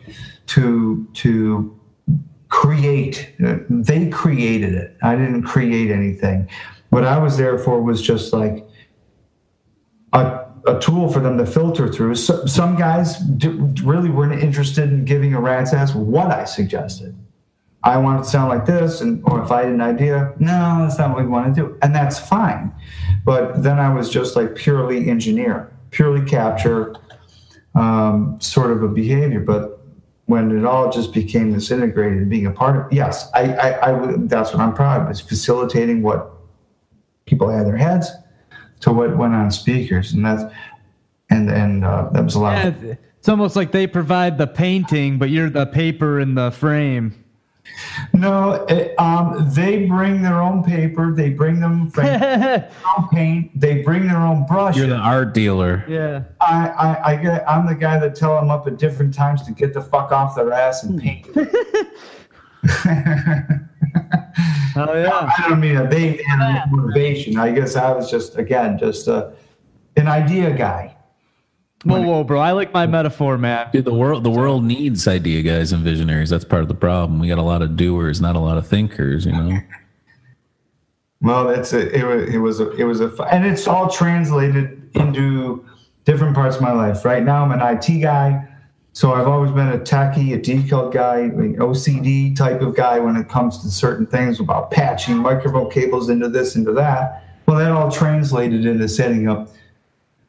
to 0.48 1.08
to 1.14 1.80
create. 2.50 3.34
Uh, 3.44 3.58
they 3.70 4.10
created 4.10 4.74
it. 4.74 4.98
I 5.04 5.16
didn't 5.16 5.44
create 5.44 5.92
anything. 5.92 6.50
What 6.90 7.04
I 7.04 7.18
was 7.18 7.38
there 7.38 7.58
for 7.58 7.82
was 7.82 8.02
just 8.02 8.32
like 8.32 8.66
a, 10.14 10.46
a 10.68 10.80
tool 10.80 11.12
for 11.12 11.20
them 11.20 11.38
to 11.38 11.46
filter 11.46 11.92
through. 11.92 12.16
So, 12.16 12.46
some 12.46 12.76
guys 12.76 13.18
d- 13.18 13.50
really 13.84 14.10
weren't 14.10 14.42
interested 14.42 14.92
in 14.92 15.06
giving 15.06 15.34
a 15.34 15.42
rat's 15.42 15.74
ass 15.74 15.94
what 15.94 16.28
I 16.28 16.46
suggested. 16.46 17.16
I 17.84 17.98
want 17.98 18.22
it 18.22 18.24
to 18.24 18.30
sound 18.30 18.50
like 18.50 18.66
this, 18.66 19.02
and 19.02 19.22
or 19.26 19.44
if 19.44 19.52
I 19.52 19.64
had 19.64 19.72
an 19.72 19.82
idea, 19.82 20.34
no, 20.40 20.80
that's 20.82 20.98
not 20.98 21.12
what 21.12 21.20
we 21.20 21.28
want 21.28 21.54
to 21.54 21.62
do, 21.62 21.78
and 21.84 21.94
that's 21.94 22.18
fine. 22.18 22.74
But 23.24 23.62
then 23.62 23.80
I 23.80 23.94
was 23.94 24.10
just 24.10 24.36
like 24.36 24.56
purely 24.56 25.08
engineer, 25.08 25.72
purely 25.92 26.26
capture, 26.26 26.96
um, 27.76 28.38
sort 28.42 28.72
of 28.72 28.82
a 28.82 28.88
behavior. 28.88 29.40
But 29.40 29.75
when 30.28 30.58
it 30.58 30.66
all 30.66 30.92
just 30.92 31.14
became 31.14 31.52
this 31.52 31.70
integrated 31.70 32.18
and 32.18 32.30
being 32.30 32.48
a 32.48 32.52
part 32.52 32.76
of, 32.78 32.92
yes, 32.92 33.30
I, 33.34 33.54
I, 33.54 33.92
I 33.92 34.14
that's 34.18 34.52
what 34.52 34.60
I'm 34.60 34.74
proud 34.74 35.06
of 35.06 35.12
is 35.12 35.22
facilitating 35.22 36.02
what 36.02 36.32
people 37.26 37.50
had 37.50 37.66
their 37.66 37.78
heads 37.78 38.10
to 38.82 38.92
what 38.92 39.16
went 39.18 39.34
on 39.34 39.52
speakers, 39.52 40.14
and 40.14 40.26
that's 40.26 40.44
and 41.30 41.50
and 41.50 41.86
uh, 41.86 42.10
that 42.12 42.24
was 42.24 42.36
a 42.36 42.40
lot. 42.40 42.66
of 42.66 42.84
it's 42.84 43.30
almost 43.30 43.56
like 43.56 43.72
they 43.72 43.88
provide 43.88 44.38
the 44.38 44.48
painting, 44.48 45.18
but 45.18 45.30
you're 45.30 45.50
the 45.50 45.66
paper 45.66 46.20
in 46.20 46.36
the 46.36 46.52
frame. 46.52 47.25
No, 48.14 48.66
it, 48.70 48.98
um, 49.00 49.50
they 49.52 49.86
bring 49.86 50.22
their 50.22 50.42
own 50.42 50.64
paper. 50.64 51.14
They 51.14 51.30
bring 51.30 51.60
them 51.60 51.90
their 51.90 52.70
own 52.98 53.10
paint. 53.10 53.60
They 53.60 53.82
bring 53.82 54.08
their 54.08 54.22
own 54.22 54.46
brush. 54.46 54.78
you're 54.78 54.88
the 54.88 54.96
art 54.96 55.34
dealer 55.34 55.84
yeah. 55.88 56.24
I, 56.42 56.68
I, 56.68 57.12
I 57.12 57.16
get. 57.16 57.50
I'm 57.50 57.66
the 57.66 57.76
guy 57.76 58.00
that 58.00 58.16
tell 58.16 58.36
them 58.36 58.50
up 58.50 58.68
at 58.68 58.78
different 58.78 59.14
times 59.14 59.44
to 59.44 59.52
get 59.52 59.74
the 59.74 59.82
fuck 59.82 60.12
off 60.12 60.36
their 60.36 60.52
ass 60.54 60.84
and 60.84 61.02
paint. 61.02 61.28
Oh 64.78 64.94
yeah. 64.94 65.32
I 65.38 65.50
don't 65.50 65.62
mean 65.62 65.76
that 65.76 65.90
they 65.90 66.22
had 66.24 66.66
motivation. 66.70 67.38
I 67.38 67.52
guess 67.52 67.76
I 67.76 67.94
was 67.94 68.12
just 68.12 68.38
again 68.38 68.78
just 68.78 69.08
a, 69.08 69.34
an 69.96 70.08
idea 70.08 70.56
guy. 70.56 70.95
Whoa, 71.86 72.02
whoa, 72.02 72.24
bro! 72.24 72.40
I 72.40 72.52
like 72.52 72.74
my 72.74 72.88
metaphor, 72.88 73.38
man. 73.38 73.70
Dude, 73.72 73.86
the 73.86 73.94
world 73.94 74.24
the 74.24 74.32
world 74.32 74.64
needs 74.64 75.08
idea 75.08 75.44
guys 75.44 75.72
and 75.72 75.84
visionaries. 75.84 76.32
That's 76.32 76.44
part 76.44 76.64
of 76.64 76.68
the 76.68 76.76
problem. 76.76 77.20
We 77.20 77.28
got 77.28 77.38
a 77.38 77.44
lot 77.44 77.62
of 77.62 77.78
doers, 77.78 78.20
not 78.20 78.36
a 78.36 78.40
lot 78.40 78.58
of 78.58 78.68
thinkers. 78.68 79.26
You 79.26 79.32
know. 79.32 79.60
Well, 81.22 81.48
that's 81.48 81.74
a, 81.74 81.98
it. 81.98 82.04
Was 82.04 82.36
it 82.36 82.38
was 82.38 82.60
a, 82.60 82.72
it 82.74 82.84
was 82.84 83.02
a 83.02 83.10
and 83.32 83.46
it's 83.46 83.68
all 83.68 83.90
translated 83.90 84.92
into 84.94 85.66
different 86.04 86.36
parts 86.36 86.58
of 86.58 86.62
my 86.62 86.72
life. 86.72 87.04
Right 87.04 87.24
now, 87.24 87.44
I'm 87.44 87.52
an 87.52 87.62
IT 87.62 88.02
guy, 88.02 88.48
so 88.94 89.14
I've 89.14 89.28
always 89.28 89.52
been 89.52 89.70
a 89.70 89.80
techie, 89.80 90.36
a 90.36 90.40
decal 90.40 90.94
guy, 90.94 91.22
an 91.22 91.56
OCD 91.56 92.36
type 92.36 92.62
of 92.62 92.76
guy 92.76 93.00
when 93.00 93.16
it 93.16 93.28
comes 93.28 93.64
to 93.64 93.72
certain 93.72 94.06
things 94.06 94.40
about 94.40 94.70
patching 94.70 95.18
microphone 95.18 95.72
cables 95.72 96.10
into 96.10 96.30
this, 96.30 96.56
into 96.56 96.74
that. 96.74 97.24
Well, 97.48 97.58
that 97.58 97.72
all 97.72 97.90
translated 97.90 98.66
into 98.66 98.88
setting 98.88 99.28
up 99.28 99.50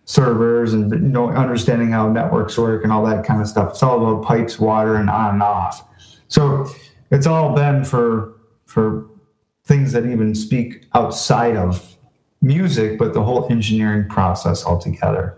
servers 0.07 0.72
and 0.72 0.90
you 0.90 0.98
know 0.98 1.28
understanding 1.30 1.90
how 1.90 2.09
networks 2.11 2.57
work 2.57 2.84
and 2.84 2.92
all 2.92 3.04
that 3.04 3.24
kind 3.26 3.40
of 3.42 3.46
stuff. 3.48 3.70
It's 3.70 3.82
all 3.82 3.98
about 4.00 4.24
pipes, 4.24 4.59
water, 4.59 4.94
and 4.96 5.11
on 5.11 5.34
and 5.34 5.42
off. 5.42 5.84
So 6.28 6.66
it's 7.11 7.26
all 7.26 7.54
been 7.54 7.84
for 7.84 8.34
for 8.64 9.07
things 9.64 9.92
that 9.92 10.07
even 10.07 10.34
speak 10.34 10.86
outside 10.94 11.57
of 11.57 11.96
music, 12.40 12.98
but 12.98 13.12
the 13.12 13.22
whole 13.22 13.46
engineering 13.50 14.09
process 14.09 14.64
altogether. 14.64 15.36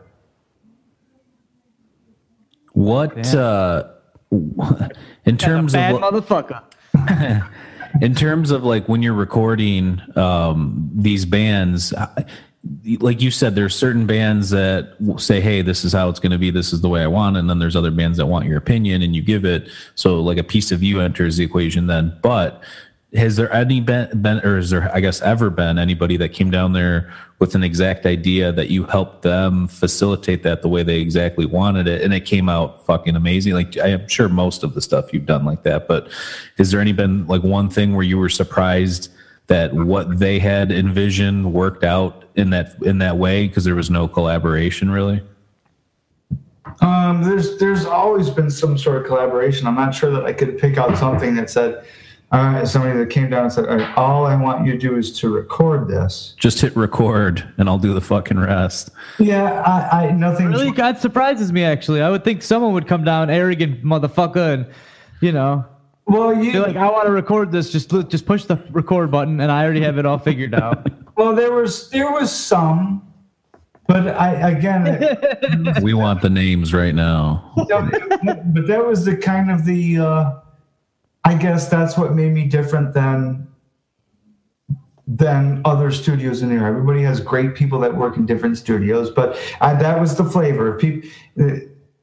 What 2.73 3.35
uh, 3.35 3.89
in 5.25 5.37
terms 5.39 5.75
of 5.75 5.79
Bad 5.79 5.95
what- 5.95 6.13
motherfucker. 6.15 6.63
in 8.03 8.15
terms 8.15 8.51
of 8.51 8.65
like 8.65 8.89
when 8.89 9.03
you're 9.03 9.15
recording 9.15 10.01
um, 10.17 10.91
these 10.95 11.25
bands 11.25 11.95
I- 11.95 12.25
like 13.01 13.23
you 13.23 13.31
said 13.31 13.55
there's 13.55 13.75
certain 13.75 14.07
bands 14.07 14.51
that 14.51 14.95
say 15.17 15.41
hey 15.41 15.63
this 15.63 15.85
is 15.85 15.93
how 15.93 16.09
it's 16.09 16.21
going 16.21 16.33
to 16.33 16.39
be 16.39 16.51
this 16.51 16.73
is 16.73 16.81
the 16.83 16.89
way 16.89 17.03
i 17.03 17.07
want 17.07 17.37
and 17.37 17.49
then 17.49 17.59
there's 17.59 17.77
other 17.77 17.91
bands 17.91 18.19
that 18.19 18.27
want 18.27 18.45
your 18.47 18.59
opinion 18.59 19.03
and 19.03 19.15
you 19.15 19.23
give 19.23 19.45
it. 19.45 19.69
So 19.95 20.21
like 20.21 20.39
a 20.39 20.45
piece 20.45 20.71
of 20.73 20.83
you 20.83 21.01
enters 21.01 21.37
the 21.37 21.45
equation 21.45 21.87
then. 21.87 22.19
But 22.23 22.63
has 23.15 23.37
there 23.37 23.51
any 23.53 23.81
been, 23.81 24.21
been 24.21 24.39
or 24.45 24.59
is 24.59 24.69
there 24.69 24.95
i 24.95 25.01
guess 25.01 25.23
ever 25.23 25.49
been 25.49 25.79
anybody 25.79 26.19
that 26.19 26.29
came 26.29 26.51
down 26.51 26.75
there 26.75 27.11
with 27.39 27.55
an 27.55 27.65
exact 27.65 28.05
idea 28.05 28.53
that 28.53 28.69
you 28.69 28.85
helped 28.85 29.23
them 29.23 29.67
facilitate 29.67 30.43
that 30.43 30.61
the 30.61 30.69
way 30.69 30.83
they 30.83 31.01
exactly 31.01 31.47
wanted 31.47 31.89
it 31.89 32.03
and 32.03 32.13
it 32.13 32.27
came 32.27 32.51
out 32.51 32.85
fucking 32.85 33.17
amazing? 33.17 33.55
Like 33.55 33.79
i 33.79 33.89
am 33.89 34.07
sure 34.09 34.29
most 34.29 34.63
of 34.63 34.75
the 34.75 34.83
stuff 34.83 35.13
you've 35.13 35.27
done 35.27 35.45
like 35.45 35.63
that 35.63 35.89
but 35.89 36.11
has 36.59 36.71
there 36.71 36.81
any 36.81 36.93
been 36.93 37.27
like 37.27 37.43
one 37.43 37.71
thing 37.71 37.95
where 37.95 38.05
you 38.05 38.19
were 38.19 38.29
surprised 38.29 39.11
that 39.49 39.73
what 39.75 40.19
they 40.19 40.39
had 40.39 40.71
envisioned 40.71 41.53
worked 41.53 41.83
out 41.83 42.25
in 42.37 42.51
that 42.51 42.77
in 42.83 42.99
that 42.99 43.17
way 43.17 43.49
because 43.49 43.65
there 43.65 43.75
was 43.75 43.91
no 43.91 44.07
collaboration 44.07 44.91
really 44.91 45.21
Um, 46.81 47.23
there's 47.25 47.59
there's 47.59 47.85
always 47.85 48.31
been 48.31 48.51
some 48.51 48.79
sort 48.79 48.99
of 49.01 49.07
collaboration. 49.07 49.67
I'm 49.67 49.75
not 49.75 49.95
sure 49.95 50.11
that 50.13 50.25
I 50.25 50.33
could 50.33 50.59
pick 50.59 50.77
out 50.79 50.97
something 50.97 51.35
that 51.37 51.51
said, 51.51 51.85
all 52.31 52.41
right, 52.41 52.69
somebody 52.69 52.97
that 52.99 53.09
came 53.09 53.31
down 53.31 53.45
and 53.45 53.53
said, 53.53 53.67
all, 53.67 53.77
right, 53.79 53.97
all 53.97 54.27
I 54.27 54.37
want 54.37 54.67
you 54.67 54.73
to 54.73 54.79
do 54.79 54.97
is 54.97 55.19
to 55.21 55.31
record 55.31 55.89
this. 55.89 56.35
just 56.37 56.61
hit 56.61 56.77
record 56.77 57.43
and 57.57 57.69
i'll 57.71 57.79
do 57.79 57.95
the 57.95 58.03
fucking 58.03 58.39
rest 58.39 58.91
Yeah, 59.19 59.63
I, 59.63 60.09
I 60.09 60.13
nothing. 60.13 60.49
Really, 60.49 60.71
that 60.73 61.01
surprises 61.01 61.53
me. 61.53 61.65
Actually, 61.65 62.03
I 62.03 62.11
would 62.11 62.23
think 62.23 62.43
someone 62.43 62.73
would 62.75 62.87
come 62.87 63.03
down, 63.03 63.31
arrogant 63.31 63.83
motherfucker, 63.83 64.55
and 64.55 64.67
you 65.23 65.33
know, 65.33 65.65
Well, 66.09 66.43
you 66.43 66.53
be 66.53 66.59
like, 66.59 66.77
"I 66.77 66.91
want 66.91 67.07
to 67.07 67.13
record 67.13 67.53
this. 67.53 67.71
Just 67.71 67.91
just 68.09 68.27
push 68.27 68.45
the 68.45 68.57
record 68.71 69.11
button, 69.11 69.41
and 69.41 69.53
I 69.53 69.65
already 69.65 69.83
have 69.83 69.99
it 69.99 70.07
all 70.07 70.19
figured 70.19 70.55
out." 70.55 70.89
well, 71.17 71.35
there 71.35 71.53
was 71.53 71.91
there 71.91 72.11
was 72.11 72.35
some, 72.35 73.07
but 73.87 74.09
I 74.09 74.51
again, 74.51 75.17
we 75.83 75.95
want 75.95 76.23
the 76.23 76.31
names 76.31 76.73
right 76.73 76.95
now 76.95 77.49
but 78.53 78.67
that 78.67 78.85
was 78.85 79.05
the 79.05 79.17
kind 79.17 79.51
of 79.51 79.65
the. 79.65 79.99
Uh, 79.99 80.41
I 81.25 81.35
guess 81.35 81.69
that's 81.69 81.99
what 81.99 82.15
made 82.15 82.33
me 82.33 82.47
different 82.47 82.95
than 82.95 83.49
than 85.07 85.61
other 85.65 85.91
studios 85.91 86.43
in 86.43 86.49
there. 86.49 86.67
Everybody 86.67 87.03
has 87.03 87.21
great 87.21 87.55
people 87.55 87.79
that 87.81 87.95
work 87.97 88.17
in 88.17 88.27
different 88.27 88.57
studios, 88.57 89.11
but 89.11 89.39
I, 89.61 89.75
that 89.75 90.01
was 90.01 90.17
the 90.17 90.25
flavor. 90.25 90.79
People, 90.79 91.09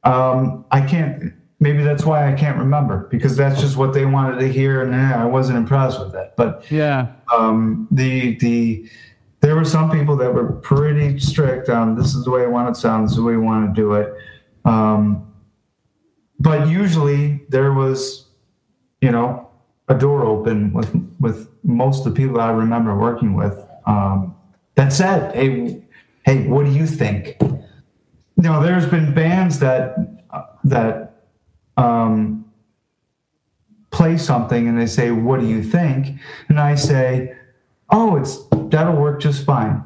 um, 0.04 0.64
I 0.70 0.80
can't. 0.80 1.32
Maybe 1.58 1.82
that's 1.82 2.04
why 2.04 2.30
I 2.30 2.34
can't 2.34 2.58
remember 2.58 3.08
because 3.10 3.34
that's 3.36 3.60
just 3.60 3.76
what 3.76 3.94
they 3.94 4.04
wanted 4.04 4.40
to 4.40 4.52
hear, 4.52 4.82
and 4.82 4.94
I 4.94 5.24
wasn't 5.24 5.56
impressed 5.56 5.98
with 5.98 6.12
that. 6.12 6.36
But 6.36 6.70
yeah, 6.70 7.12
um, 7.34 7.88
the 7.90 8.36
the 8.36 8.88
there 9.40 9.54
were 9.54 9.64
some 9.64 9.90
people 9.90 10.16
that 10.16 10.32
were 10.32 10.52
pretty 10.52 11.18
strict 11.18 11.68
on 11.68 11.94
this 11.94 12.14
is 12.14 12.24
the 12.24 12.30
way 12.30 12.42
I 12.42 12.46
want 12.46 12.68
it 12.68 12.74
to 12.74 12.80
sound, 12.80 13.04
this 13.04 13.12
is 13.12 13.18
the 13.18 13.22
way 13.22 13.36
we 13.36 13.42
want 13.42 13.74
to 13.74 13.80
do 13.80 13.92
it. 13.94 14.12
Um, 14.64 15.32
but 16.38 16.68
usually 16.68 17.42
there 17.48 17.72
was, 17.72 18.26
you 19.00 19.10
know, 19.10 19.48
a 19.88 19.94
door 19.94 20.24
open 20.24 20.72
with 20.72 20.92
with 21.20 21.48
most 21.62 22.06
of 22.06 22.12
the 22.12 22.20
people 22.20 22.40
I 22.40 22.50
remember 22.50 22.98
working 22.98 23.34
with. 23.34 23.56
Um, 23.86 24.34
that 24.74 24.92
said, 24.92 25.34
hey, 25.34 25.82
hey, 26.24 26.46
what 26.46 26.66
do 26.66 26.72
you 26.72 26.86
think? 26.86 27.36
You 27.40 28.42
know, 28.42 28.62
there's 28.62 28.86
been 28.86 29.14
bands 29.14 29.58
that 29.60 29.96
that 30.64 31.15
um, 31.76 32.44
play 33.90 34.16
something 34.18 34.68
and 34.68 34.78
they 34.78 34.86
say, 34.86 35.10
"What 35.10 35.40
do 35.40 35.46
you 35.46 35.62
think?" 35.62 36.18
And 36.48 36.60
I 36.60 36.74
say, 36.74 37.36
"Oh, 37.90 38.16
it's 38.16 38.38
that'll 38.70 38.96
work 38.96 39.20
just 39.20 39.44
fine," 39.44 39.82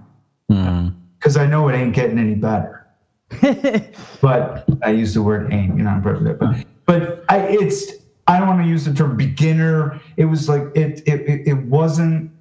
because 1.19 1.37
I 1.37 1.47
know 1.47 1.69
it 1.69 1.75
ain't 1.75 1.95
getting 1.95 2.19
any 2.19 2.35
better. 2.35 2.87
but 4.21 4.65
I 4.83 4.91
use 4.91 5.15
the 5.15 5.23
word 5.23 5.53
"ain't," 5.53 5.77
you 5.77 5.85
know, 5.85 5.91
on 5.91 6.03
purpose. 6.03 6.37
But, 6.39 6.67
but 6.87 7.25
I, 7.29 7.39
it's 7.49 7.93
I 8.27 8.39
don't 8.39 8.49
want 8.49 8.63
to 8.63 8.69
use 8.69 8.85
the 8.85 8.95
term 8.95 9.17
beginner. 9.17 10.01
It 10.17 10.27
was 10.27 10.49
like 10.49 10.63
it 10.75 11.03
it 11.07 11.21
it, 11.29 11.49
it 11.49 11.67
wasn't 11.67 12.33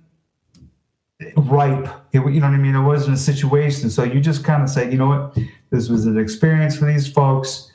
ripe. 1.35 1.87
It, 2.13 2.19
you 2.19 2.39
know 2.39 2.47
what 2.47 2.53
I 2.53 2.57
mean? 2.57 2.75
It 2.75 2.83
wasn't 2.83 3.15
a 3.15 3.19
situation. 3.19 3.89
So 3.89 4.03
you 4.03 4.19
just 4.19 4.43
kind 4.43 4.63
of 4.63 4.69
say, 4.69 4.89
you 4.89 4.97
know 4.97 5.07
what, 5.07 5.37
this 5.69 5.89
was 5.89 6.05
an 6.05 6.17
experience 6.17 6.77
for 6.77 6.85
these 6.85 7.11
folks. 7.11 7.71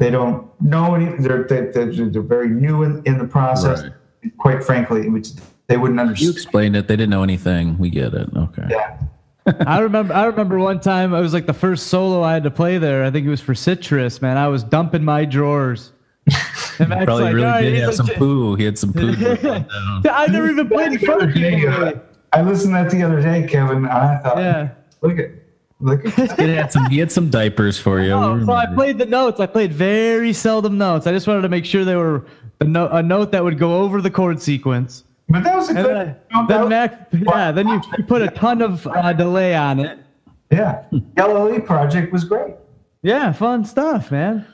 They 0.00 0.10
don't 0.10 0.50
know 0.60 0.94
any. 0.96 1.16
They're 1.18 1.44
they're, 1.44 1.70
they're 1.70 2.22
very 2.22 2.48
new 2.48 2.82
in, 2.82 3.02
in 3.04 3.18
the 3.18 3.26
process. 3.26 3.82
Right. 3.82 3.92
Quite 4.38 4.64
frankly, 4.64 5.08
which 5.08 5.28
they 5.68 5.76
wouldn't 5.76 6.00
understand. 6.00 6.22
You 6.22 6.28
understand. 6.30 6.36
explained 6.36 6.76
it. 6.76 6.88
They 6.88 6.96
didn't 6.96 7.10
know 7.10 7.22
anything. 7.22 7.78
We 7.78 7.90
get 7.90 8.14
it. 8.14 8.28
Okay. 8.36 8.66
Yeah. 8.68 8.98
I 9.66 9.78
remember. 9.80 10.12
I 10.14 10.24
remember 10.24 10.58
one 10.58 10.80
time. 10.80 11.14
I 11.14 11.20
was 11.20 11.32
like 11.32 11.46
the 11.46 11.54
first 11.54 11.86
solo 11.86 12.22
I 12.22 12.32
had 12.34 12.42
to 12.44 12.50
play 12.50 12.78
there. 12.78 13.04
I 13.04 13.10
think 13.10 13.26
it 13.26 13.30
was 13.30 13.40
for 13.40 13.54
Citrus. 13.54 14.20
Man, 14.20 14.36
I 14.36 14.48
was 14.48 14.64
dumping 14.64 15.04
my 15.04 15.24
drawers. 15.24 15.92
And 16.78 16.88
Matt's 16.88 17.04
Probably 17.04 17.24
like, 17.24 17.34
really 17.34 17.46
"All 17.46 17.52
right," 17.52 17.60
did 17.60 17.74
have 17.80 17.86
like, 17.88 17.96
some 17.96 18.06
poo. 18.16 18.54
He 18.54 18.64
had 18.64 18.78
some 18.78 18.94
poo. 18.94 19.14
down. 19.36 19.66
I 20.06 20.26
never 20.30 20.48
even 20.50 20.66
played 20.66 20.92
in 20.92 20.98
front 20.98 21.24
of 21.24 21.30
Hey, 21.32 21.56
people. 21.60 22.00
I 22.32 22.40
listened 22.40 22.72
to 22.74 22.82
that 22.84 22.90
the 22.90 23.02
other 23.02 23.20
day, 23.20 23.46
Kevin. 23.46 23.78
And 23.78 23.86
I 23.88 24.16
thought, 24.22 24.38
Yeah. 24.38 24.70
look 25.02 25.18
at 25.18 25.30
He 25.80 26.48
had 26.54 26.72
some. 26.72 26.86
He 26.90 26.98
had 26.98 27.10
some 27.10 27.30
diapers 27.30 27.78
for 27.78 28.00
you. 28.00 28.12
Oh, 28.12 28.44
so 28.44 28.52
I 28.52 28.66
played 28.74 28.98
the 28.98 29.06
notes. 29.06 29.40
I 29.40 29.46
played 29.46 29.72
very 29.72 30.32
seldom 30.32 30.76
notes. 30.78 31.06
I 31.06 31.12
just 31.12 31.26
wanted 31.26 31.42
to 31.42 31.48
make 31.48 31.64
sure 31.64 31.84
they 31.84 31.96
were 31.96 32.26
a, 32.60 32.64
no, 32.64 32.88
a 32.88 33.02
note 33.02 33.32
that 33.32 33.42
would 33.42 33.58
go 33.58 33.80
over 33.82 34.00
the 34.02 34.10
chord 34.10 34.40
sequence. 34.42 35.04
But 35.28 35.44
that 35.44 35.56
was 35.56 35.68
a 35.70 35.74
And 35.76 35.86
good. 35.86 35.96
then, 35.96 36.16
I- 36.32 36.46
then 36.46 36.60
was- 36.62 36.68
Mac, 36.70 37.08
yeah, 37.12 37.52
then 37.52 37.68
you, 37.68 37.80
you 37.98 38.04
put 38.08 38.20
a 38.20 38.28
ton 38.28 38.60
of 38.62 38.86
uh, 38.86 39.12
delay 39.12 39.54
on 39.54 39.78
it. 39.80 39.98
yeah, 40.50 40.84
LLE 41.16 41.64
project 41.64 42.12
was 42.12 42.24
great. 42.24 42.54
Yeah, 43.02 43.32
fun 43.32 43.64
stuff, 43.64 44.10
man. 44.10 44.44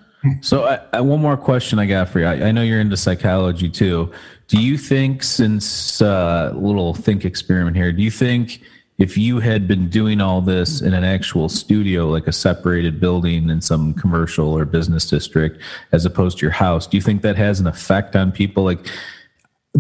So, 0.41 0.65
I, 0.67 0.81
I, 0.93 1.01
one 1.01 1.21
more 1.21 1.37
question 1.37 1.79
I 1.79 1.87
got 1.87 2.09
for 2.09 2.21
you. 2.21 2.27
I, 2.27 2.49
I 2.49 2.53
know 2.53 2.63
you're 2.63 2.81
into 2.81 2.97
psychology 2.97 3.69
too. 3.71 4.11
Do 4.49 4.61
you 4.61 4.77
think, 4.77 5.23
since 5.23 6.01
uh, 6.03 6.53
little 6.55 6.95
think 6.95 7.25
experiment 7.25 7.77
here, 7.77 7.91
do 7.93 8.03
you 8.03 8.11
think 8.11 8.61
if 8.99 9.19
you 9.19 9.41
had 9.41 9.69
been 9.69 9.89
doing 9.89 10.21
all 10.21 10.41
this 10.41 10.81
in 10.81 10.95
an 10.95 11.05
actual 11.05 11.49
studio, 11.49 12.09
like 12.09 12.27
a 12.27 12.33
separated 12.33 12.99
building 12.99 13.51
in 13.51 13.61
some 13.61 13.93
commercial 13.93 14.57
or 14.57 14.65
business 14.65 15.07
district, 15.07 15.61
as 15.93 16.07
opposed 16.07 16.39
to 16.39 16.47
your 16.47 16.53
house, 16.53 16.87
do 16.87 16.97
you 16.97 17.03
think 17.03 17.23
that 17.23 17.37
has 17.37 17.61
an 17.61 17.67
effect 17.67 18.17
on 18.17 18.33
people? 18.33 18.65
Like, 18.65 18.89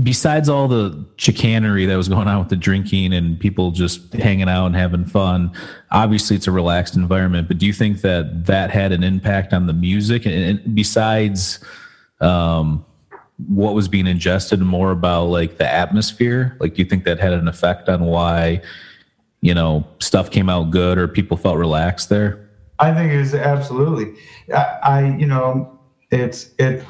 besides 0.03 0.49
all 0.49 0.69
the 0.69 1.07
chicanery 1.17 1.87
that 1.87 1.97
was 1.97 2.09
going 2.09 2.29
on 2.29 2.39
with 2.39 2.49
the 2.49 2.57
drinking 2.57 3.12
and 3.12 3.39
people 3.41 3.71
just 3.71 4.12
hanging 4.12 4.49
out 4.49 4.67
and 4.67 4.77
having 4.77 5.05
fun 5.05 5.51
obviously 5.91 6.37
it's 6.37 6.47
a 6.47 6.53
relaxed 6.53 6.97
environment 6.97 7.49
but 7.49 7.59
do 7.59 7.67
you 7.67 7.73
think 7.73 8.03
that 8.03 8.45
that 8.45 8.71
had 8.71 8.93
an 8.93 9.03
impact 9.03 9.53
on 9.53 9.67
the 9.67 9.73
music 9.73 10.27
and, 10.27 10.75
besides 10.75 11.61
um, 12.21 12.85
what 13.49 13.75
was 13.75 13.89
being 13.89 14.07
ingested 14.07 14.61
more 14.61 14.91
about 14.91 15.25
like 15.27 15.57
the 15.57 15.67
atmosphere 15.67 16.57
like 16.61 16.75
do 16.75 16.83
you 16.83 16.89
think 16.89 17.05
that 17.05 17.19
had 17.19 17.33
an 17.33 17.49
effect 17.49 17.89
on 17.89 18.05
why 18.05 18.61
you 19.47 19.55
know 19.55 19.86
stuff 20.01 20.30
came 20.30 20.49
out 20.49 20.70
good 20.70 20.99
or 20.99 21.07
people 21.09 21.36
felt 21.36 21.57
relaxed 21.57 22.09
there 22.09 22.47
I 22.78 22.92
think 22.92 23.12
it 23.12 23.20
is 23.20 23.34
absolutely. 23.34 24.14
I, 24.55 24.78
I 24.82 25.16
you 25.16 25.26
know, 25.26 25.78
it's 26.11 26.51
it. 26.59 26.84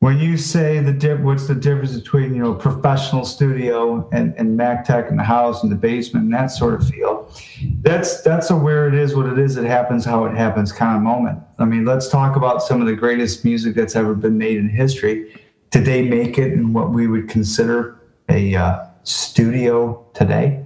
When 0.00 0.18
you 0.18 0.36
say 0.36 0.78
the 0.80 0.92
dip, 0.92 1.20
what's 1.20 1.48
the 1.48 1.54
difference 1.54 1.94
between 1.94 2.34
you 2.34 2.42
know 2.42 2.54
professional 2.54 3.24
studio 3.24 4.08
and 4.12 4.34
and 4.36 4.58
McTech 4.58 5.10
in 5.10 5.16
the 5.16 5.24
house 5.24 5.62
and 5.62 5.72
the 5.72 5.76
basement 5.76 6.26
and 6.26 6.34
that 6.34 6.48
sort 6.48 6.74
of 6.74 6.88
feel? 6.88 7.30
That's 7.80 8.22
that's 8.22 8.50
a 8.50 8.56
where 8.56 8.86
it 8.88 8.94
is, 8.94 9.16
what 9.16 9.26
it 9.26 9.38
is. 9.38 9.56
It 9.56 9.64
happens 9.64 10.04
how 10.04 10.26
it 10.26 10.36
happens 10.36 10.72
kind 10.72 10.96
of 10.96 11.02
moment. 11.02 11.40
I 11.58 11.64
mean, 11.64 11.86
let's 11.86 12.08
talk 12.08 12.36
about 12.36 12.62
some 12.62 12.80
of 12.80 12.86
the 12.86 12.94
greatest 12.94 13.44
music 13.44 13.74
that's 13.74 13.96
ever 13.96 14.14
been 14.14 14.36
made 14.36 14.58
in 14.58 14.68
history. 14.68 15.34
Did 15.70 15.84
they 15.84 16.02
make 16.02 16.38
it 16.38 16.52
in 16.52 16.72
what 16.72 16.90
we 16.90 17.06
would 17.06 17.28
consider 17.28 17.98
a 18.28 18.54
uh, 18.54 18.84
studio 19.04 20.06
today? 20.14 20.65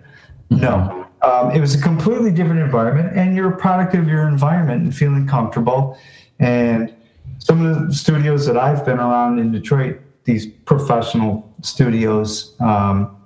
No. 0.51 1.07
Um, 1.23 1.51
it 1.51 1.61
was 1.61 1.75
a 1.75 1.81
completely 1.81 2.33
different 2.33 2.61
environment, 2.61 3.17
and 3.17 3.37
you're 3.37 3.53
a 3.53 3.57
product 3.57 3.95
of 3.95 4.09
your 4.09 4.27
environment 4.27 4.83
and 4.83 4.95
feeling 4.95 5.27
comfortable. 5.27 5.99
And 6.39 6.95
some 7.39 7.65
of 7.65 7.89
the 7.89 7.95
studios 7.95 8.47
that 8.47 8.57
I've 8.57 8.85
been 8.85 8.99
around 8.99 9.39
in 9.39 9.53
Detroit, 9.53 10.01
these 10.25 10.47
professional 10.47 11.51
studios, 11.63 12.55
um, 12.61 13.17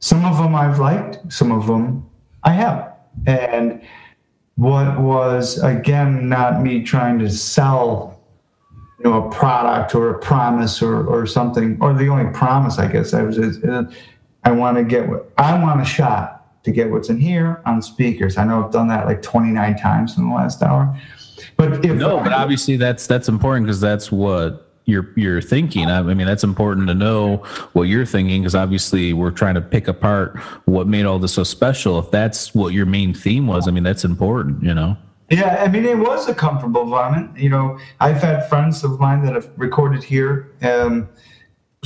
some 0.00 0.24
of 0.24 0.38
them 0.38 0.54
I've 0.54 0.78
liked, 0.78 1.32
some 1.32 1.52
of 1.52 1.66
them 1.66 2.08
I 2.42 2.52
haven't. 2.52 2.92
And 3.26 3.82
what 4.56 4.98
was, 4.98 5.62
again, 5.62 6.28
not 6.28 6.62
me 6.62 6.82
trying 6.82 7.18
to 7.18 7.30
sell 7.30 8.16
you 8.98 9.10
know 9.10 9.28
a 9.28 9.30
product 9.30 9.94
or 9.94 10.10
a 10.10 10.18
promise 10.18 10.80
or 10.80 11.06
or 11.06 11.26
something 11.26 11.76
or 11.80 11.92
the 11.92 12.08
only 12.08 12.32
promise 12.32 12.78
i 12.78 12.90
guess 12.90 13.12
i 13.12 13.22
was 13.22 13.36
is, 13.38 13.62
uh, 13.64 13.84
i 14.44 14.50
want 14.50 14.76
to 14.76 14.84
get 14.84 15.08
i 15.38 15.62
want 15.62 15.80
a 15.80 15.84
shot 15.84 16.35
to 16.66 16.72
get 16.72 16.90
what's 16.90 17.08
in 17.08 17.18
here 17.18 17.62
on 17.64 17.80
speakers 17.80 18.36
i 18.36 18.44
know 18.44 18.62
i've 18.62 18.72
done 18.72 18.88
that 18.88 19.06
like 19.06 19.22
29 19.22 19.76
times 19.76 20.18
in 20.18 20.28
the 20.28 20.34
last 20.34 20.62
hour 20.62 20.94
but 21.56 21.84
if 21.84 21.96
no 21.96 22.18
but 22.18 22.32
obviously 22.32 22.76
that's 22.76 23.06
that's 23.06 23.28
important 23.28 23.64
because 23.64 23.80
that's 23.80 24.12
what 24.12 24.68
you're 24.84 25.12
you're 25.16 25.40
thinking 25.40 25.88
I, 25.88 25.98
I 25.98 26.14
mean 26.14 26.26
that's 26.26 26.44
important 26.44 26.88
to 26.88 26.94
know 26.94 27.36
what 27.72 27.84
you're 27.84 28.04
thinking 28.04 28.42
because 28.42 28.54
obviously 28.54 29.12
we're 29.12 29.30
trying 29.30 29.54
to 29.54 29.60
pick 29.60 29.88
apart 29.88 30.36
what 30.64 30.86
made 30.86 31.06
all 31.06 31.18
this 31.18 31.34
so 31.34 31.44
special 31.44 31.98
if 32.00 32.10
that's 32.10 32.54
what 32.54 32.72
your 32.74 32.86
main 32.86 33.14
theme 33.14 33.46
was 33.46 33.68
i 33.68 33.70
mean 33.70 33.84
that's 33.84 34.04
important 34.04 34.62
you 34.62 34.74
know 34.74 34.96
Yeah, 35.28 35.60
I 35.64 35.66
mean, 35.66 35.84
it 35.84 35.98
was 35.98 36.28
a 36.28 36.34
comfortable 36.34 36.82
environment. 36.82 37.36
You 37.36 37.50
know, 37.50 37.78
I've 37.98 38.22
had 38.22 38.48
friends 38.48 38.84
of 38.84 39.00
mine 39.00 39.24
that 39.24 39.34
have 39.34 39.50
recorded 39.56 40.04
here. 40.04 40.52
Um, 40.62 41.08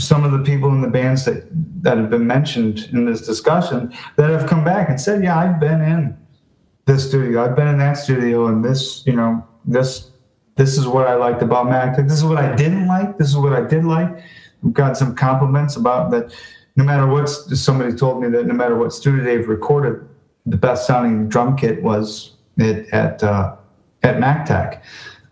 some 0.00 0.24
of 0.24 0.32
the 0.32 0.38
people 0.38 0.70
in 0.70 0.80
the 0.80 0.88
bands 0.88 1.24
that, 1.24 1.46
that 1.82 1.98
have 1.98 2.10
been 2.10 2.26
mentioned 2.26 2.88
in 2.92 3.04
this 3.04 3.26
discussion 3.26 3.92
that 4.16 4.30
have 4.30 4.48
come 4.48 4.64
back 4.64 4.88
and 4.88 5.00
said, 5.00 5.22
"Yeah, 5.22 5.38
I've 5.38 5.60
been 5.60 5.80
in 5.80 6.16
this 6.86 7.08
studio. 7.08 7.44
I've 7.44 7.56
been 7.56 7.68
in 7.68 7.78
that 7.78 7.94
studio, 7.94 8.46
and 8.46 8.64
this, 8.64 9.04
you 9.06 9.14
know, 9.14 9.46
this, 9.64 10.10
this 10.56 10.76
is 10.78 10.86
what 10.86 11.06
I 11.06 11.14
liked 11.14 11.42
about 11.42 11.68
Mac. 11.68 11.96
This 11.96 12.12
is 12.12 12.24
what 12.24 12.38
I 12.38 12.54
didn't 12.54 12.86
like. 12.86 13.18
This 13.18 13.28
is 13.28 13.36
what 13.36 13.52
I 13.52 13.66
did 13.66 13.84
like." 13.84 14.10
We've 14.62 14.74
got 14.74 14.96
some 14.96 15.14
compliments 15.14 15.76
about 15.76 16.10
that. 16.10 16.34
No 16.76 16.84
matter 16.84 17.06
what, 17.06 17.28
somebody 17.28 17.94
told 17.94 18.22
me 18.22 18.28
that 18.30 18.46
no 18.46 18.54
matter 18.54 18.76
what 18.76 18.92
studio 18.92 19.24
they've 19.24 19.48
recorded, 19.48 20.08
the 20.46 20.56
best 20.56 20.86
sounding 20.86 21.28
drum 21.28 21.56
kit 21.56 21.82
was 21.82 22.36
it 22.56 22.88
at 22.92 23.22
uh, 23.22 23.56
at 24.02 24.16
McTech. 24.16 24.82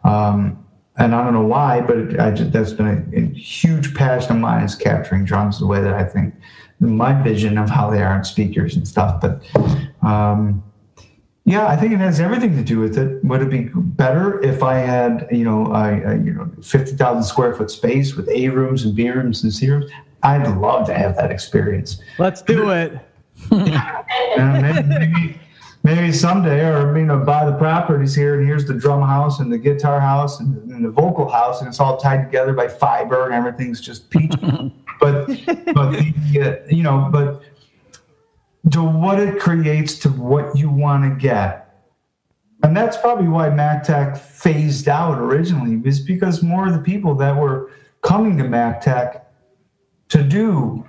Um, 0.05 0.65
and 0.99 1.15
I 1.15 1.23
don't 1.25 1.33
know 1.33 1.47
why, 1.47 1.81
but 1.81 1.97
it, 1.97 2.21
I 2.21 2.31
just, 2.33 2.53
that's 2.53 2.73
been 2.73 2.87
a, 2.87 3.17
a 3.17 3.39
huge 3.39 3.95
passion 3.95 4.33
of 4.33 4.39
mine 4.39 4.65
is 4.65 4.75
capturing 4.75 5.25
drums 5.25 5.59
the 5.59 5.67
way 5.67 5.81
that 5.81 5.95
I 5.95 6.05
think 6.05 6.35
my 6.81 7.21
vision 7.23 7.59
of 7.59 7.71
how 7.71 7.91
they 7.91 8.03
are 8.03 8.13
on 8.13 8.25
speakers 8.25 8.77
and 8.77 8.87
stuff. 8.87 9.21
But 9.21 9.43
um, 10.07 10.63
yeah, 11.45 11.67
I 11.67 11.77
think 11.77 11.93
it 11.93 11.99
has 11.99 12.21
everything 12.21 12.55
to 12.57 12.63
do 12.63 12.79
with 12.79 12.99
it. 12.99 13.25
Would 13.25 13.43
it 13.43 13.51
be 13.51 13.71
better 13.75 14.43
if 14.43 14.63
I 14.63 14.75
had 14.79 15.29
you 15.31 15.45
know 15.45 15.73
a, 15.73 16.13
a 16.13 16.17
you 16.17 16.33
know 16.33 16.51
fifty 16.63 16.95
thousand 16.97 17.25
square 17.25 17.55
foot 17.55 17.71
space 17.71 18.15
with 18.15 18.29
A 18.29 18.49
rooms 18.49 18.85
and 18.85 18.95
B 18.95 19.09
rooms 19.09 19.43
and 19.43 19.53
C 19.53 19.71
rooms? 19.71 19.91
I'd 20.23 20.47
love 20.57 20.87
to 20.89 20.95
have 20.95 21.17
that 21.17 21.31
experience. 21.31 22.01
Let's 22.19 22.43
do 22.43 22.71
it. 22.71 22.99
And 24.37 24.63
maybe, 24.63 24.89
maybe, 24.89 25.41
maybe 25.95 26.13
someday, 26.13 26.67
or 26.67 26.97
you 26.99 27.07
know, 27.07 27.19
buy 27.19 27.47
the 27.47 27.57
properties 27.57 28.15
here, 28.15 28.39
and 28.39 28.47
here's 28.47 28.67
the 28.67 28.75
drum 28.75 29.03
house 29.03 29.41
and 29.41 29.51
the 29.51 29.59
guitar 29.59 30.01
house 30.01 30.41
and, 30.41 30.71
and 30.71 30.85
the 30.85 30.91
vocal 30.91 31.29
house, 31.29 31.61
and 31.61 31.69
it's 31.69 31.81
all 31.81 31.97
tied 31.97 32.25
together 32.25 32.53
by 32.53 32.69
fiber, 32.69 33.25
and 33.25 33.35
everything's 33.35 33.81
just 33.81 34.11
peachy. 34.11 34.37
but 35.01 35.27
but 35.75 35.91
the, 35.93 36.41
uh, 36.41 36.75
you 36.75 36.83
know, 36.83 37.09
but 37.11 37.43
to 38.71 38.83
what 38.83 39.19
it 39.19 39.41
creates 39.41 39.99
to 39.99 40.09
what 40.11 40.57
you 40.57 40.71
want 40.71 41.05
to 41.05 41.19
get. 41.19 41.65
And 42.65 42.77
that's 42.77 42.97
probably 42.97 43.29
why 43.29 43.49
McTech 43.49 44.19
phased 44.19 44.89
out 44.89 45.19
originally, 45.19 45.81
is 45.89 46.01
because 46.01 46.43
more 46.43 46.67
of 46.67 46.73
the 46.73 46.81
people 46.81 47.15
that 47.15 47.35
were 47.35 47.71
coming 48.03 48.37
to 48.39 48.45
McTech 48.45 49.23
to 50.09 50.23
do 50.23 50.87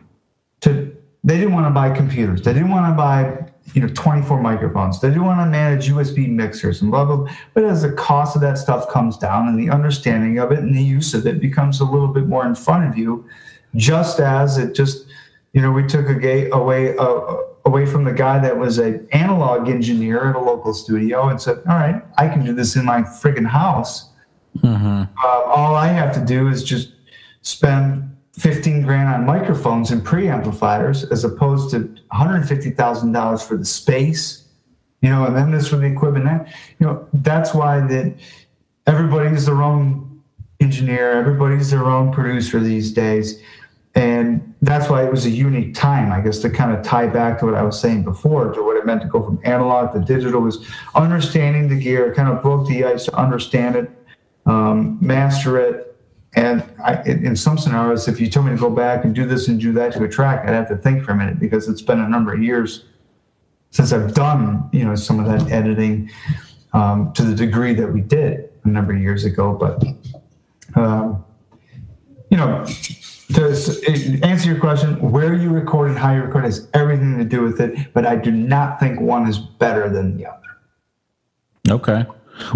to 0.62 0.96
they 1.24 1.38
didn't 1.38 1.54
want 1.54 1.68
to 1.68 1.72
buy 1.72 1.90
computers. 1.92 2.42
They 2.42 2.54
didn't 2.54 2.72
want 2.72 2.92
to 2.92 2.98
buy 2.98 3.49
you 3.74 3.82
know 3.82 3.90
24 3.90 4.42
microphones. 4.42 5.00
They 5.00 5.10
didn't 5.10 5.26
want 5.26 5.40
to 5.42 5.46
manage 5.46 5.90
USB 5.90 6.30
mixers 6.30 6.82
and 6.82 6.92
blah 6.92 7.06
blah. 7.06 7.18
blah. 7.18 7.36
But 7.54 7.66
as 7.66 7.82
the 7.82 7.92
cost 7.94 8.36
of 8.36 8.42
that 8.42 8.58
stuff 8.58 8.90
comes 8.90 9.18
down 9.18 9.48
and 9.48 9.60
the 9.60 9.70
understanding 9.70 10.40
of 10.40 10.52
it 10.52 10.60
and 10.60 10.76
the 10.76 10.84
use 10.84 11.14
of 11.14 11.26
it 11.28 11.40
becomes 11.40 11.80
a 11.80 11.86
little 11.86 12.08
bit 12.08 12.28
more 12.28 12.46
in 12.46 12.56
front 12.56 12.90
of 12.90 12.98
you, 12.98 13.28
just 13.76 14.20
as 14.20 14.58
it 14.58 14.76
just 14.76 15.08
you 15.54 15.62
know 15.62 15.72
we 15.72 15.86
took 15.86 16.08
a 16.10 16.16
gate 16.16 16.50
away 16.52 16.98
uh, 16.98 17.38
away 17.66 17.86
from 17.86 18.04
the 18.04 18.14
guy 18.14 18.40
that 18.40 18.58
was 18.58 18.78
an 18.78 19.08
analog 19.12 19.70
engineer 19.70 20.30
at 20.30 20.36
a 20.36 20.40
local 20.40 20.74
studio 20.74 21.30
and 21.30 21.42
said, 21.42 21.58
all 21.68 21.76
right, 21.76 22.04
I 22.18 22.28
can 22.28 22.44
do 22.44 22.54
this 22.54 22.76
in 22.76 22.86
my 22.86 23.02
friggin' 23.02 23.48
house. 23.48 24.10
Uh, 25.24 25.42
all 25.46 25.76
I 25.76 25.88
have 25.88 26.14
to 26.16 26.26
do 26.26 26.48
is 26.48 26.64
just 26.64 26.94
spend 27.42 28.09
15 28.40 28.84
grand 28.84 29.10
on 29.10 29.26
microphones 29.26 29.92
and 29.92 30.06
preamplifiers 30.06 31.12
as 31.12 31.24
opposed 31.24 31.72
to 31.72 31.94
$150,000 32.14 33.48
for 33.48 33.58
the 33.58 33.66
space, 33.66 34.46
you 35.02 35.10
know, 35.10 35.26
and 35.26 35.36
then 35.36 35.52
this 35.52 35.68
for 35.68 35.76
the 35.76 35.86
equipment. 35.86 36.26
That, 36.26 36.48
you 36.80 36.88
know, 36.88 37.08
that's 37.14 37.54
why 37.54 37.82
that 37.82 38.16
everybody's 38.88 39.46
their 39.46 39.62
own 39.62 40.22
engineer, 40.60 41.12
everybody's 41.12 41.70
their 41.70 41.86
own 41.86 42.12
producer 42.12 42.60
these 42.60 42.92
days. 42.92 43.42
And 43.96 44.54
that's 44.62 44.90
why 44.90 45.04
it 45.04 45.12
was 45.12 45.26
a 45.26 45.30
unique 45.30 45.74
time, 45.74 46.12
I 46.12 46.22
guess, 46.22 46.40
to 46.40 46.50
kind 46.50 46.72
of 46.72 46.84
tie 46.84 47.08
back 47.08 47.40
to 47.40 47.46
what 47.46 47.56
I 47.56 47.64
was 47.64 47.80
saying 47.80 48.04
before, 48.04 48.54
to 48.54 48.64
what 48.64 48.78
it 48.78 48.86
meant 48.86 49.02
to 49.02 49.08
go 49.08 49.24
from 49.24 49.40
analog 49.44 49.94
to 49.94 50.00
digital 50.00 50.42
was 50.42 50.66
understanding 50.96 51.68
the 51.68 51.80
gear, 51.80 52.14
kind 52.14 52.30
of 52.30 52.42
broke 52.42 52.68
the 52.68 52.86
ice 52.86 53.06
to 53.06 53.16
understand 53.16 53.76
it 53.76 53.92
um, 54.46 54.98
master 55.02 55.58
it. 55.58 55.86
And 56.40 56.64
I, 56.82 57.02
in 57.04 57.36
some 57.36 57.58
scenarios, 57.58 58.08
if 58.08 58.22
you 58.22 58.30
told 58.30 58.46
me 58.46 58.54
to 58.54 58.58
go 58.58 58.70
back 58.70 59.04
and 59.04 59.14
do 59.14 59.26
this 59.26 59.50
and 59.50 59.60
do 59.60 59.74
that 59.74 59.92
to 59.94 60.04
a 60.06 60.08
track, 60.08 60.48
I'd 60.48 60.54
have 60.54 60.70
to 60.70 60.78
think 60.78 61.04
for 61.04 61.12
a 61.12 61.16
minute 61.16 61.38
because 61.38 61.68
it's 61.68 61.82
been 61.82 62.00
a 62.00 62.08
number 62.08 62.34
of 62.34 62.42
years 62.42 62.86
since 63.72 63.92
I've 63.92 64.14
done, 64.14 64.70
you 64.72 64.86
know, 64.86 64.96
some 64.96 65.20
of 65.20 65.26
that 65.26 65.52
editing 65.52 66.10
um, 66.72 67.12
to 67.14 67.24
the 67.24 67.36
degree 67.36 67.74
that 67.74 67.92
we 67.92 68.00
did 68.00 68.50
a 68.64 68.70
number 68.70 68.94
of 68.94 69.02
years 69.02 69.26
ago. 69.26 69.54
But, 69.54 69.84
um, 70.76 71.26
you 72.32 72.38
know, 72.38 72.66
to 73.34 74.20
answer 74.24 74.50
your 74.50 74.62
question, 74.62 75.12
where 75.12 75.34
you 75.34 75.50
record 75.50 75.90
and 75.90 76.00
how 76.00 76.14
you 76.14 76.22
record 76.22 76.46
has 76.46 76.70
everything 76.74 77.18
to 77.18 77.26
do 77.26 77.42
with 77.42 77.60
it. 77.60 77.94
But 77.94 78.06
I 78.06 78.16
do 78.16 78.32
not 78.32 78.80
think 78.80 79.02
one 79.02 79.28
is 79.28 79.38
better 79.38 79.90
than 79.90 80.16
the 80.16 80.28
other. 80.28 80.40
Okay. 81.70 82.06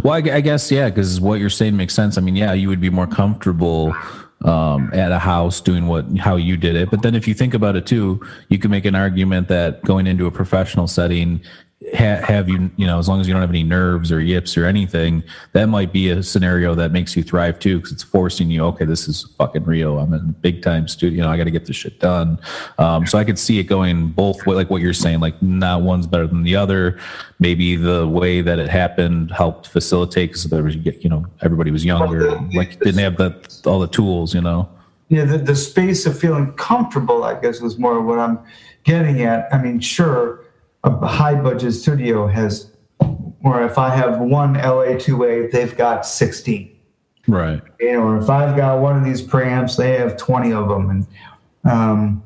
Well, 0.03 0.13
I, 0.13 0.37
I 0.37 0.41
guess 0.41 0.71
yeah, 0.71 0.89
because 0.89 1.19
what 1.19 1.39
you're 1.39 1.49
saying 1.49 1.75
makes 1.75 1.93
sense. 1.93 2.17
I 2.17 2.21
mean, 2.21 2.35
yeah, 2.35 2.53
you 2.53 2.69
would 2.69 2.81
be 2.81 2.89
more 2.89 3.07
comfortable 3.07 3.93
um, 4.43 4.91
at 4.93 5.11
a 5.11 5.19
house 5.19 5.61
doing 5.61 5.87
what 5.87 6.05
how 6.17 6.35
you 6.35 6.57
did 6.57 6.75
it. 6.75 6.89
But 6.89 7.01
then, 7.01 7.15
if 7.15 7.27
you 7.27 7.33
think 7.33 7.53
about 7.53 7.75
it 7.75 7.85
too, 7.85 8.21
you 8.49 8.59
could 8.59 8.71
make 8.71 8.85
an 8.85 8.95
argument 8.95 9.47
that 9.47 9.81
going 9.83 10.07
into 10.07 10.25
a 10.25 10.31
professional 10.31 10.87
setting, 10.87 11.41
ha- 11.91 12.21
have 12.23 12.49
you 12.49 12.71
you 12.77 12.87
know, 12.87 12.99
as 12.99 13.07
long 13.07 13.19
as 13.19 13.27
you 13.27 13.33
don't 13.33 13.41
have 13.41 13.49
any 13.49 13.63
nerves 13.63 14.11
or 14.11 14.19
yips 14.19 14.57
or 14.57 14.65
anything, 14.65 15.23
that 15.53 15.67
might 15.67 15.91
be 15.91 16.09
a 16.09 16.23
scenario 16.23 16.75
that 16.75 16.91
makes 16.91 17.15
you 17.15 17.23
thrive 17.23 17.59
too, 17.59 17.77
because 17.77 17.91
it's 17.91 18.03
forcing 18.03 18.49
you. 18.49 18.63
Okay, 18.65 18.85
this 18.85 19.07
is 19.07 19.23
fucking 19.37 19.63
real. 19.63 19.99
I'm 19.99 20.13
in 20.13 20.31
big 20.41 20.61
time 20.61 20.87
studio. 20.87 21.17
You 21.17 21.21
know, 21.23 21.29
I 21.29 21.37
got 21.37 21.45
to 21.45 21.51
get 21.51 21.65
this 21.65 21.75
shit 21.75 21.99
done. 21.99 22.39
Um, 22.77 23.05
so 23.05 23.17
I 23.17 23.23
could 23.23 23.39
see 23.39 23.59
it 23.59 23.63
going 23.63 24.09
both 24.09 24.45
way, 24.45 24.55
like 24.55 24.69
what 24.69 24.81
you're 24.81 24.93
saying. 24.93 25.19
Like 25.19 25.41
not 25.41 25.81
one's 25.81 26.07
better 26.07 26.27
than 26.27 26.43
the 26.43 26.55
other. 26.55 26.99
Maybe 27.39 27.75
the 27.75 28.07
way 28.07 28.41
that 28.41 28.59
it 28.59 28.69
happened 28.69 29.31
helped 29.31 29.67
facilitate 29.67 30.31
because 30.31 30.45
there 30.45 30.63
was 30.63 30.75
you 30.75 31.09
know 31.09 31.25
everybody 31.41 31.71
was 31.71 31.83
younger, 31.83 32.39
like 32.53 32.79
didn't 32.79 32.99
have 32.99 33.17
the 33.17 33.61
all 33.65 33.79
the 33.79 33.87
tools. 33.87 34.33
You 34.33 34.41
know. 34.41 34.69
Yeah, 35.09 35.25
the, 35.25 35.37
the 35.37 35.55
space 35.55 36.07
of 36.07 36.17
feeling 36.17 36.53
comfortable, 36.53 37.23
I 37.23 37.39
guess, 37.39 37.61
was 37.61 37.77
more 37.77 38.01
what 38.01 38.17
I'm 38.17 38.39
getting 38.83 39.21
at. 39.21 39.53
I 39.53 39.61
mean, 39.61 39.79
sure, 39.79 40.42
a 40.83 41.07
high 41.07 41.35
budget 41.35 41.73
studio 41.73 42.27
has, 42.27 42.71
or 43.43 43.63
if 43.63 43.77
I 43.77 43.95
have 43.95 44.19
one 44.19 44.55
LA2A, 44.55 45.51
they've 45.51 45.75
got 45.75 46.05
16. 46.05 46.69
Right. 47.27 47.61
You 47.79 47.93
know, 47.93 48.03
or 48.03 48.17
if 48.17 48.29
I've 48.29 48.55
got 48.57 48.81
one 48.81 48.97
of 48.97 49.05
these 49.05 49.21
preamps, 49.21 49.77
they 49.77 49.97
have 49.97 50.17
20 50.17 50.51
of 50.51 50.67
them. 50.67 50.89
And 50.89 51.07
um, 51.63 52.23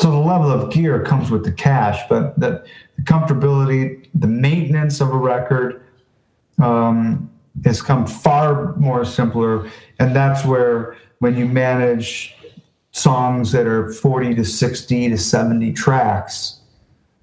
so 0.00 0.10
the 0.10 0.16
level 0.16 0.50
of 0.50 0.72
gear 0.72 1.02
comes 1.02 1.30
with 1.30 1.44
the 1.44 1.52
cash, 1.52 2.00
but 2.08 2.38
the, 2.40 2.64
the 2.96 3.02
comfortability, 3.02 4.08
the 4.14 4.26
maintenance 4.26 5.00
of 5.00 5.10
a 5.10 5.18
record 5.18 5.84
um, 6.62 7.30
has 7.64 7.82
come 7.82 8.06
far 8.06 8.74
more 8.76 9.04
simpler. 9.04 9.70
And 9.98 10.16
that's 10.16 10.46
where 10.46 10.96
when 11.18 11.36
you 11.36 11.46
manage 11.46 12.34
songs 12.92 13.52
that 13.52 13.66
are 13.66 13.92
40 13.92 14.34
to 14.36 14.44
60 14.44 15.10
to 15.10 15.18
70 15.18 15.72
tracks 15.74 16.58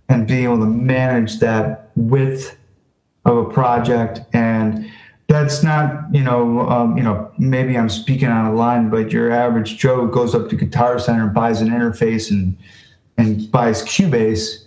and 0.09 0.27
being 0.27 0.43
able 0.43 0.59
to 0.59 0.65
manage 0.65 1.39
that 1.39 1.91
width 1.95 2.57
of 3.25 3.37
a 3.37 3.45
project. 3.45 4.21
And 4.33 4.91
that's 5.27 5.63
not 5.63 6.13
you 6.13 6.23
know 6.23 6.61
um, 6.69 6.97
you 6.97 7.03
know 7.03 7.31
maybe 7.37 7.77
i'm 7.77 7.89
speaking 7.89 8.27
out 8.27 8.49
of 8.49 8.55
line 8.55 8.89
but 8.89 9.11
your 9.11 9.31
average 9.31 9.77
joe 9.77 10.07
goes 10.07 10.35
up 10.35 10.49
to 10.49 10.55
guitar 10.55 10.99
center 10.99 11.23
and 11.23 11.33
buys 11.33 11.61
an 11.61 11.69
interface 11.69 12.29
and 12.31 12.57
and 13.17 13.49
buys 13.49 13.81
cubase. 13.83 14.63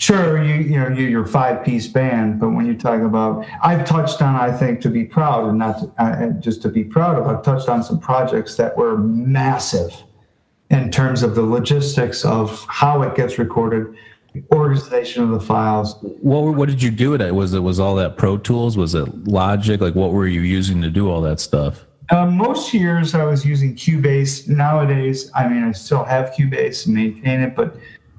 Sure 0.00 0.42
you 0.44 0.54
you 0.56 0.78
know 0.78 0.88
you're 0.88 1.08
your 1.08 1.26
five 1.26 1.64
piece 1.64 1.88
band 1.88 2.38
but 2.38 2.50
when 2.50 2.66
you 2.66 2.76
talk 2.76 3.00
about 3.00 3.44
i've 3.62 3.84
touched 3.84 4.22
on 4.22 4.36
i 4.36 4.56
think 4.56 4.80
to 4.82 4.90
be 4.90 5.04
proud 5.04 5.48
and 5.48 5.58
not 5.58 5.78
to, 5.80 5.92
uh, 5.98 6.28
just 6.38 6.62
to 6.62 6.68
be 6.68 6.84
proud 6.84 7.18
of 7.18 7.26
i've 7.26 7.42
touched 7.42 7.68
on 7.68 7.82
some 7.82 7.98
projects 7.98 8.56
that 8.56 8.76
were 8.76 8.96
massive 8.98 10.04
in 10.70 10.90
terms 10.92 11.24
of 11.24 11.34
the 11.34 11.42
logistics 11.42 12.24
of 12.24 12.64
how 12.68 13.02
it 13.02 13.16
gets 13.16 13.38
recorded 13.38 13.92
organization 14.52 15.22
of 15.24 15.30
the 15.30 15.40
files 15.40 15.96
What 16.20 16.42
were- 16.42 16.52
what 16.52 16.68
did 16.68 16.82
you 16.82 16.90
do 16.90 17.10
with 17.10 17.20
it 17.22 17.26
at? 17.26 17.34
Was 17.34 17.54
it 17.54 17.60
was 17.60 17.78
all 17.80 17.94
that 17.96 18.16
Pro 18.16 18.36
Tools? 18.38 18.76
Was 18.76 18.94
it 18.94 19.26
Logic? 19.26 19.80
Like 19.80 19.94
what 19.94 20.12
were 20.12 20.26
you 20.26 20.40
using 20.42 20.80
to 20.82 20.90
do 20.90 21.10
all 21.10 21.20
that 21.22 21.40
stuff? 21.40 21.84
Uh, 22.10 22.26
most 22.26 22.72
years 22.72 23.14
I 23.14 23.24
was 23.24 23.44
using 23.44 23.74
Cubase. 23.74 24.48
Nowadays, 24.48 25.30
I 25.34 25.46
mean, 25.48 25.62
I 25.62 25.72
still 25.72 26.04
have 26.04 26.30
Cubase 26.30 26.86
and 26.86 26.94
maintain 26.94 27.40
it, 27.40 27.54
but 27.54 27.76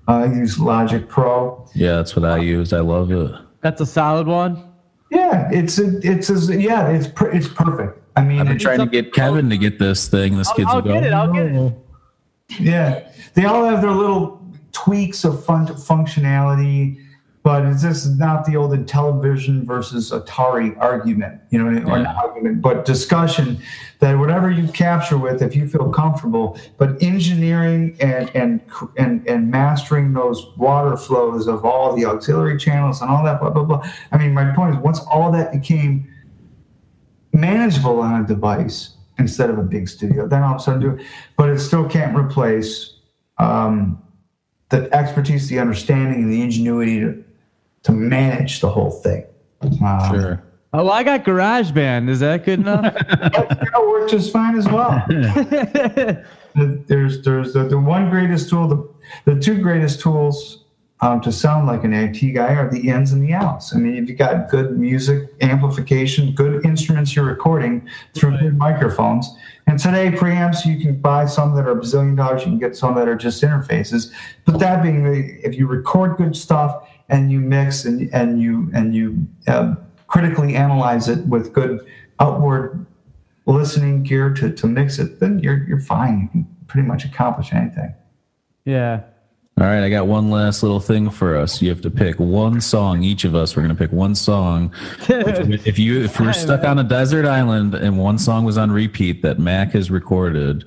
uh, 0.08 0.18
I 0.18 0.26
use 0.26 0.60
Logic 0.60 1.08
Pro. 1.10 1.68
Yeah, 1.74 1.96
that's 1.96 2.16
what 2.16 2.24
I 2.26 2.38
use. 2.38 2.72
I 2.72 2.82
love 2.82 3.12
it. 3.12 3.32
That's 3.62 3.82
a 3.82 3.86
solid 3.88 4.28
one. 4.28 4.64
Yeah, 5.12 5.50
it's 5.52 5.80
a, 5.80 5.98
it's 6.04 6.30
a, 6.30 6.62
yeah, 6.62 6.90
it's 6.90 7.08
per, 7.08 7.32
it's 7.32 7.48
perfect. 7.48 8.00
I 8.16 8.22
mean, 8.22 8.40
I've 8.40 8.48
been 8.48 8.60
trying 8.60 8.78
to 8.80 8.86
get 8.86 9.12
Kevin 9.12 9.50
to 9.50 9.58
get 9.58 9.80
this 9.80 10.08
thing. 10.08 10.38
This 10.38 10.50
I'll, 10.50 10.56
kid's 10.56 10.70
I'll 10.72 10.80
a 10.80 10.84
get 10.84 11.04
it. 11.04 11.14
I'll 11.14 11.34
get 11.34 11.48
it. 11.48 11.74
yeah, 12.60 13.12
they 13.34 13.46
all 13.46 13.66
have 13.66 13.82
their 13.82 13.92
little 13.92 14.39
tweaks 14.72 15.24
of 15.24 15.44
fun 15.44 15.68
functionality, 15.68 16.98
but 17.44 17.66
it's 17.66 17.82
just 17.82 18.18
not 18.20 18.46
the 18.46 18.56
old 18.56 18.88
television 18.88 19.66
versus 19.66 20.12
Atari 20.12 20.78
argument, 20.78 21.42
you 21.50 21.58
know, 21.58 21.68
or 21.90 22.00
not 22.00 22.16
argument, 22.18 22.62
but 22.62 22.86
discussion 22.86 23.58
that 24.00 24.18
whatever 24.18 24.52
you 24.52 24.68
capture 24.68 25.18
with, 25.18 25.42
if 25.42 25.56
you 25.56 25.68
feel 25.68 25.90
comfortable, 25.90 26.60
but 26.78 27.02
engineering 27.02 27.96
and 28.00 28.30
and 28.36 28.62
and 28.98 29.28
and 29.28 29.50
mastering 29.50 30.14
those 30.14 30.46
water 30.58 30.98
flows 30.98 31.48
of 31.48 31.66
all 31.66 31.96
the 31.96 32.06
auxiliary 32.06 32.58
channels 32.58 33.02
and 33.02 33.10
all 33.10 33.24
that, 33.24 33.40
blah 33.40 33.50
blah 33.50 33.64
blah. 33.64 33.90
I 34.12 34.18
mean, 34.18 34.34
my 34.34 34.54
point 34.54 34.76
is, 34.76 34.82
once 34.82 35.00
all 35.10 35.32
that 35.32 35.52
became 35.52 36.08
manageable 37.34 38.00
on 38.00 38.22
a 38.22 38.28
device 38.28 38.96
instead 39.18 39.50
of 39.50 39.58
a 39.58 39.64
big 39.64 39.88
studio. 39.88 40.28
Then 40.28 40.44
all 40.44 40.56
of 40.56 40.62
a 40.62 40.64
sudden 40.64 40.82
do 40.82 40.92
it, 40.92 41.06
but 41.38 41.50
it 41.50 41.60
still 41.60 41.88
can't 41.88 42.16
replace 42.18 42.96
um, 43.38 44.02
the 44.70 44.94
expertise, 44.94 45.48
the 45.48 45.60
understanding, 45.60 46.24
and 46.24 46.32
the 46.32 46.42
ingenuity 46.42 47.00
to, 47.00 47.24
to 47.84 47.92
manage 47.92 48.62
the 48.62 48.70
whole 48.70 48.92
thing. 48.92 49.26
Um, 49.62 50.12
Sure. 50.12 50.44
Oh, 50.72 50.84
well, 50.84 50.92
I 50.92 51.02
got 51.02 51.26
GarageBand. 51.26 52.10
Is 52.10 52.20
that 52.20 52.46
good 52.46 52.60
enough? 52.60 52.94
That'll 53.10 53.90
work 53.90 54.08
just 54.08 54.32
fine 54.32 54.56
as 54.56 54.68
well. 54.68 55.04
There's 56.56 57.22
there's 57.24 57.54
the, 57.54 57.68
the 57.70 57.78
one 57.80 58.10
greatest 58.10 58.50
tool, 58.50 58.68
the, 58.68 59.34
the 59.34 59.40
two 59.40 59.62
greatest 59.62 60.02
tools 60.02 60.66
um, 61.02 61.22
to 61.22 61.32
sound 61.32 61.66
like 61.68 61.84
an 61.84 61.94
AT 61.94 62.20
guy 62.34 62.56
are 62.56 62.70
the 62.70 62.90
ins 62.90 63.14
and 63.14 63.24
the 63.24 63.34
outs. 63.34 63.74
I 63.74 63.80
mean, 63.80 63.96
if 63.96 64.10
you 64.10 64.16
got 64.16 64.50
good 64.50 64.78
music 64.78 65.30
amplification, 65.42 66.34
good 66.34 66.66
instruments 66.66 67.16
you're 67.16 67.26
recording 67.26 67.88
through 68.14 68.38
good 68.38 68.58
microphones. 68.58 69.34
And 69.66 69.80
today, 69.80 70.12
preamps, 70.12 70.66
you 70.66 70.78
can 70.78 71.00
buy 71.00 71.26
some 71.26 71.56
that 71.56 71.66
are 71.68 71.72
a 71.72 71.76
bazillion 71.76 72.18
dollars. 72.18 72.42
You 72.42 72.48
can 72.48 72.60
get 72.60 72.76
some 72.76 72.96
that 72.96 73.08
are 73.08 73.16
just 73.16 73.42
interfaces. 73.42 74.12
But 74.46 74.60
that 74.60 74.84
being, 74.84 75.04
the, 75.04 75.40
if 75.46 75.56
you 75.56 75.68
record 75.68 76.18
good 76.18 76.36
stuff 76.36 76.90
and 77.08 77.32
you 77.32 77.40
mix 77.40 77.86
and 77.86 78.14
and 78.14 78.42
you 78.42 78.70
and 78.74 78.94
you 78.94 79.28
uh, 79.48 79.76
critically 80.08 80.56
analyze 80.56 81.08
it 81.08 81.26
with 81.28 81.54
good 81.54 81.86
outward 82.20 82.86
listening 83.46 84.04
gear 84.04 84.34
to, 84.34 84.52
to 84.52 84.68
mix 84.68 85.00
it, 85.00 85.20
then 85.20 85.40
you're 85.40 85.64
you're 85.68 85.80
fine. 85.80 86.22
You 86.22 86.28
can 86.30 86.56
pretty 86.68 86.88
much 86.88 87.06
accomplish 87.06 87.54
anything. 87.54 87.94
yeah. 88.66 89.02
All 89.60 89.66
right, 89.66 89.84
I 89.84 89.90
got 89.90 90.08
one 90.08 90.30
last 90.32 90.64
little 90.64 90.80
thing 90.80 91.10
for 91.10 91.36
us. 91.36 91.62
You 91.62 91.68
have 91.70 91.82
to 91.82 91.92
pick 91.92 92.18
one 92.18 92.62
song. 92.62 93.04
Each 93.04 93.26
of 93.26 93.36
us, 93.36 93.56
we're 93.58 93.64
going 93.64 93.76
to 93.76 93.78
pick 93.78 93.92
one 93.92 94.16
song. 94.16 94.74
if 95.10 95.78
you 95.80 96.02
if 96.02 96.18
we're 96.18 96.32
stuck 96.32 96.64
on 96.64 96.80
a 96.80 96.84
desert 96.84 97.26
island 97.26 97.76
and 97.76 97.98
one 98.00 98.18
song 98.18 98.46
was 98.46 98.58
on 98.58 98.72
repeat 98.72 99.22
that 99.24 99.38
Mac 99.38 99.72
has 99.74 99.92
recorded, 99.92 100.64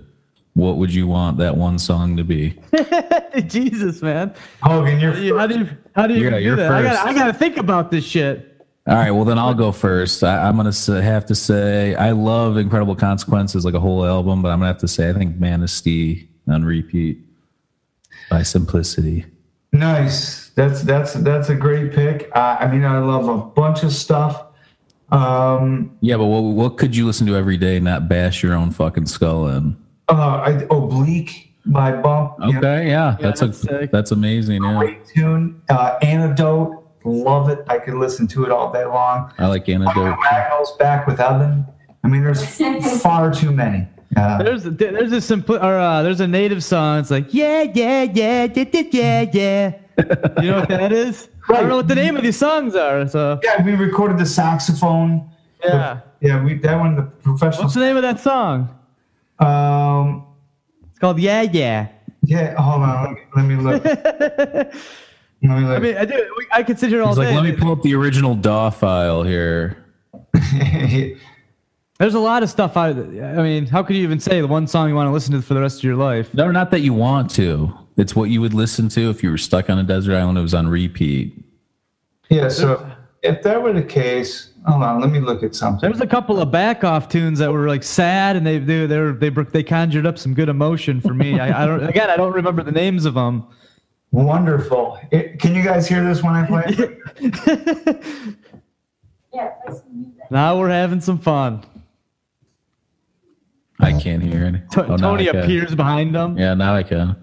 what 0.53 0.76
would 0.76 0.93
you 0.93 1.07
want 1.07 1.38
that 1.38 1.57
one 1.57 1.78
song 1.78 2.18
to 2.18 2.22
be? 2.24 2.59
Jesus, 3.47 4.03
man. 4.03 4.34
Hogan, 4.62 5.01
you're 5.01 5.16
You- 5.16 5.38
How 5.38 5.47
do 5.47 5.59
you 5.61 5.68
how 5.95 6.07
do 6.07 6.12
you 6.14 6.24
Yeah, 6.24 6.30
do 6.36 6.43
you're 6.43 6.57
that? 6.57 6.70
I 6.70 6.82
first. 6.82 6.95
got 7.03 7.07
I 7.09 7.14
got 7.14 7.26
to 7.28 7.32
think 7.32 7.57
about 7.57 7.90
this 7.90 8.05
shit. 8.05 8.66
All 8.86 8.95
right, 8.97 9.11
well 9.12 9.24
then 9.24 9.38
I'll 9.38 9.55
go 9.55 9.72
first. 9.72 10.22
I, 10.22 10.47
I'm 10.49 10.57
gonna 10.57 10.72
say, 10.72 11.01
have 11.01 11.24
to 11.26 11.34
say 11.34 11.95
I 11.95 12.11
love 12.11 12.57
Incredible 12.59 12.97
Consequences, 12.97 13.64
like 13.64 13.74
a 13.74 13.80
whole 13.80 14.05
album, 14.05 14.43
but 14.43 14.49
I'm 14.51 14.59
gonna 14.59 14.66
have 14.66 14.78
to 14.78 14.88
say 14.88 15.09
I 15.09 15.12
think 15.14 15.38
Manistee 15.38 16.28
on 16.49 16.64
repeat 16.64 17.20
by 18.33 18.43
Simplicity. 18.43 19.26
nice. 19.72 20.49
That's 20.55 20.83
that's 20.83 21.12
that's 21.14 21.49
a 21.51 21.55
great 21.55 21.93
pick. 21.93 22.30
Uh, 22.35 22.57
I 22.61 22.66
mean, 22.66 22.85
I 22.85 22.99
love 22.99 23.26
a 23.28 23.39
bunch 23.39 23.83
of 23.85 23.93
stuff. 23.93 24.45
Um, 25.11 25.97
Yeah, 26.01 26.16
but 26.16 26.26
what 26.26 26.41
what 26.43 26.76
could 26.78 26.95
you 26.97 27.07
listen 27.07 27.26
to 27.28 27.37
every 27.37 27.57
day, 27.59 27.78
not 27.80 28.09
bash 28.09 28.43
your 28.43 28.55
own 28.55 28.70
fucking 28.70 29.07
skull 29.07 29.49
in? 29.49 29.76
uh, 30.09 30.12
I, 30.45 30.51
Oblique 30.70 31.55
by 31.66 31.93
Bump. 31.93 32.35
you 32.41 32.53
know, 32.53 32.59
Okay, 32.59 32.89
yeah, 32.89 33.16
that's, 33.20 33.41
that's 33.41 33.62
a 33.64 33.66
sick. 33.66 33.91
that's 33.93 34.11
amazing. 34.12 34.62
Yeah, 34.62 34.78
great 34.78 35.07
tune. 35.07 35.62
Uh, 35.70 35.99
Antidote, 36.03 36.83
love 37.05 37.49
it. 37.51 37.61
I 37.68 37.78
could 37.78 37.95
listen 37.95 38.26
to 38.28 38.45
it 38.45 38.51
all 38.51 38.72
day 38.72 38.85
long. 38.85 39.33
I 39.39 39.47
like 39.47 39.68
Antidote. 39.68 40.18
Wagnall's 40.18 40.72
back 40.78 41.07
with 41.07 41.18
Evan. 41.20 41.66
I 42.05 42.09
mean, 42.09 42.22
there's 42.24 42.45
far 43.03 43.33
too 43.33 43.53
many. 43.53 43.87
There's 44.14 44.64
there's 44.64 45.12
a 45.12 45.20
simple 45.20 45.56
or 45.56 45.78
uh, 45.78 46.02
there's 46.02 46.20
a 46.20 46.26
native 46.28 46.62
song. 46.62 47.00
It's 47.00 47.10
like 47.10 47.32
yeah 47.32 47.62
yeah 47.74 48.02
yeah 48.02 48.48
yeah 48.54 48.64
yeah 48.72 48.82
yeah 48.92 49.30
yeah. 49.32 49.72
You 50.42 50.50
know 50.50 50.60
what 50.60 50.68
that 50.68 50.92
is? 50.92 51.28
I 51.48 51.60
don't 51.60 51.68
know 51.68 51.76
what 51.76 51.88
the 51.88 51.94
name 51.94 52.16
of 52.16 52.22
these 52.22 52.36
songs 52.36 52.74
are. 52.74 53.06
So 53.08 53.40
yeah, 53.42 53.62
we 53.62 53.72
recorded 53.72 54.18
the 54.18 54.26
saxophone 54.26 55.30
Yeah. 55.64 56.00
Yeah, 56.20 56.42
we 56.42 56.54
that 56.58 56.78
one 56.78 56.96
the 56.96 57.02
professional. 57.02 57.64
What's 57.64 57.74
the 57.74 57.80
name 57.80 57.96
of 57.96 58.02
that 58.02 58.20
song? 58.20 58.68
Um, 59.38 60.26
It's 60.90 60.98
called 60.98 61.18
Yeah 61.18 61.42
Yeah. 61.42 61.88
yeah. 62.24 62.54
Hold 62.60 62.82
on. 62.82 63.16
Let 63.34 63.44
me, 63.44 63.56
let 63.56 63.56
me 63.56 63.56
look. 63.56 63.84
let 63.84 64.74
me 65.42 65.64
look. 65.64 65.76
I 65.76 65.78
mean, 65.78 65.96
I 65.96 66.04
do. 66.04 66.34
I 66.52 66.62
could 66.62 66.78
sit 66.78 66.90
here 66.90 67.02
all 67.02 67.08
He's 67.08 67.18
like, 67.18 67.34
let 67.34 67.44
me 67.44 67.52
pull 67.52 67.72
up 67.72 67.82
the 67.82 67.94
original 67.94 68.34
DAW 68.34 68.70
file 68.70 69.22
here. 69.22 69.84
There's 72.03 72.14
a 72.14 72.18
lot 72.18 72.42
of 72.42 72.50
stuff. 72.50 72.76
I, 72.76 72.88
I 72.88 72.92
mean, 72.92 73.64
how 73.66 73.84
could 73.84 73.94
you 73.94 74.03
even 74.03 74.18
say 74.18 74.40
the 74.40 74.48
one 74.48 74.66
song 74.66 74.88
you 74.88 74.94
want 74.96 75.07
to 75.07 75.12
listen 75.12 75.32
to 75.34 75.40
for 75.40 75.55
the 75.55 75.61
rest 75.61 75.78
of 75.78 75.84
your 75.84 75.94
life? 75.94 76.34
No, 76.34 76.50
not 76.50 76.72
that 76.72 76.80
you 76.80 76.92
want 76.92 77.30
to. 77.36 77.72
It's 77.96 78.16
what 78.16 78.24
you 78.28 78.40
would 78.40 78.55
listen 78.55 78.88
to 78.88 79.09
if 79.09 79.22
you 79.22 79.30
were 79.30 79.38
stuck 79.38 79.70
on 79.70 79.78
a 79.78 79.84
desert 79.84 80.16
island. 80.16 80.36
It 80.36 80.40
was 80.40 80.53
on 80.53 80.66
repeat. 80.66 81.32
yeah. 82.28 82.48
So 82.48 82.90
if 83.22 83.42
that 83.44 83.62
were 83.62 83.72
the 83.72 83.84
case, 83.84 84.50
hold 84.66 84.82
on. 84.82 85.00
Let 85.00 85.11
me 85.12 85.20
look 85.20 85.44
at 85.44 85.55
something. 85.55 85.80
There 85.80 85.92
was 85.92 86.00
a 86.00 86.07
couple 86.09 86.40
of 86.40 86.50
back 86.50 86.82
off 86.82 87.09
tunes 87.09 87.38
that 87.38 87.53
were 87.53 87.68
like 87.68 87.84
sad, 87.84 88.34
and 88.34 88.44
they 88.44 88.59
they 88.59 88.86
they 88.86 88.98
were, 88.98 89.12
they, 89.12 89.28
br- 89.28 89.42
they 89.42 89.62
conjured 89.62 90.05
up 90.05 90.18
some 90.18 90.34
good 90.34 90.48
emotion 90.48 91.00
for 91.00 91.14
me. 91.14 91.38
I, 91.38 91.62
I 91.62 91.66
don't 91.66 91.84
again, 91.84 92.11
I 92.11 92.16
don't 92.16 92.32
remember 92.32 92.64
the 92.64 92.72
names 92.72 93.05
of 93.05 93.14
them. 93.14 93.46
Wonderful. 94.11 94.98
It, 95.12 95.38
can 95.38 95.55
you 95.55 95.62
guys 95.62 95.86
hear 95.86 96.03
this 96.03 96.20
when 96.20 96.34
I 96.34 96.46
play? 96.48 98.34
Yeah, 99.34 99.48
play 99.64 99.74
some 99.74 99.96
music. 99.96 100.30
Now 100.30 100.59
we're 100.59 100.68
having 100.68 101.00
some 101.00 101.18
fun. 101.18 101.64
I 103.83 103.93
can't 104.01 104.22
hear 104.22 104.45
it. 104.45 104.70
T- 104.70 104.80
Oh, 104.80 104.97
Tony 104.97 105.28
I 105.28 105.33
can. 105.33 105.43
appears 105.43 105.74
behind 105.74 106.14
them. 106.14 106.39
Yeah, 106.39 106.55
now 106.55 106.74
I 106.74 106.83
can. 106.83 107.16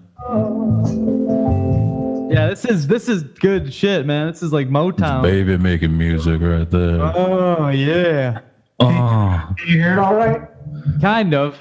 Yeah, 2.30 2.46
this 2.48 2.64
is 2.64 2.86
this 2.86 3.08
is 3.08 3.22
good 3.24 3.72
shit, 3.74 4.06
man. 4.06 4.28
This 4.28 4.42
is 4.42 4.52
like 4.52 4.68
Motown. 4.68 5.22
Baby 5.22 5.56
making 5.56 5.96
music 5.96 6.40
right 6.40 6.70
there. 6.70 7.00
Oh 7.02 7.68
yeah, 7.70 8.40
Oh, 8.78 9.54
Can 9.58 9.68
you 9.68 9.78
hear 9.82 9.92
it 9.94 9.98
all 9.98 10.14
right? 10.14 10.42
kind 11.00 11.34
of. 11.34 11.58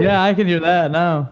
Yeah, 0.00 0.22
I 0.22 0.32
can 0.34 0.46
hear 0.46 0.60
that 0.60 0.90
now. 0.90 1.30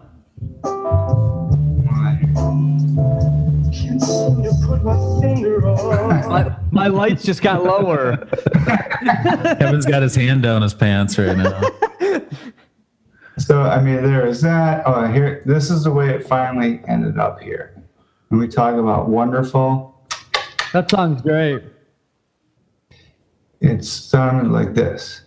My 3.99 5.21
finger 5.21 5.67
on. 5.67 6.29
My, 6.29 6.55
my 6.71 6.87
lights 6.87 7.23
just 7.23 7.41
got 7.41 7.63
lower. 7.63 8.17
Kevin's 9.57 9.85
got 9.85 10.01
his 10.03 10.15
hand 10.15 10.43
down 10.43 10.61
his 10.61 10.73
pants 10.73 11.17
right 11.17 11.35
now. 11.35 11.61
So 13.37 13.61
I 13.61 13.81
mean, 13.81 13.95
there 14.03 14.27
is 14.27 14.41
that. 14.41 14.83
Oh, 14.85 15.07
here. 15.07 15.41
This 15.45 15.69
is 15.71 15.83
the 15.83 15.91
way 15.91 16.09
it 16.09 16.27
finally 16.27 16.81
ended 16.87 17.17
up 17.17 17.39
here. 17.41 17.73
When 18.27 18.39
we 18.39 18.47
talk 18.47 18.75
about 18.75 19.09
wonderful, 19.09 20.05
That 20.73 20.89
sounds 20.91 21.21
great. 21.23 21.63
it 23.61 23.83
sounded 23.83 24.51
like 24.51 24.73
this. 24.75 25.21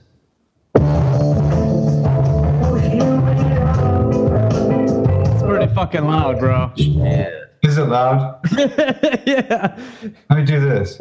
It's 5.25 5.43
pretty 5.43 5.75
fucking 5.75 6.05
loud, 6.05 6.39
bro. 6.39 6.71
Is 7.63 7.79
it 7.79 7.85
loud? 7.85 8.41
yeah. 9.27 9.79
Let 10.29 10.39
me 10.39 10.45
do 10.45 10.59
this. 10.61 10.97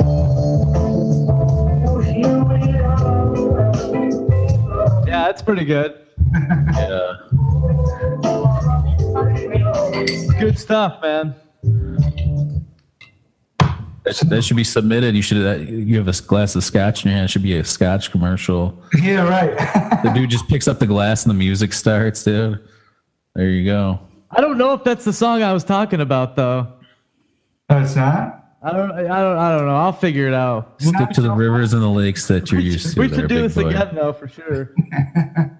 Yeah, 5.08 5.26
that's 5.28 5.42
pretty 5.42 5.66
good. 5.66 5.96
Yeah. 6.34 7.14
Good 10.40 10.58
stuff, 10.58 11.02
man. 11.02 11.36
That 14.04 14.16
should, 14.16 14.30
that 14.30 14.42
should 14.44 14.58
be 14.58 14.64
submitted. 14.64 15.16
You 15.16 15.22
should. 15.22 15.46
uh, 15.46 15.56
You 15.62 15.98
have 15.98 16.08
a 16.08 16.14
glass 16.24 16.56
of 16.56 16.64
scotch 16.64 17.04
in 17.06 17.10
your 17.12 17.18
hand. 17.18 17.26
It 17.26 17.32
should 17.32 17.44
be 17.44 17.58
a 17.58 17.64
scotch 17.64 18.12
commercial. 18.12 18.82
Yeah, 19.02 19.28
right. 19.28 19.58
The 20.04 20.12
dude 20.12 20.30
just 20.30 20.48
picks 20.48 20.68
up 20.68 20.80
the 20.80 20.88
glass 20.88 21.24
and 21.26 21.30
the 21.32 21.38
music 21.38 21.74
starts, 21.74 22.24
dude. 22.24 22.60
There 23.36 23.50
you 23.50 23.66
go. 23.66 24.00
I 24.32 24.42
don't 24.42 24.58
know 24.58 24.74
if 24.74 24.84
that's 24.84 25.04
the 25.06 25.14
song 25.14 25.44
I 25.44 25.54
was 25.54 25.64
talking 25.64 26.00
about, 26.02 26.36
though. 26.36 26.68
no, 27.70 27.82
it's 27.82 27.96
not. 27.96 28.38
I 28.64 28.72
don't. 28.74 28.92
I 28.92 29.02
don't. 29.02 29.38
I 29.38 29.58
don't 29.58 29.66
know. 29.68 29.76
I'll 29.76 29.92
figure 29.92 30.28
it 30.28 30.34
out. 30.36 30.80
Stick 30.82 31.10
to 31.12 31.22
the 31.22 31.32
rivers 31.32 31.74
and 31.74 31.82
the 31.82 31.88
lakes 31.90 32.28
that 32.28 32.52
you're 32.52 32.62
used 32.62 32.94
to. 32.94 33.00
We 33.00 33.08
there, 33.08 33.22
should 33.22 33.30
do 33.30 33.42
this 33.42 33.56
boy. 33.56 33.68
again, 33.70 33.96
though, 33.96 34.14
for 34.14 34.28
sure. 34.28 34.74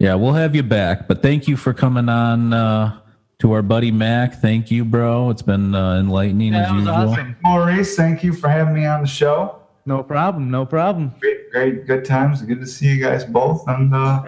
Yeah, 0.00 0.16
we'll 0.16 0.32
have 0.32 0.56
you 0.56 0.64
back. 0.64 1.06
But 1.06 1.22
thank 1.22 1.46
you 1.46 1.56
for 1.56 1.72
coming 1.72 2.08
on 2.08 2.52
uh, 2.52 2.98
to 3.38 3.52
our 3.52 3.62
buddy 3.62 3.92
Mac. 3.92 4.40
Thank 4.42 4.70
you, 4.70 4.84
bro. 4.84 5.30
It's 5.30 5.40
been 5.40 5.72
uh, 5.74 5.98
enlightening 6.00 6.52
Yeah, 6.52 6.62
as 6.62 6.68
that 6.68 6.74
was 6.74 6.84
usual. 6.84 6.94
awesome. 7.12 7.36
Maurice, 7.44 7.96
thank 7.96 8.24
you 8.24 8.32
for 8.32 8.48
having 8.48 8.74
me 8.74 8.84
on 8.86 9.02
the 9.02 9.06
show. 9.06 9.60
No 9.86 10.02
problem. 10.02 10.50
No 10.50 10.66
problem. 10.66 11.14
Great, 11.20 11.50
great, 11.52 11.86
good 11.86 12.04
times. 12.04 12.42
Good 12.42 12.60
to 12.60 12.66
see 12.66 12.88
you 12.88 13.00
guys 13.02 13.24
both 13.24 13.66
and 13.68 13.94
uh, 13.94 14.24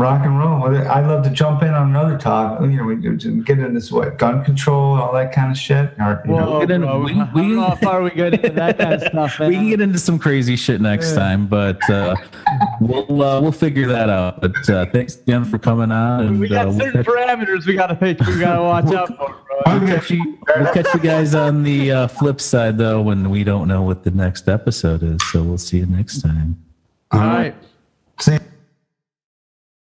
rock 0.00 0.24
and 0.24 0.38
roll. 0.38 0.64
I'd 0.74 1.06
love 1.06 1.22
to 1.24 1.30
jump 1.30 1.62
in 1.62 1.68
on 1.74 1.90
another 1.90 2.16
talk. 2.18 2.60
You 2.62 2.68
know, 2.68 2.84
we 2.84 2.96
could 2.96 3.20
get 3.44 3.58
into 3.58 3.70
this, 3.72 3.92
what 3.92 4.16
gun 4.18 4.44
control, 4.44 4.94
all 5.00 5.12
that 5.12 5.32
kind 5.32 5.50
of 5.52 5.58
shit. 5.58 5.92
Or, 6.00 6.22
you 6.24 6.32
know, 6.32 6.50
Whoa, 6.50 6.60
get 6.60 6.70
in- 6.70 6.80
bro. 6.80 7.00
we- 7.02 7.20
I 7.20 7.30
we- 7.34 7.46
know 7.48 7.60
how 7.62 7.74
far 7.76 8.02
we 8.02 8.10
get 8.10 8.34
into 8.34 8.50
that 8.50 8.78
kind 8.78 8.94
of 8.94 9.00
stuff, 9.08 9.38
man. 9.38 9.48
We 9.50 9.54
can 9.56 9.68
get 9.68 9.80
into 9.80 9.98
some 9.98 10.18
crazy 10.18 10.56
shit 10.56 10.80
next 10.80 11.10
Yeah. 11.10 11.18
time, 11.18 11.46
but 11.46 11.88
uh, 11.90 12.16
we'll 12.80 13.22
uh, 13.22 13.40
we'll 13.40 13.52
figure 13.52 13.86
that 13.88 14.08
out. 14.08 14.40
But 14.40 14.68
uh, 14.70 14.86
thanks 14.86 15.16
again 15.20 15.44
for 15.44 15.58
coming 15.58 15.92
on, 15.92 16.26
and 16.26 16.40
we 16.40 16.48
got 16.48 16.66
uh, 16.66 16.70
we'll, 16.70 16.78
certain 16.80 17.04
parameters 17.04 17.66
we 17.66 17.74
gotta 17.74 17.98
make. 18.00 18.18
We 18.26 18.38
gotta 18.40 18.62
watch 18.62 18.92
out 18.94 19.08
for, 19.08 19.16
bro. 19.64 19.78
we'll 19.78 19.86
catch 19.86 20.10
you. 20.10 20.38
We'll 20.56 20.72
catch 20.72 20.92
you 20.94 21.00
guys 21.00 21.34
on 21.34 21.62
the 21.62 21.92
uh, 21.92 22.06
flip 22.08 22.40
side, 22.40 22.78
though, 22.78 23.02
when 23.02 23.28
we 23.30 23.44
don't 23.44 23.68
know 23.68 23.82
what 23.82 24.02
the 24.04 24.10
next 24.10 24.48
episode 24.48 25.02
is. 25.02 25.18
So 25.30 25.42
we'll 25.42 25.58
see 25.58 25.78
you 25.78 25.86
next 25.86 26.22
time. 26.22 26.62
All 27.12 27.20
right. 27.20 27.54
see. 28.20 28.38